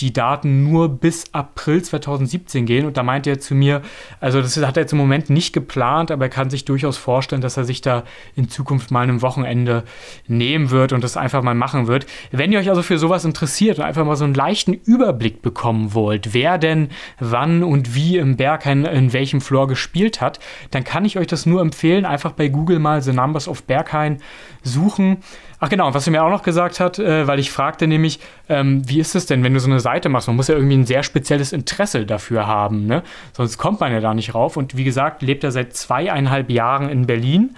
die 0.00 0.12
Daten 0.12 0.64
nur 0.64 0.88
bis 0.88 1.32
April 1.32 1.82
2017 1.82 2.66
gehen. 2.66 2.86
Und 2.86 2.96
da 2.96 3.02
meinte 3.02 3.30
er 3.30 3.40
zu 3.40 3.54
mir, 3.54 3.82
also 4.20 4.40
das 4.40 4.56
hat 4.56 4.76
er 4.76 4.82
jetzt 4.82 4.92
im 4.92 4.98
Moment 4.98 5.30
nicht 5.30 5.52
geplant, 5.52 6.10
aber 6.10 6.26
er 6.26 6.30
kann 6.30 6.50
sich 6.50 6.64
durchaus 6.64 6.96
vorstellen, 6.96 7.42
dass 7.42 7.56
er 7.56 7.64
sich 7.64 7.80
da 7.80 8.04
in 8.34 8.48
Zukunft 8.48 8.90
mal 8.90 9.08
ein 9.08 9.22
Wochenende 9.22 9.84
nehmen 10.26 10.70
wird 10.70 10.92
und 10.92 11.04
das 11.04 11.16
einfach 11.16 11.42
mal 11.42 11.54
machen 11.54 11.86
wird. 11.86 12.06
Wenn 12.30 12.52
ihr 12.52 12.58
euch 12.58 12.68
also 12.68 12.82
für 12.82 12.98
sowas 12.98 13.24
interessiert 13.24 13.78
und 13.78 13.84
einfach 13.84 14.04
mal 14.04 14.16
so 14.16 14.24
einen 14.24 14.34
leichten 14.34 14.74
Überblick 14.74 15.42
bekommen 15.42 15.94
wollt, 15.94 16.34
wer 16.34 16.58
denn 16.58 16.88
wann 17.18 17.62
und 17.62 17.94
wie 17.94 18.16
im 18.16 18.36
Berghain 18.36 18.84
in 18.84 19.12
welchem 19.12 19.40
Floor 19.40 19.68
gespielt 19.68 20.20
hat, 20.20 20.40
dann 20.70 20.84
kann 20.84 21.04
ich 21.04 21.18
euch 21.18 21.26
das 21.26 21.46
nur 21.46 21.60
empfehlen, 21.60 22.04
einfach 22.04 22.32
bei 22.32 22.48
Google 22.48 22.78
mal 22.78 23.02
The 23.02 23.12
Numbers 23.12 23.48
of 23.48 23.64
Berghain 23.64 24.18
suchen. 24.62 25.18
Ach 25.62 25.68
genau, 25.68 25.92
was 25.92 26.06
er 26.06 26.12
mir 26.12 26.24
auch 26.24 26.30
noch 26.30 26.42
gesagt 26.42 26.80
hat, 26.80 26.98
äh, 26.98 27.26
weil 27.26 27.38
ich 27.38 27.50
fragte 27.50 27.86
nämlich, 27.86 28.18
ähm, 28.48 28.88
wie 28.88 28.98
ist 28.98 29.14
es 29.14 29.26
denn, 29.26 29.44
wenn 29.44 29.52
du 29.52 29.60
so 29.60 29.68
eine 29.68 29.78
Seite 29.78 30.08
machst? 30.08 30.26
Man 30.26 30.36
muss 30.36 30.48
ja 30.48 30.54
irgendwie 30.54 30.78
ein 30.78 30.86
sehr 30.86 31.02
spezielles 31.02 31.52
Interesse 31.52 32.06
dafür 32.06 32.46
haben, 32.46 32.86
ne? 32.86 33.02
Sonst 33.34 33.58
kommt 33.58 33.78
man 33.78 33.92
ja 33.92 34.00
da 34.00 34.14
nicht 34.14 34.34
rauf. 34.34 34.56
Und 34.56 34.78
wie 34.78 34.84
gesagt, 34.84 35.20
lebt 35.20 35.44
er 35.44 35.52
seit 35.52 35.76
zweieinhalb 35.76 36.48
Jahren 36.48 36.88
in 36.88 37.06
Berlin. 37.06 37.56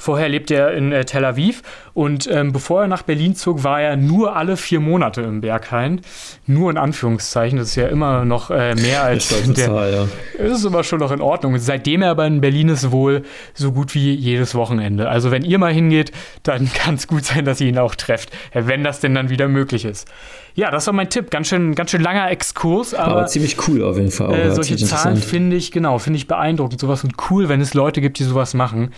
Vorher 0.00 0.28
lebte 0.28 0.54
er 0.54 0.72
in 0.72 0.92
äh, 0.92 1.04
Tel 1.04 1.24
Aviv 1.24 1.62
und 1.98 2.28
ähm, 2.30 2.52
bevor 2.52 2.82
er 2.82 2.86
nach 2.86 3.02
Berlin 3.02 3.34
zog, 3.34 3.64
war 3.64 3.80
er 3.80 3.96
nur 3.96 4.36
alle 4.36 4.56
vier 4.56 4.78
Monate 4.78 5.22
im 5.22 5.40
Berghain. 5.40 6.00
Nur 6.46 6.70
in 6.70 6.76
Anführungszeichen, 6.76 7.58
das 7.58 7.70
ist 7.70 7.74
ja 7.74 7.88
immer 7.88 8.24
noch 8.24 8.50
äh, 8.50 8.76
mehr 8.76 9.02
als 9.02 9.30
das 9.30 9.52
der. 9.52 9.66
Zahl, 9.66 10.08
ja. 10.38 10.44
Ist 10.44 10.64
aber 10.64 10.84
schon 10.84 11.00
noch 11.00 11.10
in 11.10 11.20
Ordnung. 11.20 11.54
Und 11.54 11.58
seitdem 11.58 12.02
er 12.02 12.10
aber 12.10 12.26
in 12.26 12.40
Berlin 12.40 12.68
ist, 12.68 12.92
wohl 12.92 13.24
so 13.52 13.72
gut 13.72 13.96
wie 13.96 14.14
jedes 14.14 14.54
Wochenende. 14.54 15.08
Also 15.08 15.32
wenn 15.32 15.44
ihr 15.44 15.58
mal 15.58 15.72
hingeht, 15.72 16.12
dann 16.44 16.72
kann 16.72 16.94
es 16.94 17.08
gut 17.08 17.24
sein, 17.24 17.44
dass 17.44 17.60
ihr 17.60 17.66
ihn 17.68 17.78
auch 17.78 17.96
trefft, 17.96 18.30
wenn 18.52 18.84
das 18.84 19.00
denn 19.00 19.14
dann 19.14 19.28
wieder 19.28 19.48
möglich 19.48 19.84
ist. 19.84 20.06
Ja, 20.54 20.70
das 20.70 20.86
war 20.86 20.94
mein 20.94 21.08
Tipp. 21.08 21.30
Ganz 21.30 21.48
schön, 21.48 21.74
ganz 21.74 21.90
schön 21.90 22.02
langer 22.02 22.30
Exkurs, 22.30 22.92
aber, 22.94 23.12
aber 23.12 23.26
ziemlich 23.26 23.56
cool 23.68 23.82
auf 23.84 23.96
jeden 23.96 24.10
Fall. 24.10 24.34
Äh, 24.34 24.54
solche 24.54 24.76
Zahlen 24.76 25.16
finde 25.16 25.56
ich, 25.56 25.70
genau, 25.70 25.98
finde 25.98 26.16
ich 26.16 26.26
beeindruckend. 26.26 26.80
Sowas 26.80 27.04
und 27.04 27.14
cool, 27.30 27.48
wenn 27.48 27.60
es 27.60 27.74
Leute 27.74 28.00
gibt, 28.00 28.18
die 28.18 28.24
sowas 28.24 28.54
machen. 28.54 28.92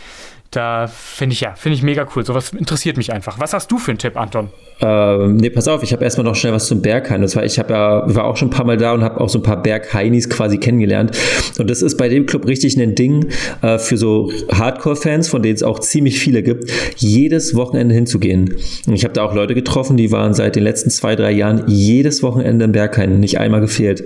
Da 0.50 0.88
finde 0.88 1.34
ich 1.34 1.42
ja, 1.42 1.54
finde 1.54 1.76
ich 1.76 1.84
mega 1.84 2.04
cool. 2.16 2.26
Sowas 2.26 2.52
interessiert 2.52 2.96
mich 2.96 3.12
einfach. 3.12 3.38
Was 3.38 3.52
hast 3.52 3.70
du 3.70 3.78
für 3.78 3.92
einen 3.92 3.98
Tipp, 3.98 4.16
Anton? 4.16 4.48
Ähm, 4.80 5.36
nee, 5.36 5.48
pass 5.48 5.68
auf, 5.68 5.84
ich 5.84 5.92
habe 5.92 6.02
erstmal 6.02 6.24
noch 6.24 6.34
schnell 6.34 6.52
was 6.52 6.66
zum 6.66 6.82
Berghain. 6.82 7.22
Das 7.22 7.36
war, 7.36 7.44
ich 7.44 7.60
habe 7.60 7.72
ja, 7.72 8.02
war 8.12 8.24
auch 8.24 8.36
schon 8.36 8.48
ein 8.48 8.50
paar 8.50 8.66
Mal 8.66 8.76
da 8.76 8.92
und 8.92 9.04
habe 9.04 9.20
auch 9.20 9.28
so 9.28 9.38
ein 9.38 9.44
paar 9.44 9.62
Bergheinis 9.62 10.28
quasi 10.28 10.58
kennengelernt. 10.58 11.16
Und 11.58 11.70
das 11.70 11.82
ist 11.82 11.96
bei 11.96 12.08
dem 12.08 12.26
Club 12.26 12.46
richtig 12.48 12.76
ein 12.76 12.96
Ding 12.96 13.28
äh, 13.62 13.78
für 13.78 13.96
so 13.96 14.32
Hardcore-Fans, 14.50 15.28
von 15.28 15.40
denen 15.40 15.54
es 15.54 15.62
auch 15.62 15.78
ziemlich 15.78 16.18
viele 16.18 16.42
gibt, 16.42 16.68
jedes 16.96 17.54
Wochenende 17.54 17.94
hinzugehen. 17.94 18.56
Und 18.88 18.94
ich 18.94 19.04
habe 19.04 19.14
da 19.14 19.22
auch 19.22 19.34
Leute 19.34 19.54
getroffen, 19.54 19.96
die 19.96 20.10
waren 20.10 20.34
seit 20.34 20.56
den 20.56 20.64
letzten 20.64 20.90
zwei, 20.90 21.14
drei 21.14 21.30
Jahren 21.30 21.62
jedes 21.68 22.24
Wochenende 22.24 22.64
im 22.64 22.72
Berghain, 22.72 23.20
nicht 23.20 23.38
einmal 23.38 23.60
gefehlt. 23.60 24.02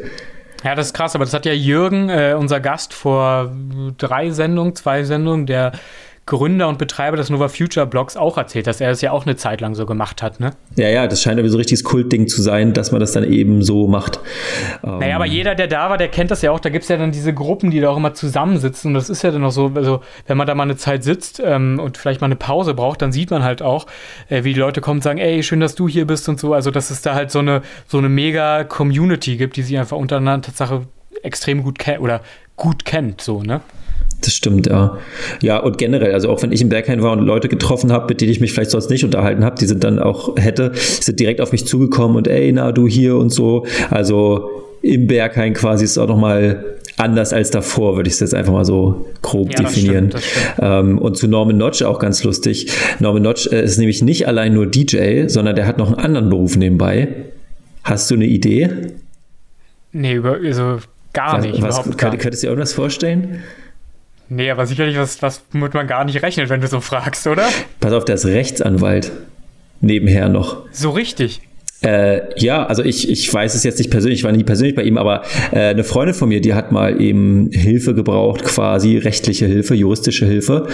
Ja, 0.62 0.74
das 0.74 0.88
ist 0.88 0.94
krass, 0.94 1.14
aber 1.14 1.24
das 1.24 1.32
hat 1.32 1.46
ja 1.46 1.52
Jürgen, 1.52 2.10
äh, 2.10 2.34
unser 2.38 2.60
Gast, 2.60 2.92
vor 2.92 3.54
drei 3.96 4.30
Sendungen, 4.30 4.74
zwei 4.74 5.04
Sendungen, 5.04 5.46
der 5.46 5.72
Gründer 6.26 6.68
und 6.68 6.78
Betreiber 6.78 7.18
des 7.18 7.28
Nova 7.28 7.48
Future 7.48 7.86
Blogs 7.86 8.16
auch 8.16 8.38
erzählt, 8.38 8.66
dass 8.66 8.80
er 8.80 8.88
das 8.88 9.02
ja 9.02 9.10
auch 9.10 9.26
eine 9.26 9.36
Zeit 9.36 9.60
lang 9.60 9.74
so 9.74 9.84
gemacht 9.84 10.22
hat, 10.22 10.40
ne? 10.40 10.52
Ja, 10.76 10.88
ja, 10.88 11.06
das 11.06 11.20
scheint 11.20 11.38
irgendwie 11.38 11.50
so 11.50 11.56
ein 11.56 11.60
richtiges 11.60 11.84
Kultding 11.84 12.28
zu 12.28 12.40
sein, 12.40 12.72
dass 12.72 12.92
man 12.92 13.00
das 13.00 13.12
dann 13.12 13.24
eben 13.24 13.62
so 13.62 13.86
macht. 13.88 14.20
Naja, 14.82 15.06
ähm. 15.06 15.16
aber 15.16 15.26
jeder, 15.26 15.54
der 15.54 15.66
da 15.66 15.90
war, 15.90 15.98
der 15.98 16.08
kennt 16.08 16.30
das 16.30 16.40
ja 16.40 16.50
auch. 16.50 16.60
Da 16.60 16.70
gibt 16.70 16.84
es 16.84 16.88
ja 16.88 16.96
dann 16.96 17.12
diese 17.12 17.34
Gruppen, 17.34 17.70
die 17.70 17.80
da 17.80 17.90
auch 17.90 17.98
immer 17.98 18.14
zusammensitzen. 18.14 18.88
Und 18.88 18.94
das 18.94 19.10
ist 19.10 19.22
ja 19.22 19.30
dann 19.30 19.44
auch 19.44 19.50
so, 19.50 19.72
also 19.74 20.00
wenn 20.26 20.38
man 20.38 20.46
da 20.46 20.54
mal 20.54 20.62
eine 20.62 20.76
Zeit 20.76 21.04
sitzt 21.04 21.42
ähm, 21.44 21.78
und 21.78 21.98
vielleicht 21.98 22.22
mal 22.22 22.26
eine 22.26 22.36
Pause 22.36 22.72
braucht, 22.72 23.02
dann 23.02 23.12
sieht 23.12 23.30
man 23.30 23.44
halt 23.44 23.60
auch, 23.60 23.86
äh, 24.30 24.44
wie 24.44 24.54
die 24.54 24.60
Leute 24.60 24.80
kommen 24.80 24.98
und 24.98 25.02
sagen, 25.02 25.18
ey, 25.18 25.42
schön, 25.42 25.60
dass 25.60 25.74
du 25.74 25.88
hier 25.88 26.06
bist 26.06 26.26
und 26.30 26.40
so. 26.40 26.54
Also, 26.54 26.70
dass 26.70 26.90
es 26.90 27.02
da 27.02 27.14
halt 27.14 27.30
so 27.30 27.40
eine, 27.40 27.60
so 27.86 27.98
eine 27.98 28.08
mega 28.08 28.64
Community 28.64 29.36
gibt, 29.36 29.56
die 29.56 29.62
sich 29.62 29.76
einfach 29.76 29.98
untereinander 29.98 30.46
Tatsache 30.46 30.86
extrem 31.22 31.62
gut 31.62 31.78
kennt 31.78 32.00
oder 32.00 32.22
gut 32.56 32.84
kennt, 32.84 33.20
so, 33.20 33.42
ne? 33.42 33.60
Das 34.24 34.32
stimmt, 34.32 34.68
ja. 34.68 34.98
Ja, 35.42 35.58
und 35.58 35.76
generell, 35.76 36.14
also 36.14 36.30
auch 36.30 36.42
wenn 36.42 36.50
ich 36.50 36.62
im 36.62 36.70
Berghain 36.70 37.02
war 37.02 37.12
und 37.12 37.20
Leute 37.20 37.48
getroffen 37.48 37.92
habe, 37.92 38.06
mit 38.08 38.22
denen 38.22 38.32
ich 38.32 38.40
mich 38.40 38.54
vielleicht 38.54 38.70
sonst 38.70 38.88
nicht 38.88 39.04
unterhalten 39.04 39.44
habe, 39.44 39.56
die 39.60 39.66
sind 39.66 39.84
dann 39.84 39.98
auch 39.98 40.36
hätte, 40.38 40.72
sind 40.74 41.20
direkt 41.20 41.42
auf 41.42 41.52
mich 41.52 41.66
zugekommen 41.66 42.16
und 42.16 42.26
ey, 42.26 42.50
na, 42.52 42.72
du 42.72 42.88
hier 42.88 43.16
und 43.16 43.30
so. 43.30 43.66
Also 43.90 44.48
im 44.80 45.06
Berghain 45.06 45.52
quasi 45.52 45.84
ist 45.84 45.92
es 45.92 45.98
auch 45.98 46.08
nochmal 46.08 46.64
anders 46.96 47.34
als 47.34 47.50
davor, 47.50 47.96
würde 47.96 48.08
ich 48.08 48.14
es 48.14 48.20
jetzt 48.20 48.34
einfach 48.34 48.52
mal 48.52 48.64
so 48.64 49.06
grob 49.20 49.50
ja, 49.50 49.62
definieren. 49.62 50.08
Das 50.10 50.24
stimmt, 50.24 50.34
das 50.36 50.52
stimmt. 50.54 50.90
Ähm, 50.90 50.98
und 50.98 51.16
zu 51.18 51.28
Norman 51.28 51.58
Notch 51.58 51.82
auch 51.82 51.98
ganz 51.98 52.24
lustig. 52.24 52.70
Norman 53.00 53.22
Notch 53.22 53.46
äh, 53.48 53.62
ist 53.62 53.78
nämlich 53.78 54.00
nicht 54.02 54.26
allein 54.26 54.54
nur 54.54 54.66
DJ, 54.66 55.26
sondern 55.26 55.54
der 55.54 55.66
hat 55.66 55.76
noch 55.76 55.88
einen 55.88 55.98
anderen 55.98 56.30
Beruf 56.30 56.56
nebenbei. 56.56 57.08
Hast 57.82 58.10
du 58.10 58.14
eine 58.14 58.26
Idee? 58.26 58.70
Nee, 59.92 60.14
über, 60.14 60.38
also 60.42 60.78
gar 61.12 61.38
was, 61.38 61.44
nicht. 61.44 61.60
Was, 61.60 61.82
könnt, 61.82 61.98
gar 61.98 62.16
Könntest 62.16 62.42
du 62.42 62.46
dir 62.46 62.50
irgendwas 62.52 62.72
vorstellen? 62.72 63.42
Nee, 64.28 64.50
aber 64.50 64.66
sicherlich 64.66 64.96
was, 64.96 65.20
was 65.22 65.42
womit 65.52 65.74
man 65.74 65.86
gar 65.86 66.04
nicht 66.04 66.22
rechnet, 66.22 66.48
wenn 66.48 66.60
du 66.60 66.66
so 66.66 66.80
fragst, 66.80 67.26
oder? 67.26 67.46
Pass 67.80 67.92
auf, 67.92 68.04
der 68.04 68.14
ist 68.16 68.26
Rechtsanwalt. 68.26 69.12
Nebenher 69.80 70.28
noch. 70.28 70.64
So 70.72 70.90
richtig. 70.90 71.42
Äh, 71.84 72.22
ja, 72.36 72.64
also 72.66 72.82
ich, 72.82 73.10
ich 73.10 73.32
weiß 73.32 73.54
es 73.54 73.62
jetzt 73.62 73.78
nicht 73.78 73.90
persönlich, 73.90 74.20
ich 74.20 74.24
war 74.24 74.32
nie 74.32 74.44
persönlich 74.44 74.74
bei 74.74 74.82
ihm, 74.82 74.96
aber 74.96 75.22
äh, 75.52 75.58
eine 75.58 75.84
Freundin 75.84 76.14
von 76.14 76.28
mir, 76.28 76.40
die 76.40 76.54
hat 76.54 76.72
mal 76.72 77.00
eben 77.00 77.50
Hilfe 77.52 77.94
gebraucht, 77.94 78.42
quasi 78.44 78.96
rechtliche 78.96 79.46
Hilfe, 79.46 79.74
juristische 79.74 80.26
Hilfe. 80.26 80.66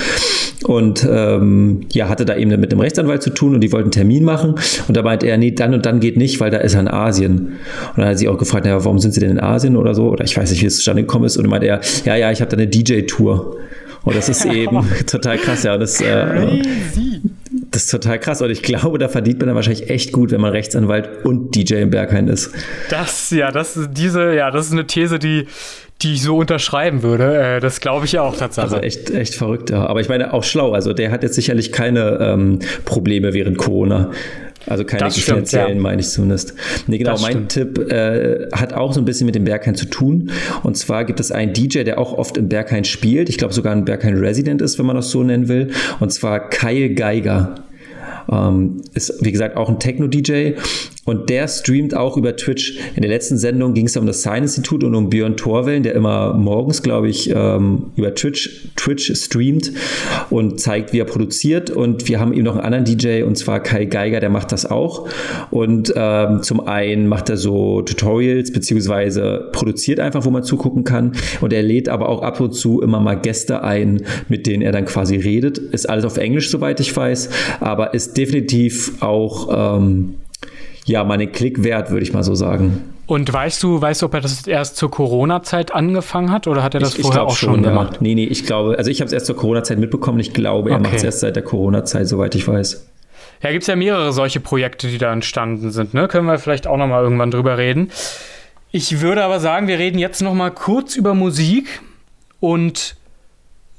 Und 0.64 1.06
ähm, 1.10 1.86
ja, 1.90 2.08
hatte 2.08 2.24
da 2.24 2.36
eben 2.36 2.50
mit 2.60 2.70
einem 2.70 2.80
Rechtsanwalt 2.80 3.22
zu 3.22 3.30
tun 3.30 3.54
und 3.54 3.60
die 3.62 3.72
wollten 3.72 3.86
einen 3.86 3.92
Termin 3.92 4.24
machen. 4.24 4.54
Und 4.86 4.96
da 4.96 5.02
meinte 5.02 5.26
er, 5.26 5.38
nee, 5.38 5.50
dann 5.50 5.74
und 5.74 5.86
dann 5.86 6.00
geht 6.00 6.16
nicht, 6.16 6.38
weil 6.38 6.50
da 6.50 6.58
ist 6.58 6.74
er 6.74 6.80
in 6.80 6.88
Asien. 6.88 7.38
Und 7.40 7.98
dann 7.98 8.06
hat 8.06 8.18
sie 8.18 8.28
auch 8.28 8.38
gefragt, 8.38 8.66
naja, 8.66 8.84
warum 8.84 8.98
sind 8.98 9.12
sie 9.12 9.20
denn 9.20 9.30
in 9.30 9.40
Asien 9.40 9.76
oder 9.76 9.94
so? 9.94 10.08
Oder 10.10 10.24
ich 10.24 10.36
weiß 10.36 10.50
nicht, 10.50 10.62
wie 10.62 10.66
es 10.66 10.76
zustande 10.76 11.02
gekommen 11.02 11.24
ist. 11.24 11.36
Und 11.36 11.44
dann 11.44 11.50
meinte 11.50 11.66
er, 11.66 11.80
ja, 12.04 12.14
ja, 12.16 12.30
ich 12.30 12.40
habe 12.40 12.50
da 12.50 12.56
eine 12.56 12.68
DJ-Tour. 12.68 13.56
Und 14.04 14.16
das 14.16 14.28
ist 14.28 14.44
eben 14.52 14.86
total 15.06 15.38
krass, 15.38 15.62
ja. 15.62 15.78
Das, 15.78 16.00
äh, 16.00 16.62
das 17.70 17.84
ist 17.84 17.90
total 17.90 18.18
krass. 18.18 18.42
Und 18.42 18.50
ich 18.50 18.62
glaube, 18.62 18.98
da 18.98 19.08
verdient 19.08 19.38
man 19.38 19.48
dann 19.48 19.56
wahrscheinlich 19.56 19.90
echt 19.90 20.12
gut, 20.12 20.30
wenn 20.30 20.40
man 20.40 20.52
Rechtsanwalt 20.52 21.24
und 21.24 21.54
DJ 21.54 21.74
im 21.74 21.90
Berghain 21.90 22.28
ist. 22.28 22.52
Das, 22.88 23.30
ja, 23.30 23.50
das 23.50 23.78
diese, 23.92 24.34
ja, 24.34 24.50
das 24.50 24.66
ist 24.66 24.72
eine 24.72 24.86
These, 24.86 25.18
die, 25.18 25.46
die 26.02 26.14
ich 26.14 26.22
so 26.22 26.38
unterschreiben 26.38 27.02
würde. 27.02 27.56
Äh, 27.56 27.60
das 27.60 27.80
glaube 27.80 28.06
ich 28.06 28.18
auch 28.18 28.36
tatsächlich. 28.36 28.72
Also 28.72 28.84
echt, 28.84 29.10
echt 29.10 29.34
verrückt, 29.34 29.70
ja. 29.70 29.86
Aber 29.86 30.00
ich 30.00 30.08
meine, 30.08 30.32
auch 30.32 30.44
schlau. 30.44 30.72
Also 30.72 30.92
der 30.92 31.10
hat 31.10 31.22
jetzt 31.22 31.34
sicherlich 31.34 31.72
keine 31.72 32.18
ähm, 32.20 32.58
Probleme 32.84 33.34
während 33.34 33.58
Corona. 33.58 34.10
Also 34.66 34.84
keine 34.84 35.04
das 35.04 35.16
finanziellen, 35.16 35.66
stimmt, 35.66 35.76
ja. 35.76 35.82
meine 35.82 36.00
ich 36.00 36.08
zumindest. 36.08 36.54
Nee, 36.86 36.98
genau, 36.98 37.12
das 37.12 37.22
mein 37.22 37.48
stimmt. 37.48 37.48
Tipp 37.52 37.92
äh, 37.92 38.48
hat 38.52 38.74
auch 38.74 38.92
so 38.92 39.00
ein 39.00 39.04
bisschen 39.04 39.26
mit 39.26 39.34
dem 39.34 39.44
Berghain 39.44 39.74
zu 39.74 39.86
tun. 39.86 40.30
Und 40.62 40.76
zwar 40.76 41.04
gibt 41.04 41.18
es 41.18 41.32
einen 41.32 41.52
DJ, 41.52 41.82
der 41.84 41.98
auch 41.98 42.12
oft 42.12 42.36
im 42.36 42.48
Berghain 42.48 42.84
spielt. 42.84 43.28
Ich 43.28 43.38
glaube 43.38 43.54
sogar 43.54 43.72
ein 43.72 43.84
Berghain 43.84 44.18
Resident 44.18 44.60
ist, 44.60 44.78
wenn 44.78 44.86
man 44.86 44.96
das 44.96 45.10
so 45.10 45.22
nennen 45.22 45.48
will. 45.48 45.70
Und 45.98 46.12
zwar 46.12 46.50
Kyle 46.50 46.90
Geiger. 46.90 47.54
Ähm, 48.30 48.82
ist, 48.94 49.24
wie 49.24 49.32
gesagt, 49.32 49.56
auch 49.56 49.68
ein 49.68 49.80
Techno-DJ 49.80 50.52
und 51.10 51.28
der 51.28 51.48
streamt 51.48 51.96
auch 51.96 52.16
über 52.16 52.36
Twitch. 52.36 52.78
In 52.94 53.02
der 53.02 53.10
letzten 53.10 53.36
Sendung 53.36 53.74
ging 53.74 53.86
es 53.86 53.96
um 53.96 54.06
das 54.06 54.22
Sign-Institut 54.22 54.84
und 54.84 54.94
um 54.94 55.10
Björn 55.10 55.36
Torwellen, 55.36 55.82
der 55.82 55.94
immer 55.94 56.34
morgens, 56.34 56.82
glaube 56.82 57.08
ich, 57.08 57.30
ähm, 57.34 57.86
über 57.96 58.14
Twitch, 58.14 58.68
Twitch 58.76 59.12
streamt 59.16 59.72
und 60.28 60.60
zeigt, 60.60 60.92
wie 60.92 61.00
er 61.00 61.06
produziert. 61.06 61.70
Und 61.70 62.06
wir 62.06 62.20
haben 62.20 62.32
eben 62.32 62.44
noch 62.44 62.54
einen 62.54 62.74
anderen 62.74 62.84
DJ, 62.84 63.22
und 63.22 63.36
zwar 63.36 63.60
Kai 63.60 63.86
Geiger, 63.86 64.20
der 64.20 64.30
macht 64.30 64.52
das 64.52 64.66
auch. 64.70 65.08
Und 65.50 65.92
ähm, 65.96 66.42
zum 66.42 66.60
einen 66.60 67.08
macht 67.08 67.28
er 67.28 67.38
so 67.38 67.82
Tutorials, 67.82 68.52
beziehungsweise 68.52 69.48
produziert 69.52 70.00
einfach, 70.00 70.24
wo 70.26 70.30
man 70.30 70.44
zugucken 70.44 70.84
kann. 70.84 71.14
Und 71.40 71.52
er 71.52 71.62
lädt 71.62 71.88
aber 71.88 72.08
auch 72.08 72.22
ab 72.22 72.38
und 72.40 72.52
zu 72.52 72.82
immer 72.82 73.00
mal 73.00 73.14
Gäste 73.14 73.64
ein, 73.64 74.04
mit 74.28 74.46
denen 74.46 74.62
er 74.62 74.70
dann 74.70 74.84
quasi 74.84 75.16
redet. 75.16 75.58
Ist 75.58 75.88
alles 75.88 76.04
auf 76.04 76.18
Englisch, 76.18 76.50
soweit 76.50 76.78
ich 76.78 76.94
weiß, 76.94 77.30
aber 77.58 77.94
ist 77.94 78.16
definitiv 78.20 79.02
auch 79.02 79.78
ähm, 79.78 80.16
ja, 80.84 81.04
mal 81.04 81.14
einen 81.14 81.32
Klick 81.32 81.64
wert, 81.64 81.90
würde 81.90 82.02
ich 82.02 82.12
mal 82.12 82.22
so 82.22 82.34
sagen. 82.34 82.82
Und 83.06 83.32
weißt 83.32 83.62
du, 83.62 83.80
weißt 83.80 84.02
du, 84.02 84.06
ob 84.06 84.14
er 84.14 84.20
das 84.20 84.46
erst 84.46 84.76
zur 84.76 84.90
Corona-Zeit 84.90 85.74
angefangen 85.74 86.30
hat 86.30 86.46
oder 86.46 86.62
hat 86.62 86.74
er 86.74 86.80
das 86.80 86.94
ich, 86.94 87.02
vorher 87.02 87.22
ich 87.22 87.28
auch 87.28 87.36
schon, 87.36 87.54
schon 87.54 87.62
gemacht? 87.62 87.94
Ja. 87.94 87.98
Nee, 88.02 88.14
nee, 88.14 88.24
ich 88.24 88.46
glaube, 88.46 88.76
also 88.78 88.90
ich 88.90 89.00
habe 89.00 89.06
es 89.06 89.12
erst 89.12 89.26
zur 89.26 89.36
Corona-Zeit 89.36 89.78
mitbekommen. 89.78 90.20
Ich 90.20 90.32
glaube, 90.32 90.70
er 90.70 90.76
okay. 90.76 90.84
macht 90.84 90.96
es 90.96 91.04
erst 91.04 91.20
seit 91.20 91.34
der 91.34 91.42
Corona-Zeit, 91.42 92.06
soweit 92.06 92.34
ich 92.34 92.46
weiß. 92.46 92.86
Ja, 93.42 93.50
gibt 93.50 93.62
es 93.62 93.68
ja 93.68 93.74
mehrere 93.74 94.12
solche 94.12 94.38
Projekte, 94.38 94.88
die 94.88 94.98
da 94.98 95.12
entstanden 95.12 95.70
sind. 95.70 95.94
Ne? 95.94 96.08
Können 96.08 96.26
wir 96.26 96.38
vielleicht 96.38 96.66
auch 96.66 96.76
noch 96.76 96.86
mal 96.86 97.02
irgendwann 97.02 97.30
drüber 97.30 97.56
reden. 97.56 97.90
Ich 98.70 99.00
würde 99.00 99.24
aber 99.24 99.40
sagen, 99.40 99.66
wir 99.66 99.78
reden 99.78 99.98
jetzt 99.98 100.22
noch 100.22 100.34
mal 100.34 100.50
kurz 100.50 100.94
über 100.94 101.14
Musik 101.14 101.80
und 102.38 102.96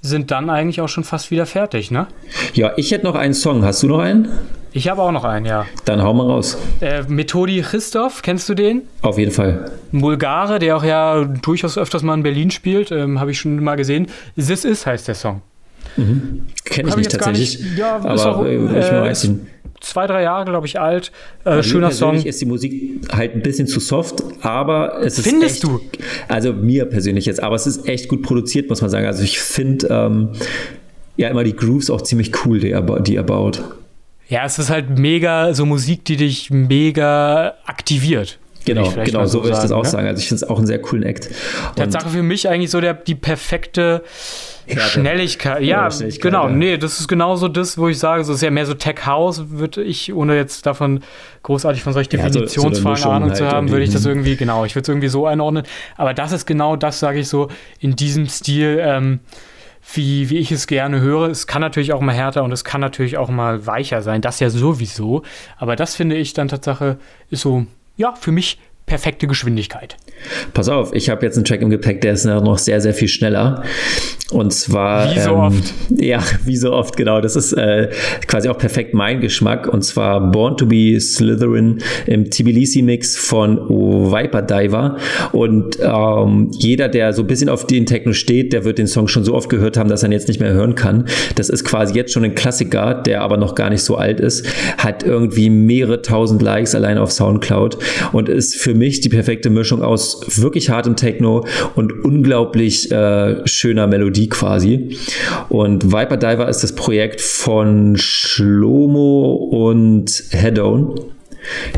sind 0.02 0.32
dann 0.32 0.50
eigentlich 0.50 0.82
auch 0.82 0.90
schon 0.90 1.04
fast 1.04 1.32
wieder 1.32 1.46
fertig, 1.46 1.92
ne? 1.92 2.08
Ja, 2.54 2.74
ich 2.78 2.92
hätte 2.92 3.06
noch 3.06 3.16
einen 3.16 3.34
Song. 3.34 3.64
Hast 3.64 3.84
du 3.84 3.88
noch 3.88 4.00
einen? 4.00 4.30
Ich 4.74 4.88
habe 4.88 5.02
auch 5.02 5.12
noch 5.12 5.26
einen, 5.26 5.46
ja. 5.46 5.66
Dann 5.86 6.02
hau 6.02 6.14
mal 6.14 6.26
raus. 6.26 6.58
Äh, 6.80 7.04
Methodi 7.08 7.62
Christoph, 7.62 8.22
kennst 8.22 8.48
du 8.48 8.54
den? 8.54 8.84
Auf 9.02 9.18
jeden 9.18 9.32
Fall. 9.32 9.72
Bulgare, 9.92 10.60
der 10.60 10.78
auch 10.78 10.84
ja 10.84 11.24
durchaus 11.24 11.78
öfters 11.78 12.04
mal 12.04 12.14
in 12.14 12.24
Berlin 12.24 12.52
spielt, 12.52 12.92
ähm, 12.92 13.20
habe 13.20 13.32
ich 13.32 13.40
schon 13.40 13.62
mal 13.64 13.76
gesehen. 13.76 14.08
This 14.36 14.64
Is 14.66 14.86
heißt 14.86 15.08
der 15.08 15.16
Song. 15.16 15.42
Mhm. 15.98 16.44
Kenne 16.64 16.90
ich 16.90 16.96
nicht 16.96 17.12
tatsächlich. 17.12 17.60
Nicht, 17.60 17.78
ja, 17.78 17.98
aber 17.98 18.38
auch, 18.38 18.46
äh, 18.46 18.56
ich 18.56 18.92
mal 18.92 19.08
äh, 19.08 19.36
zwei, 19.82 20.08
drei 20.08 20.24
Jahre, 20.24 20.46
glaube 20.46 20.68
ich, 20.68 20.80
alt. 20.80 21.12
Äh, 21.44 21.62
schöner 21.64 21.92
Song. 21.92 22.16
ist 22.16 22.40
die 22.40 22.46
Musik 22.46 23.02
halt 23.12 23.36
ein 23.36 23.42
bisschen 23.42 23.68
zu 23.68 23.80
soft, 23.80 24.24
aber 24.42 25.02
es 25.02 25.18
ist. 25.18 25.28
Findest 25.28 25.56
echt, 25.56 25.64
du? 25.64 25.82
Also 26.28 26.54
mir 26.54 26.86
persönlich 26.86 27.26
jetzt, 27.26 27.44
aber 27.44 27.56
es 27.56 27.68
ist 27.68 27.88
echt 27.88 28.08
gut 28.08 28.22
produziert, 28.22 28.70
muss 28.70 28.82
man 28.82 28.90
sagen. 28.90 29.06
Also 29.06 29.24
ich 29.24 29.40
finde 29.40 29.88
ähm, 29.90 30.30
ja 31.18 31.30
immer 31.30 31.44
die 31.44 31.56
Grooves 31.56 31.90
auch 31.90 32.02
ziemlich 32.02 32.32
cool, 32.46 32.60
die 32.60 32.72
er, 32.72 32.82
die 33.02 33.16
er 33.16 33.24
baut. 33.24 33.64
Ja, 34.30 34.46
es 34.46 34.58
ist 34.58 34.70
halt 34.70 34.98
mega 34.98 35.54
so 35.54 35.66
Musik, 35.66 36.06
die 36.06 36.16
dich 36.16 36.50
mega 36.52 37.56
aktiviert. 37.66 38.40
Genau, 38.64 38.92
genau, 38.92 39.26
so, 39.26 39.40
so 39.40 39.44
würde 39.44 39.58
ich 39.58 39.62
das 39.62 39.72
auch 39.72 39.84
ne? 39.84 39.90
sagen. 39.90 40.08
Also 40.08 40.22
ich 40.22 40.28
finde 40.28 40.44
es 40.44 40.50
auch 40.50 40.58
einen 40.58 40.68
sehr 40.68 40.80
coolen 40.80 41.04
Act. 41.04 41.30
Tatsache 41.76 42.10
für 42.10 42.24
mich 42.24 42.48
eigentlich 42.48 42.70
so 42.70 42.80
der, 42.80 42.94
die 42.94 43.16
perfekte 43.16 44.04
Härte. 44.76 44.90
Schnelligkeit. 44.90 45.62
Ja, 45.62 45.84
ja 45.84 45.92
Schnelligkeit, 45.92 46.22
genau. 46.22 46.48
Ja. 46.48 46.54
Nee, 46.54 46.78
das 46.78 47.00
ist 47.00 47.08
genauso 47.08 47.48
das, 47.48 47.78
wo 47.78 47.88
ich 47.88 48.00
sage, 48.00 48.24
so 48.24 48.34
ist 48.34 48.42
ja 48.42 48.52
mehr 48.52 48.66
so 48.66 48.74
Tech 48.74 49.06
House, 49.06 49.50
würde 49.50 49.84
ich, 49.84 50.14
ohne 50.14 50.36
jetzt 50.36 50.66
davon 50.66 51.02
großartig 51.44 51.84
von 51.84 51.94
solchen 51.94 52.10
Definitionsfragen 52.10 52.90
ja, 52.90 52.96
so, 52.96 53.04
so 53.04 53.10
Ahnung 53.10 53.36
zu 53.36 53.48
haben, 53.48 53.70
würde 53.70 53.84
ich 53.84 53.92
das 53.92 54.06
irgendwie, 54.06 54.36
genau, 54.36 54.66
ich 54.66 54.76
würde 54.76 54.84
es 54.84 54.90
irgendwie 54.90 55.08
so 55.08 55.26
einordnen. 55.26 55.64
Aber 55.98 56.14
das 56.14 56.32
ist 56.32 56.46
genau 56.46 56.76
das, 56.76 57.00
sage 57.00 57.20
ich 57.20 57.28
so, 57.28 57.50
in 57.80 57.96
diesem 57.96 58.28
Stil. 58.28 58.80
Ähm, 58.82 59.20
wie, 59.94 60.30
wie 60.30 60.38
ich 60.38 60.52
es 60.52 60.68
gerne 60.68 61.02
höre. 61.02 61.30
Es 61.30 61.48
kann 61.48 61.62
natürlich 61.62 61.94
auch 61.94 62.02
mal 62.02 62.14
härter 62.14 62.44
und 62.44 62.52
es 62.52 62.64
kann 62.64 62.82
natürlich 62.82 63.18
auch 63.18 63.30
mal 63.30 63.66
weicher 63.66 64.02
sein. 64.02 64.22
Das 64.22 64.40
ja 64.40 64.50
sowieso. 64.50 65.24
Aber 65.58 65.76
das 65.76 65.96
finde 65.96 66.16
ich 66.18 66.34
dann 66.34 66.48
Tatsache 66.48 66.98
ist 67.30 67.42
so, 67.42 67.66
ja, 67.98 68.14
für 68.16 68.32
mich 68.32 68.60
perfekte 68.92 69.26
Geschwindigkeit. 69.26 69.96
Pass 70.54 70.68
auf, 70.68 70.94
ich 70.94 71.10
habe 71.10 71.26
jetzt 71.26 71.38
einen 71.38 71.46
Track 71.46 71.62
im 71.62 71.70
Gepäck, 71.70 72.02
der 72.02 72.12
ist 72.12 72.26
noch 72.26 72.58
sehr, 72.58 72.82
sehr 72.82 72.94
viel 72.94 73.08
schneller. 73.08 73.64
Und 74.32 74.54
zwar. 74.54 75.14
Wie 75.14 75.20
so 75.20 75.32
ähm, 75.32 75.38
oft. 75.38 75.74
Ja, 76.02 76.24
wie 76.46 76.56
so 76.56 76.72
oft, 76.72 76.98
genau. 76.98 77.22
Das 77.22 77.36
ist 77.36 77.54
äh, 77.54 77.90
quasi 78.28 78.50
auch 78.50 78.58
perfekt 78.58 78.94
mein 78.94 79.22
Geschmack. 79.22 79.68
Und 79.68 79.84
zwar 79.84 80.32
Born 80.32 80.58
to 80.58 80.66
be 80.66 81.00
Slytherin 81.00 81.80
im 82.06 82.30
Tbilisi-Mix 82.30 83.18
von 83.18 83.58
Viper 83.70 84.42
Diver. 84.42 84.98
Und 85.32 85.78
ähm, 85.82 86.50
jeder, 86.52 86.88
der 86.88 87.14
so 87.14 87.22
ein 87.22 87.28
bisschen 87.28 87.50
auf 87.50 87.68
den 87.68 87.86
Techno 87.86 88.14
steht, 88.14 88.54
der 88.54 88.64
wird 88.64 88.78
den 88.78 88.88
Song 88.88 89.08
schon 89.08 89.24
so 89.24 89.36
oft 89.36 89.50
gehört 89.50 89.78
haben, 89.78 89.90
dass 89.90 90.04
er 90.04 90.10
ihn 90.10 90.14
jetzt 90.14 90.28
nicht 90.28 90.40
mehr 90.40 90.54
hören 90.54 90.76
kann. 90.76 91.08
Das 91.36 91.50
ist 91.50 91.66
quasi 91.66 91.94
jetzt 91.94 92.14
schon 92.14 92.24
ein 92.24 92.36
Klassiker, 92.36 92.96
der 92.96 93.22
aber 93.22 93.38
noch 93.38 93.54
gar 93.56 93.70
nicht 93.70 93.84
so 93.84 93.96
alt 93.96 94.20
ist. 94.20 94.46
Hat 94.78 95.04
irgendwie 95.04 95.50
mehrere 95.50 96.02
tausend 96.02 96.42
Likes 96.42 96.74
allein 96.74 96.98
auf 96.98 97.12
Soundcloud 97.12 97.78
und 98.12 98.30
ist 98.30 98.56
für 98.56 98.74
mich 98.74 98.81
die 98.90 99.10
perfekte 99.10 99.50
Mischung 99.50 99.82
aus 99.82 100.42
wirklich 100.42 100.70
hartem 100.70 100.96
Techno 100.96 101.46
und 101.76 102.04
unglaublich 102.04 102.92
äh, 102.92 103.48
schöner 103.48 103.88
Melodie 103.88 104.30
quasi. 104.30 104.98
Und 105.50 105.92
Viper 105.92 106.18
Diver 106.18 106.50
ist 106.50 106.64
das 106.64 106.74
Projekt 106.74 107.22
von 107.22 107.96
Schlomo 107.98 109.34
und 109.34 110.24
Hedone 110.32 110.96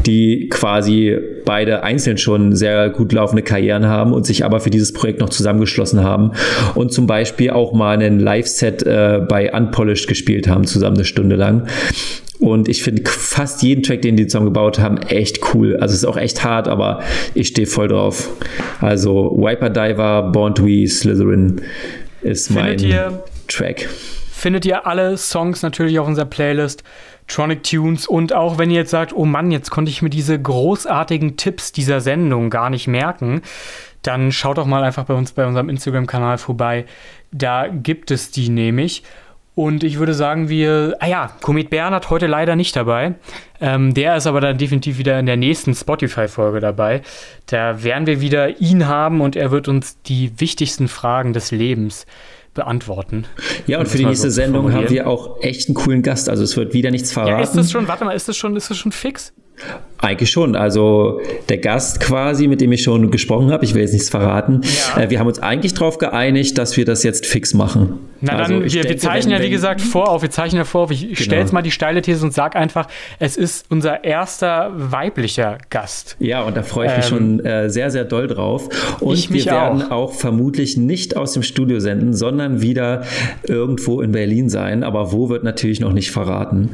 die 0.05 0.49
quasi 0.49 1.17
beide 1.45 1.83
einzeln 1.83 2.17
schon 2.17 2.55
sehr 2.55 2.89
gut 2.89 3.13
laufende 3.13 3.43
Karrieren 3.43 3.87
haben 3.87 4.13
und 4.13 4.25
sich 4.25 4.45
aber 4.45 4.59
für 4.59 4.69
dieses 4.69 4.93
Projekt 4.93 5.19
noch 5.19 5.29
zusammengeschlossen 5.29 6.03
haben 6.03 6.31
und 6.75 6.91
zum 6.91 7.07
Beispiel 7.07 7.51
auch 7.51 7.73
mal 7.73 7.93
einen 7.93 8.19
Live-Set 8.19 8.83
äh, 8.83 9.21
bei 9.27 9.53
Unpolished 9.53 10.07
gespielt 10.07 10.47
haben, 10.47 10.65
zusammen 10.65 10.97
eine 10.97 11.05
Stunde 11.05 11.35
lang. 11.35 11.67
Und 12.43 12.67
ich 12.67 12.83
finde 12.83 13.09
fast 13.09 13.63
jeden 13.63 13.83
Track, 13.83 14.01
den 14.01 14.17
die 14.17 14.27
zusammen 14.27 14.47
gebaut 14.47 14.77
haben, 14.77 14.97
echt 14.97 15.53
cool. 15.53 15.77
Also 15.77 15.93
es 15.93 16.03
ist 16.03 16.05
auch 16.05 16.17
echt 16.17 16.43
hart, 16.43 16.67
aber 16.67 17.01
ich 17.33 17.47
stehe 17.47 17.65
voll 17.65 17.87
drauf. 17.87 18.27
Also 18.81 19.31
Wiper 19.37 19.69
Diver, 19.69 20.23
Born 20.23 20.53
to 20.53 20.63
be 20.63 20.85
Slytherin 20.85 21.61
ist 22.21 22.47
findet 22.47 22.81
mein 22.81 22.89
ihr, 22.89 23.23
Track. 23.47 23.87
Findet 24.29 24.65
ihr 24.65 24.85
alle 24.85 25.15
Songs 25.17 25.61
natürlich 25.61 25.99
auf 25.99 26.05
unserer 26.05 26.25
Playlist 26.25 26.83
Tronic 27.29 27.63
Tunes 27.63 28.07
und 28.07 28.33
auch 28.33 28.57
wenn 28.57 28.69
ihr 28.69 28.79
jetzt 28.79 28.91
sagt, 28.91 29.15
oh 29.15 29.23
Mann, 29.23 29.49
jetzt 29.49 29.71
konnte 29.71 29.89
ich 29.89 30.01
mir 30.01 30.09
diese 30.09 30.37
großartigen 30.37 31.37
Tipps 31.37 31.71
dieser 31.71 32.01
Sendung 32.01 32.49
gar 32.49 32.69
nicht 32.69 32.89
merken, 32.89 33.41
dann 34.01 34.33
schaut 34.33 34.57
doch 34.57 34.65
mal 34.65 34.83
einfach 34.83 35.05
bei 35.05 35.13
uns 35.13 35.31
bei 35.31 35.45
unserem 35.45 35.69
Instagram-Kanal 35.69 36.37
vorbei. 36.37 36.83
Da 37.31 37.69
gibt 37.69 38.11
es 38.11 38.31
die 38.31 38.49
nämlich. 38.49 39.03
Und 39.55 39.83
ich 39.83 39.99
würde 39.99 40.13
sagen, 40.13 40.49
wir. 40.49 40.95
Ah 40.99 41.07
ja, 41.07 41.31
Komet 41.41 41.69
Bernhard 41.69 42.09
heute 42.09 42.27
leider 42.27 42.55
nicht 42.55 42.75
dabei. 42.75 43.13
Ähm, 43.61 43.93
der 43.93 44.17
ist 44.17 44.25
aber 44.25 44.41
dann 44.41 44.57
definitiv 44.57 44.97
wieder 44.97 45.19
in 45.19 45.25
der 45.25 45.37
nächsten 45.37 45.75
Spotify-Folge 45.75 46.59
dabei. 46.59 47.01
Da 47.45 47.83
werden 47.83 48.07
wir 48.07 48.19
wieder 48.19 48.59
ihn 48.59 48.87
haben 48.87 49.21
und 49.21 49.35
er 49.35 49.51
wird 49.51 49.67
uns 49.67 50.01
die 50.03 50.31
wichtigsten 50.39 50.87
Fragen 50.87 51.33
des 51.33 51.51
Lebens 51.51 52.05
beantworten. 52.53 53.25
Ja, 53.67 53.79
und 53.79 53.87
für 53.87 53.97
die 53.97 54.05
nächste 54.05 54.29
so 54.29 54.35
Sendung 54.35 54.73
haben 54.73 54.89
wir 54.89 55.07
auch 55.07 55.41
echt 55.41 55.67
einen 55.67 55.75
coolen 55.75 56.01
Gast. 56.01 56.29
Also 56.29 56.43
es 56.43 56.55
wird 56.57 56.73
wieder 56.73 56.91
nichts 56.91 57.11
verraten. 57.11 57.37
Ja, 57.37 57.41
ist 57.41 57.53
das 57.53 57.71
schon, 57.71 57.87
warte 57.87 58.05
mal, 58.05 58.15
ist 58.15 58.27
das 58.27 58.37
schon, 58.37 58.55
ist 58.55 58.69
das 58.69 58.77
schon 58.77 58.91
fix? 58.91 59.33
Eigentlich 60.03 60.31
schon. 60.31 60.57
Also 60.57 61.21
der 61.47 61.59
Gast 61.59 62.01
quasi, 62.01 62.47
mit 62.47 62.59
dem 62.59 62.73
ich 62.73 62.83
schon 62.83 63.09
gesprochen 63.09 63.51
habe, 63.51 63.63
ich 63.63 63.73
will 63.73 63.81
jetzt 63.81 63.93
nichts 63.93 64.09
verraten, 64.09 64.61
ja. 64.95 65.03
äh, 65.03 65.09
wir 65.09 65.19
haben 65.19 65.27
uns 65.27 65.39
eigentlich 65.39 65.73
darauf 65.73 65.97
geeinigt, 65.97 66.57
dass 66.57 66.75
wir 66.75 66.83
das 66.83 67.03
jetzt 67.03 67.25
fix 67.25 67.53
machen. 67.53 67.99
Na 68.19 68.37
also 68.37 68.53
dann, 68.53 68.63
wir, 68.63 68.69
denke, 68.69 68.89
wir, 68.89 68.97
zeichnen 68.97 69.33
wenn, 69.33 69.41
ja 69.41 69.47
wie 69.47 69.51
gesagt 69.51 69.81
vor 69.81 70.21
wir 70.21 70.29
zeichnen 70.29 70.57
ja 70.57 70.65
vor 70.65 70.91
Ich 70.91 71.01
genau. 71.01 71.15
stelle 71.15 71.41
jetzt 71.41 71.53
mal 71.53 71.61
die 71.61 71.71
steile 71.71 72.01
These 72.01 72.25
und 72.25 72.33
sage 72.33 72.57
einfach, 72.57 72.87
es 73.19 73.37
ist 73.37 73.65
unser 73.69 74.03
erster 74.03 74.71
weiblicher 74.75 75.57
Gast. 75.69 76.17
Ja, 76.19 76.41
und 76.41 76.57
da 76.57 76.63
freue 76.63 76.87
ich 76.87 76.97
mich 76.97 77.05
ähm, 77.05 77.09
schon 77.09 77.45
äh, 77.45 77.69
sehr, 77.69 77.89
sehr 77.89 78.03
doll 78.03 78.27
drauf. 78.27 78.67
Und 78.99 79.31
wir 79.31 79.45
werden 79.45 79.83
auch. 79.83 79.91
auch 79.91 80.13
vermutlich 80.13 80.75
nicht 80.75 81.15
aus 81.15 81.31
dem 81.31 81.43
Studio 81.43 81.79
senden, 81.79 82.13
sondern 82.13 82.61
wieder 82.61 83.03
irgendwo 83.43 84.01
in 84.01 84.11
Berlin 84.11 84.49
sein. 84.49 84.83
Aber 84.83 85.13
wo 85.13 85.29
wird 85.29 85.45
natürlich 85.45 85.79
noch 85.79 85.93
nicht 85.93 86.11
verraten. 86.11 86.71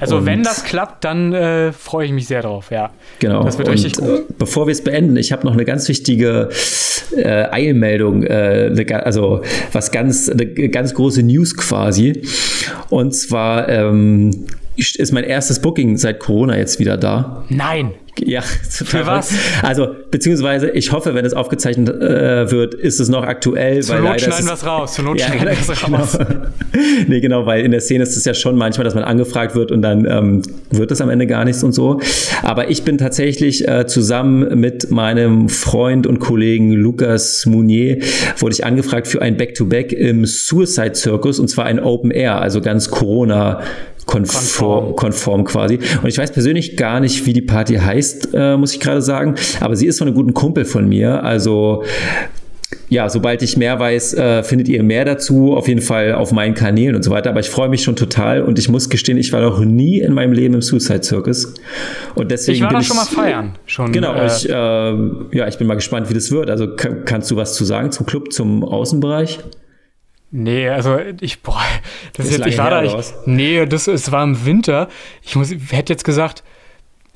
Also 0.00 0.18
und 0.18 0.26
wenn 0.26 0.42
das 0.42 0.64
klappt, 0.64 1.04
dann 1.04 1.34
äh, 1.34 1.72
freue 1.72 2.06
ich 2.06 2.12
mich 2.12 2.19
sehr 2.26 2.42
drauf, 2.42 2.70
ja. 2.70 2.90
Genau. 3.18 3.44
Das 3.44 3.58
wird 3.58 3.68
und 3.68 3.74
richtig 3.74 3.94
gut. 3.94 4.38
Bevor 4.38 4.66
wir 4.66 4.72
es 4.72 4.82
beenden, 4.82 5.16
ich 5.16 5.32
habe 5.32 5.46
noch 5.46 5.52
eine 5.52 5.64
ganz 5.64 5.88
wichtige 5.88 6.48
äh, 7.16 7.46
Eilmeldung, 7.50 8.22
äh, 8.22 8.84
also 9.04 9.42
was 9.72 9.90
ganz, 9.90 10.28
eine 10.28 10.46
ganz 10.46 10.94
große 10.94 11.22
News 11.22 11.56
quasi. 11.56 12.22
Und 12.88 13.14
zwar 13.14 13.68
ähm, 13.68 14.46
ist 14.80 15.12
mein 15.12 15.24
erstes 15.24 15.60
Booking 15.60 15.96
seit 15.96 16.18
Corona 16.20 16.56
jetzt 16.56 16.78
wieder 16.78 16.96
da. 16.96 17.44
Nein. 17.48 17.92
Ja, 18.18 18.42
Für 18.42 19.06
was? 19.06 19.32
Also, 19.62 19.88
beziehungsweise, 20.10 20.70
ich 20.70 20.92
hoffe, 20.92 21.14
wenn 21.14 21.24
es 21.24 21.32
aufgezeichnet 21.32 21.88
äh, 21.88 22.50
wird, 22.50 22.74
ist 22.74 23.00
es 23.00 23.08
noch 23.08 23.22
aktuell. 23.22 23.82
Zur 23.82 23.96
weil 23.96 24.02
Not 24.02 24.20
schneiden 24.20 24.46
wir 24.46 24.54
es 24.54 24.66
raus. 24.66 24.94
Zur 24.94 25.04
Not 25.04 25.20
ja, 25.20 25.26
schneiden 25.26 25.46
wir 25.46 25.74
es 25.74 25.80
genau. 25.84 25.98
raus. 25.98 26.18
nee, 27.06 27.20
genau, 27.20 27.46
weil 27.46 27.64
in 27.64 27.70
der 27.70 27.80
Szene 27.80 28.02
ist 28.02 28.16
es 28.16 28.24
ja 28.24 28.34
schon 28.34 28.56
manchmal, 28.56 28.84
dass 28.84 28.94
man 28.94 29.04
angefragt 29.04 29.54
wird 29.54 29.70
und 29.72 29.82
dann 29.82 30.06
ähm, 30.06 30.42
wird 30.70 30.90
es 30.90 31.00
am 31.00 31.08
Ende 31.08 31.26
gar 31.26 31.44
nichts 31.44 31.62
und 31.62 31.72
so. 31.72 32.00
Aber 32.42 32.68
ich 32.68 32.82
bin 32.82 32.98
tatsächlich 32.98 33.66
äh, 33.66 33.86
zusammen 33.86 34.58
mit 34.58 34.90
meinem 34.90 35.48
Freund 35.48 36.06
und 36.06 36.18
Kollegen 36.18 36.72
Lukas 36.72 37.46
Mounier, 37.46 37.98
wurde 38.38 38.54
ich 38.54 38.64
angefragt 38.64 39.06
für 39.06 39.22
ein 39.22 39.36
Back-to-Back 39.36 39.92
-Back 39.92 39.96
im 39.96 40.26
Suicide 40.26 40.94
Circus 40.94 41.38
und 41.38 41.48
zwar 41.48 41.66
ein 41.66 41.80
Open 41.80 42.10
Air, 42.10 42.40
also 42.40 42.60
ganz 42.60 42.90
Corona 42.90 43.62
konform, 44.10 44.96
konform 44.96 45.44
quasi. 45.44 45.78
Und 46.02 46.08
ich 46.08 46.18
weiß 46.18 46.32
persönlich 46.32 46.76
gar 46.76 47.00
nicht, 47.00 47.24
wie 47.26 47.32
die 47.32 47.42
Party 47.42 47.76
heißt, 47.76 48.30
äh, 48.34 48.56
muss 48.56 48.74
ich 48.74 48.80
gerade 48.80 49.02
sagen. 49.02 49.36
Aber 49.60 49.76
sie 49.76 49.86
ist 49.86 49.98
von 49.98 50.08
einem 50.08 50.16
guten 50.16 50.34
Kumpel 50.34 50.64
von 50.64 50.88
mir. 50.88 51.22
Also 51.22 51.84
ja, 52.88 53.08
sobald 53.08 53.42
ich 53.42 53.56
mehr 53.56 53.78
weiß, 53.78 54.14
äh, 54.14 54.42
findet 54.42 54.68
ihr 54.68 54.82
mehr 54.82 55.04
dazu, 55.04 55.54
auf 55.54 55.68
jeden 55.68 55.80
Fall 55.80 56.12
auf 56.14 56.32
meinen 56.32 56.54
Kanälen 56.54 56.96
und 56.96 57.04
so 57.04 57.10
weiter. 57.12 57.30
Aber 57.30 57.40
ich 57.40 57.48
freue 57.48 57.68
mich 57.68 57.82
schon 57.82 57.94
total 57.94 58.42
und 58.42 58.58
ich 58.58 58.68
muss 58.68 58.88
gestehen, 58.90 59.16
ich 59.16 59.32
war 59.32 59.40
noch 59.40 59.60
nie 59.60 60.00
in 60.00 60.12
meinem 60.12 60.32
Leben 60.32 60.54
im 60.54 60.62
Suicide 60.62 61.02
Circus. 61.02 61.54
Und 62.16 62.30
deswegen 62.32 62.56
ich 62.56 62.62
war 62.62 62.70
da 62.70 62.82
schon 62.82 62.96
mal 62.96 63.04
feiern. 63.04 63.52
Schon, 63.64 63.92
genau, 63.92 64.14
äh, 64.14 64.26
ich, 64.26 64.48
äh, 64.48 64.52
ja, 64.52 65.46
ich 65.46 65.56
bin 65.56 65.68
mal 65.68 65.76
gespannt, 65.76 66.10
wie 66.10 66.14
das 66.14 66.32
wird. 66.32 66.50
Also 66.50 66.74
kannst 66.76 67.30
du 67.30 67.36
was 67.36 67.54
zu 67.54 67.64
sagen 67.64 67.92
zum 67.92 68.06
Club, 68.06 68.32
zum 68.32 68.64
Außenbereich? 68.64 69.38
Nee, 70.32 70.68
also 70.68 70.98
ich, 71.20 71.42
boah, 71.42 71.60
das 72.16 72.26
ist 72.26 72.38
jetzt, 72.38 72.46
ich 72.46 72.58
war 72.58 72.70
da, 72.70 72.82
ich, 72.82 72.94
nee, 73.26 73.66
das, 73.66 73.88
es 73.88 74.12
war 74.12 74.22
im 74.22 74.44
Winter. 74.46 74.88
Ich 75.22 75.34
muss, 75.34 75.50
hätte 75.50 75.92
jetzt 75.92 76.04
gesagt, 76.04 76.44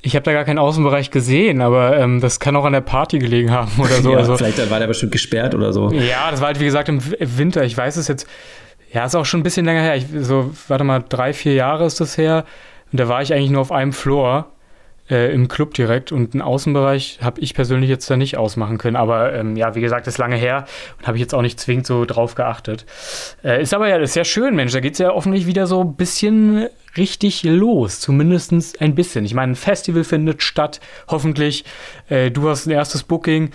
ich 0.01 0.15
habe 0.15 0.23
da 0.23 0.33
gar 0.33 0.43
keinen 0.43 0.59
Außenbereich 0.59 1.11
gesehen, 1.11 1.61
aber 1.61 1.97
ähm, 1.97 2.19
das 2.19 2.39
kann 2.39 2.55
auch 2.55 2.65
an 2.65 2.73
der 2.73 2.81
Party 2.81 3.17
gelegen 3.17 3.51
haben 3.51 3.71
oder 3.79 3.89
so. 4.01 4.11
ja, 4.11 4.17
also, 4.17 4.35
vielleicht 4.37 4.69
war 4.69 4.79
der 4.79 4.87
bestimmt 4.87 5.13
gesperrt 5.13 5.55
oder 5.55 5.71
so. 5.71 5.91
Ja, 5.91 6.29
das 6.29 6.41
war 6.41 6.47
halt 6.47 6.59
wie 6.59 6.65
gesagt 6.65 6.89
im 6.89 6.99
Winter. 7.19 7.63
Ich 7.63 7.77
weiß 7.77 7.95
es 7.95 8.07
jetzt, 8.07 8.27
ja, 8.91 9.05
ist 9.05 9.15
auch 9.15 9.25
schon 9.25 9.39
ein 9.39 9.43
bisschen 9.43 9.65
länger 9.65 9.81
her. 9.81 9.95
Ich, 9.95 10.05
so, 10.19 10.51
warte 10.67 10.83
mal, 10.83 11.03
drei, 11.07 11.33
vier 11.33 11.53
Jahre 11.53 11.85
ist 11.85 12.01
das 12.01 12.17
her. 12.17 12.45
Und 12.91 12.99
da 12.99 13.07
war 13.07 13.21
ich 13.21 13.33
eigentlich 13.33 13.49
nur 13.49 13.61
auf 13.61 13.71
einem 13.71 13.93
Floor 13.93 14.51
äh, 15.09 15.33
im 15.33 15.47
Club 15.47 15.73
direkt 15.73 16.11
und 16.11 16.33
einen 16.33 16.41
Außenbereich 16.41 17.19
habe 17.21 17.39
ich 17.41 17.53
persönlich 17.53 17.89
jetzt 17.89 18.09
da 18.09 18.17
nicht 18.17 18.37
ausmachen 18.37 18.77
können. 18.77 18.95
Aber 18.95 19.33
ähm, 19.33 19.55
ja, 19.55 19.75
wie 19.75 19.81
gesagt, 19.81 20.07
ist 20.07 20.17
lange 20.17 20.35
her 20.35 20.65
und 20.97 21.07
habe 21.07 21.17
ich 21.17 21.21
jetzt 21.21 21.33
auch 21.33 21.41
nicht 21.41 21.59
zwingend 21.59 21.85
so 21.85 22.05
drauf 22.05 22.35
geachtet. 22.35 22.85
Äh, 23.43 23.61
ist 23.61 23.73
aber 23.73 23.87
ja 23.87 23.97
ist 23.97 24.13
sehr 24.13 24.25
schön, 24.25 24.55
Mensch. 24.55 24.73
Da 24.73 24.79
geht 24.79 24.93
es 24.93 24.99
ja 24.99 25.09
hoffentlich 25.09 25.45
wieder 25.45 25.67
so 25.67 25.81
ein 25.81 25.95
bisschen 25.95 26.67
richtig 26.97 27.43
los. 27.43 27.99
Zumindest 27.99 28.81
ein 28.81 28.95
bisschen. 28.95 29.25
Ich 29.25 29.33
meine, 29.33 29.53
ein 29.53 29.55
Festival 29.55 30.03
findet 30.03 30.41
statt, 30.41 30.79
hoffentlich. 31.07 31.65
Äh, 32.09 32.31
du 32.31 32.49
hast 32.49 32.65
ein 32.65 32.71
erstes 32.71 33.03
Booking. 33.03 33.51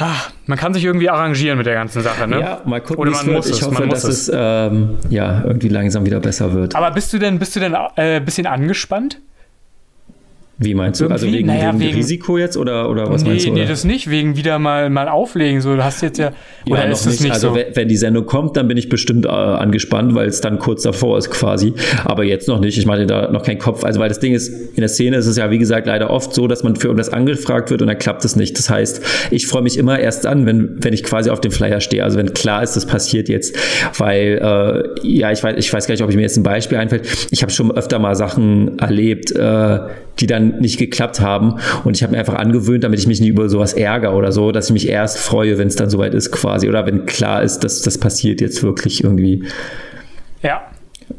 Ah, 0.00 0.14
man 0.46 0.56
kann 0.56 0.72
sich 0.74 0.84
irgendwie 0.84 1.10
arrangieren 1.10 1.58
mit 1.58 1.66
der 1.66 1.74
ganzen 1.74 2.02
Sache, 2.02 2.28
ne? 2.28 2.40
Ja, 2.40 2.62
mal 2.64 2.80
gucken, 2.80 2.98
Oder 3.00 3.10
man 3.10 3.32
muss 3.32 3.50
Ich 3.50 3.60
es, 3.60 3.66
hoffe, 3.66 3.88
dass 3.88 4.04
es, 4.04 4.28
es 4.28 4.32
ähm, 4.32 4.96
ja, 5.10 5.42
irgendwie 5.44 5.68
langsam 5.68 6.06
wieder 6.06 6.20
besser 6.20 6.52
wird. 6.52 6.76
Aber 6.76 6.92
bist 6.92 7.12
du 7.12 7.18
denn, 7.18 7.40
bist 7.40 7.56
du 7.56 7.60
denn 7.60 7.74
ein 7.74 7.88
äh, 7.96 8.20
bisschen 8.20 8.46
angespannt? 8.46 9.20
Wie 10.60 10.74
meinst 10.74 11.00
du? 11.00 11.06
Also 11.06 11.26
Irgendwie? 11.26 11.48
Also 11.48 11.52
wegen, 11.52 11.64
naja, 11.64 11.78
wegen, 11.78 11.94
Risiko 11.94 12.36
jetzt 12.36 12.56
oder, 12.56 12.90
oder 12.90 13.08
was 13.08 13.22
nee, 13.22 13.30
meinst 13.30 13.46
du? 13.46 13.52
Oder? 13.52 13.60
Nee, 13.60 13.68
das 13.68 13.84
nicht, 13.84 14.10
wegen 14.10 14.36
wieder 14.36 14.58
mal, 14.58 14.90
mal 14.90 15.08
auflegen. 15.08 15.60
So, 15.60 15.76
du 15.76 15.84
hast 15.84 16.02
jetzt 16.02 16.18
ja. 16.18 16.32
Oder 16.68 16.84
ja, 16.84 16.90
ist 16.90 17.06
es 17.06 17.20
nicht. 17.20 17.30
Also, 17.30 17.54
so? 17.54 17.60
wenn 17.74 17.86
die 17.86 17.96
Sendung 17.96 18.26
kommt, 18.26 18.56
dann 18.56 18.66
bin 18.66 18.76
ich 18.76 18.88
bestimmt 18.88 19.24
äh, 19.24 19.28
angespannt, 19.28 20.16
weil 20.16 20.26
es 20.26 20.40
dann 20.40 20.58
kurz 20.58 20.82
davor 20.82 21.16
ist 21.16 21.30
quasi. 21.30 21.74
Aber 22.04 22.24
jetzt 22.24 22.48
noch 22.48 22.58
nicht. 22.58 22.76
Ich 22.76 22.86
mache 22.86 23.06
da 23.06 23.30
noch 23.30 23.44
keinen 23.44 23.60
Kopf. 23.60 23.84
Also, 23.84 24.00
weil 24.00 24.08
das 24.08 24.18
Ding 24.18 24.34
ist, 24.34 24.48
in 24.48 24.80
der 24.80 24.88
Szene 24.88 25.18
ist 25.18 25.28
es 25.28 25.36
ja, 25.36 25.48
wie 25.52 25.58
gesagt, 25.58 25.86
leider 25.86 26.10
oft 26.10 26.34
so, 26.34 26.48
dass 26.48 26.64
man 26.64 26.74
für 26.74 26.88
irgendwas 26.88 27.12
angefragt 27.12 27.70
wird 27.70 27.80
und 27.80 27.86
dann 27.86 27.98
klappt 27.98 28.24
es 28.24 28.34
nicht. 28.34 28.58
Das 28.58 28.68
heißt, 28.68 29.00
ich 29.30 29.46
freue 29.46 29.62
mich 29.62 29.78
immer 29.78 30.00
erst 30.00 30.26
an, 30.26 30.44
wenn, 30.44 30.82
wenn 30.82 30.92
ich 30.92 31.04
quasi 31.04 31.30
auf 31.30 31.40
dem 31.40 31.52
Flyer 31.52 31.80
stehe. 31.80 32.02
Also, 32.02 32.18
wenn 32.18 32.34
klar 32.34 32.64
ist, 32.64 32.74
das 32.74 32.84
passiert 32.84 33.28
jetzt. 33.28 33.56
Weil, 33.96 34.40
äh, 34.42 35.06
ja, 35.06 35.30
ich 35.30 35.40
weiß, 35.40 35.54
ich 35.56 35.72
weiß 35.72 35.86
gar 35.86 35.92
nicht, 35.92 36.02
ob 36.02 36.10
ich 36.10 36.16
mir 36.16 36.22
jetzt 36.22 36.36
ein 36.36 36.42
Beispiel 36.42 36.78
einfällt. 36.78 37.06
Ich 37.30 37.42
habe 37.42 37.52
schon 37.52 37.70
öfter 37.70 38.00
mal 38.00 38.16
Sachen 38.16 38.76
erlebt, 38.80 39.30
äh, 39.30 39.78
die 40.20 40.26
dann 40.26 40.60
nicht 40.60 40.78
geklappt 40.78 41.20
haben. 41.20 41.54
Und 41.84 41.96
ich 41.96 42.02
habe 42.02 42.12
mir 42.12 42.18
einfach 42.18 42.34
angewöhnt, 42.34 42.84
damit 42.84 42.98
ich 42.98 43.06
mich 43.06 43.20
nicht 43.20 43.30
über 43.30 43.48
sowas 43.48 43.72
ärgere 43.72 44.14
oder 44.14 44.32
so, 44.32 44.52
dass 44.52 44.66
ich 44.66 44.72
mich 44.72 44.88
erst 44.88 45.18
freue, 45.18 45.58
wenn 45.58 45.68
es 45.68 45.76
dann 45.76 45.90
soweit 45.90 46.14
ist 46.14 46.32
quasi. 46.32 46.68
Oder 46.68 46.86
wenn 46.86 47.06
klar 47.06 47.42
ist, 47.42 47.60
dass 47.60 47.82
das 47.82 47.98
passiert 47.98 48.40
jetzt 48.40 48.62
wirklich 48.62 49.04
irgendwie. 49.04 49.44
Ja, 50.42 50.62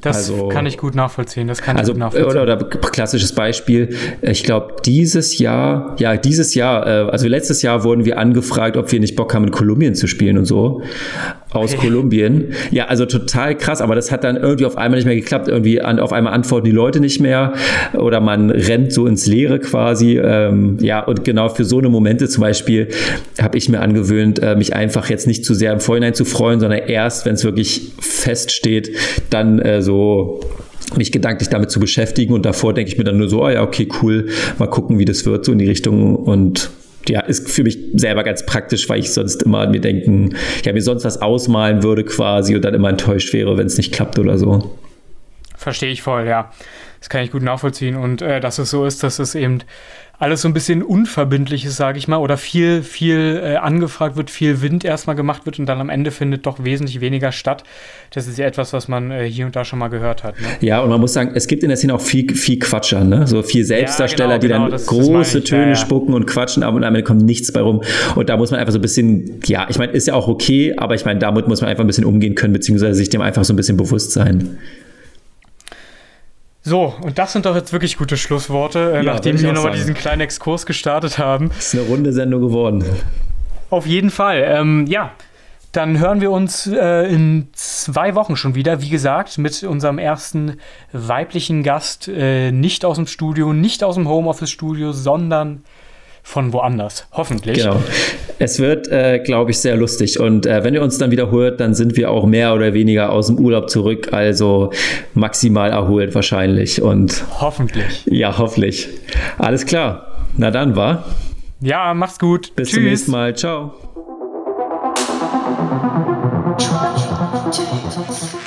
das 0.02 0.30
also, 0.30 0.50
kann 0.50 0.66
ich 0.66 0.78
gut 0.78 0.96
nachvollziehen. 0.96 1.48
Das 1.48 1.62
kann 1.62 1.76
also, 1.76 1.92
ich 1.92 1.96
gut 1.96 2.00
nachvollziehen. 2.00 2.42
Oder, 2.42 2.58
oder 2.58 2.66
klassisches 2.68 3.34
Beispiel. 3.34 3.96
Ich 4.22 4.44
glaube, 4.44 4.76
dieses 4.86 5.40
Jahr, 5.40 5.96
ja, 6.00 6.16
dieses 6.16 6.54
Jahr, 6.54 6.86
äh, 6.88 7.10
also 7.10 7.28
letztes 7.28 7.62
Jahr 7.62 7.84
wurden 7.84 8.06
wir 8.06 8.18
angefragt, 8.18 8.78
ob 8.78 8.92
wir 8.92 9.00
nicht 9.00 9.16
Bock 9.16 9.34
haben, 9.34 9.46
in 9.46 9.52
Kolumbien 9.52 9.96
zu 9.96 10.08
spielen 10.08 10.38
und 10.38 10.46
so. 10.46 10.84
Aus 11.52 11.74
okay. 11.74 11.88
Kolumbien. 11.88 12.54
Ja, 12.70 12.86
also 12.86 13.06
total 13.06 13.58
krass, 13.58 13.82
aber 13.82 13.96
das 13.96 14.12
hat 14.12 14.24
dann 14.24 14.38
irgendwie 14.38 14.66
auf 14.66 14.78
einmal 14.78 15.00
nicht 15.00 15.06
mehr 15.06 15.16
geklappt. 15.16 15.48
Irgendwie 15.48 15.82
an, 15.82 16.00
auf 16.00 16.14
einmal 16.14 16.34
antworten 16.34 16.66
die 16.66 16.72
Leute 16.72 17.00
nicht 17.00 17.20
mehr 17.20 17.54
oder 17.94 18.20
man 18.20 18.52
rennt 18.52 18.94
so 18.94 19.08
ins 19.08 19.26
Leere 19.26 19.60
quasi. 19.60 20.20
Ähm, 20.20 20.78
ja, 20.80 21.04
und 21.04 21.24
genau 21.24 21.50
für 21.50 21.66
so 21.66 21.80
eine 21.80 21.90
Momente 21.90 22.30
zum 22.30 22.42
Beispiel 22.42 22.90
habe 23.42 23.58
ich 23.58 23.68
mir 23.68 23.82
angewöhnt, 23.82 24.40
äh, 24.40 24.56
mich 24.56 24.76
einfach 24.76 25.10
jetzt 25.10 25.26
nicht 25.26 25.44
zu 25.44 25.56
sehr 25.56 25.74
im 25.74 25.80
Vorhinein 25.80 26.14
zu 26.14 26.24
freuen, 26.24 26.60
sondern 26.60 26.82
erst, 26.88 27.26
wenn 27.26 27.34
es 27.34 27.44
wirklich 27.44 27.94
feststeht, 28.00 28.92
dann 29.32 29.58
äh, 29.58 29.82
so 29.82 30.42
mich 30.98 31.12
gedanklich 31.12 31.50
damit 31.50 31.72
zu 31.72 31.80
beschäftigen 31.80 32.34
und 32.34 32.46
davor 32.46 32.74
denke 32.74 32.92
ich 32.92 32.98
mir 32.98 33.04
dann 33.04 33.18
nur 33.18 33.30
so, 33.30 33.44
oh 33.44 33.50
ja, 33.50 33.64
okay, 33.64 33.88
cool, 34.02 34.30
mal 34.58 34.68
gucken, 34.68 34.98
wie 34.98 35.06
das 35.06 35.26
wird, 35.26 35.46
so 35.46 35.52
in 35.52 35.60
die 35.60 35.68
Richtung 35.68 36.16
und 36.16 36.72
ja, 37.10 37.22
ist 37.22 37.50
für 37.50 37.64
mich 37.64 37.78
selber 37.96 38.24
ganz 38.24 38.46
praktisch, 38.46 38.88
weil 38.90 39.00
ich 39.00 39.12
sonst 39.12 39.44
immer 39.44 39.60
an 39.60 39.72
mir 39.72 39.82
denken, 39.82 40.36
ja, 40.64 40.74
mir 40.74 40.82
sonst 40.82 41.06
was 41.06 41.22
ausmalen 41.22 41.84
würde 41.84 42.04
quasi 42.04 42.56
und 42.56 42.64
dann 42.64 42.74
immer 42.74 42.90
enttäuscht 42.90 43.34
wäre, 43.34 43.58
wenn 43.58 43.68
es 43.68 43.78
nicht 43.78 43.92
klappt 43.94 44.20
oder 44.20 44.38
so. 44.38 44.78
Verstehe 45.60 45.92
ich 45.92 46.02
voll, 46.02 46.26
ja. 46.26 46.52
Das 47.02 47.10
kann 47.10 47.22
ich 47.22 47.32
gut 47.32 47.44
nachvollziehen 47.44 47.98
und 47.98 48.22
äh, 48.22 48.40
dass 48.40 48.60
es 48.60 48.70
so 48.70 48.86
ist, 48.86 49.04
dass 49.04 49.20
es 49.20 49.36
eben 49.36 49.60
alles 50.18 50.42
so 50.42 50.50
ein 50.50 50.54
bisschen 50.54 50.84
unverbindlich 50.84 51.66
ist, 51.66 51.76
sage 51.76 51.98
ich 51.98 52.08
mal, 52.08 52.18
oder 52.18 52.38
viel, 52.38 52.82
viel 52.82 53.42
äh, 53.44 53.56
angefragt 53.56 54.16
wird, 54.16 54.30
viel 54.30 54.62
Wind 54.62 54.86
erstmal 54.86 55.18
gemacht 55.18 55.46
wird 55.46 55.60
und 55.60 55.66
dann 55.66 55.80
am 55.80 55.90
Ende 55.90 56.12
findet 56.12 56.46
doch 56.46 56.64
wesentlich 56.64 57.02
weniger 57.02 57.34
statt. 57.34 57.64
Das 58.14 58.28
ist 58.28 58.38
ja 58.38 58.46
etwas, 58.46 58.72
was 58.72 58.88
man 58.88 59.12
äh, 59.12 59.30
hier 59.30 59.46
und 59.46 59.56
da 59.56 59.66
schon 59.66 59.80
mal 59.80 59.90
gehört 59.90 60.24
hat. 60.24 60.40
Ne? 60.40 60.48
Ja, 60.62 60.82
und 60.82 60.90
man 60.90 61.00
muss 61.00 61.12
sagen, 61.12 61.32
es 61.36 61.48
gibt 61.48 61.64
in 61.64 61.70
der 61.70 61.78
Szene 61.78 61.94
auch 61.94 62.02
viel, 62.02 62.34
viel 62.36 62.60
Quatscher, 62.60 63.04
ne? 63.04 63.28
so 63.28 63.44
viel 63.44 63.66
Selbstdarsteller, 63.66 64.36
ja, 64.36 64.38
genau, 64.38 64.42
die 64.42 64.48
genau, 64.48 64.64
dann 64.64 64.72
das, 64.72 64.86
große 64.88 65.40
das 65.40 65.50
Töne 65.50 65.62
ja, 65.64 65.70
ja. 65.70 65.76
spucken 65.76 66.14
und 66.14 66.26
quatschen, 66.26 66.64
aber 66.64 66.78
am 66.78 66.84
Ende 66.84 67.04
kommt 67.04 67.22
nichts 67.22 67.52
bei 67.52 67.62
rum. 67.62 67.82
Und 68.16 68.30
da 68.30 68.36
muss 68.36 68.52
man 68.52 68.62
einfach 68.62 68.74
so 68.74 68.80
ein 68.80 68.82
bisschen, 68.82 69.42
ja, 69.46 69.68
ich 69.70 69.78
meine, 69.78 69.92
ist 69.92 70.08
ja 70.08 70.14
auch 70.14 70.30
okay, 70.30 70.74
aber 70.78 70.96
ich 70.96 71.04
meine, 71.04 71.20
damit 71.20 71.48
muss 71.48 71.60
man 71.62 71.70
einfach 71.70 71.84
ein 71.84 71.88
bisschen 71.88 72.06
umgehen 72.06 72.36
können, 72.36 72.54
beziehungsweise 72.54 72.94
sich 72.96 73.10
dem 73.10 73.22
einfach 73.22 73.46
so 73.46 73.54
ein 73.54 73.58
bisschen 73.58 73.78
bewusst 73.78 74.12
sein. 74.12 74.58
So, 76.62 76.94
und 77.02 77.18
das 77.18 77.34
sind 77.34 77.46
doch 77.46 77.56
jetzt 77.56 77.72
wirklich 77.72 77.98
gute 77.98 78.18
Schlussworte, 78.18 78.94
äh, 78.94 78.96
ja, 78.98 79.14
nachdem 79.14 79.40
wir 79.40 79.54
nochmal 79.54 79.74
diesen 79.74 79.94
kleinen 79.94 80.22
Exkurs 80.22 80.66
gestartet 80.66 81.18
haben. 81.18 81.50
Das 81.50 81.74
ist 81.74 81.80
eine 81.80 81.90
runde 81.90 82.12
Sendung 82.12 82.42
geworden. 82.42 82.84
Auf 83.70 83.86
jeden 83.86 84.10
Fall. 84.10 84.44
Ähm, 84.46 84.86
ja, 84.88 85.12
dann 85.72 86.00
hören 86.00 86.20
wir 86.20 86.32
uns 86.32 86.68
äh, 86.68 87.04
in 87.14 87.48
zwei 87.54 88.16
Wochen 88.16 88.36
schon 88.36 88.56
wieder, 88.56 88.82
wie 88.82 88.90
gesagt, 88.90 89.38
mit 89.38 89.64
unserem 89.64 90.00
ersten 90.00 90.58
weiblichen 90.92 91.64
Gast, 91.64 92.08
äh, 92.08 92.52
nicht 92.52 92.84
aus 92.84 92.96
dem 92.96 93.08
Studio, 93.08 93.54
nicht 93.54 93.84
aus 93.84 93.96
dem 93.96 94.08
Homeoffice-Studio, 94.08 94.92
sondern 94.92 95.64
von 96.24 96.52
woanders, 96.54 97.08
hoffentlich. 97.12 97.60
Genau. 97.60 97.82
Es 98.40 98.58
wird, 98.60 98.88
äh, 98.88 99.20
glaube 99.20 99.52
ich, 99.52 99.60
sehr 99.60 99.76
lustig. 99.76 100.20
Und 100.20 100.46
äh, 100.46 100.64
wenn 100.64 100.74
ihr 100.74 100.82
uns 100.82 100.98
dann 100.98 101.12
wieder 101.12 101.30
hört, 101.30 101.60
dann 101.60 101.74
sind 101.74 101.98
wir 101.98 102.10
auch 102.10 102.26
mehr 102.26 102.56
oder 102.56 102.74
weniger 102.74 103.12
aus 103.12 103.28
dem 103.28 103.38
Urlaub 103.38 103.70
zurück, 103.70 104.14
also 104.14 104.72
maximal 105.14 105.72
erholt 105.72 106.16
wahrscheinlich. 106.16 106.82
Und 106.82 107.26
hoffentlich. 107.42 108.06
Ja, 108.06 108.38
hoffentlich. 108.38 108.88
Alles 109.38 109.66
klar. 109.66 110.08
Na 110.38 110.52
dann, 110.52 110.78
war. 110.78 111.04
Ja, 111.60 111.94
mach's 111.94 112.18
gut. 112.18 112.56
Bis 112.56 112.70
Tschüss. 112.70 112.76
zum 112.76 112.84
nächsten 112.86 113.12
Mal. 113.12 113.36
Ciao. 113.36 113.74
2022. 116.58 118.39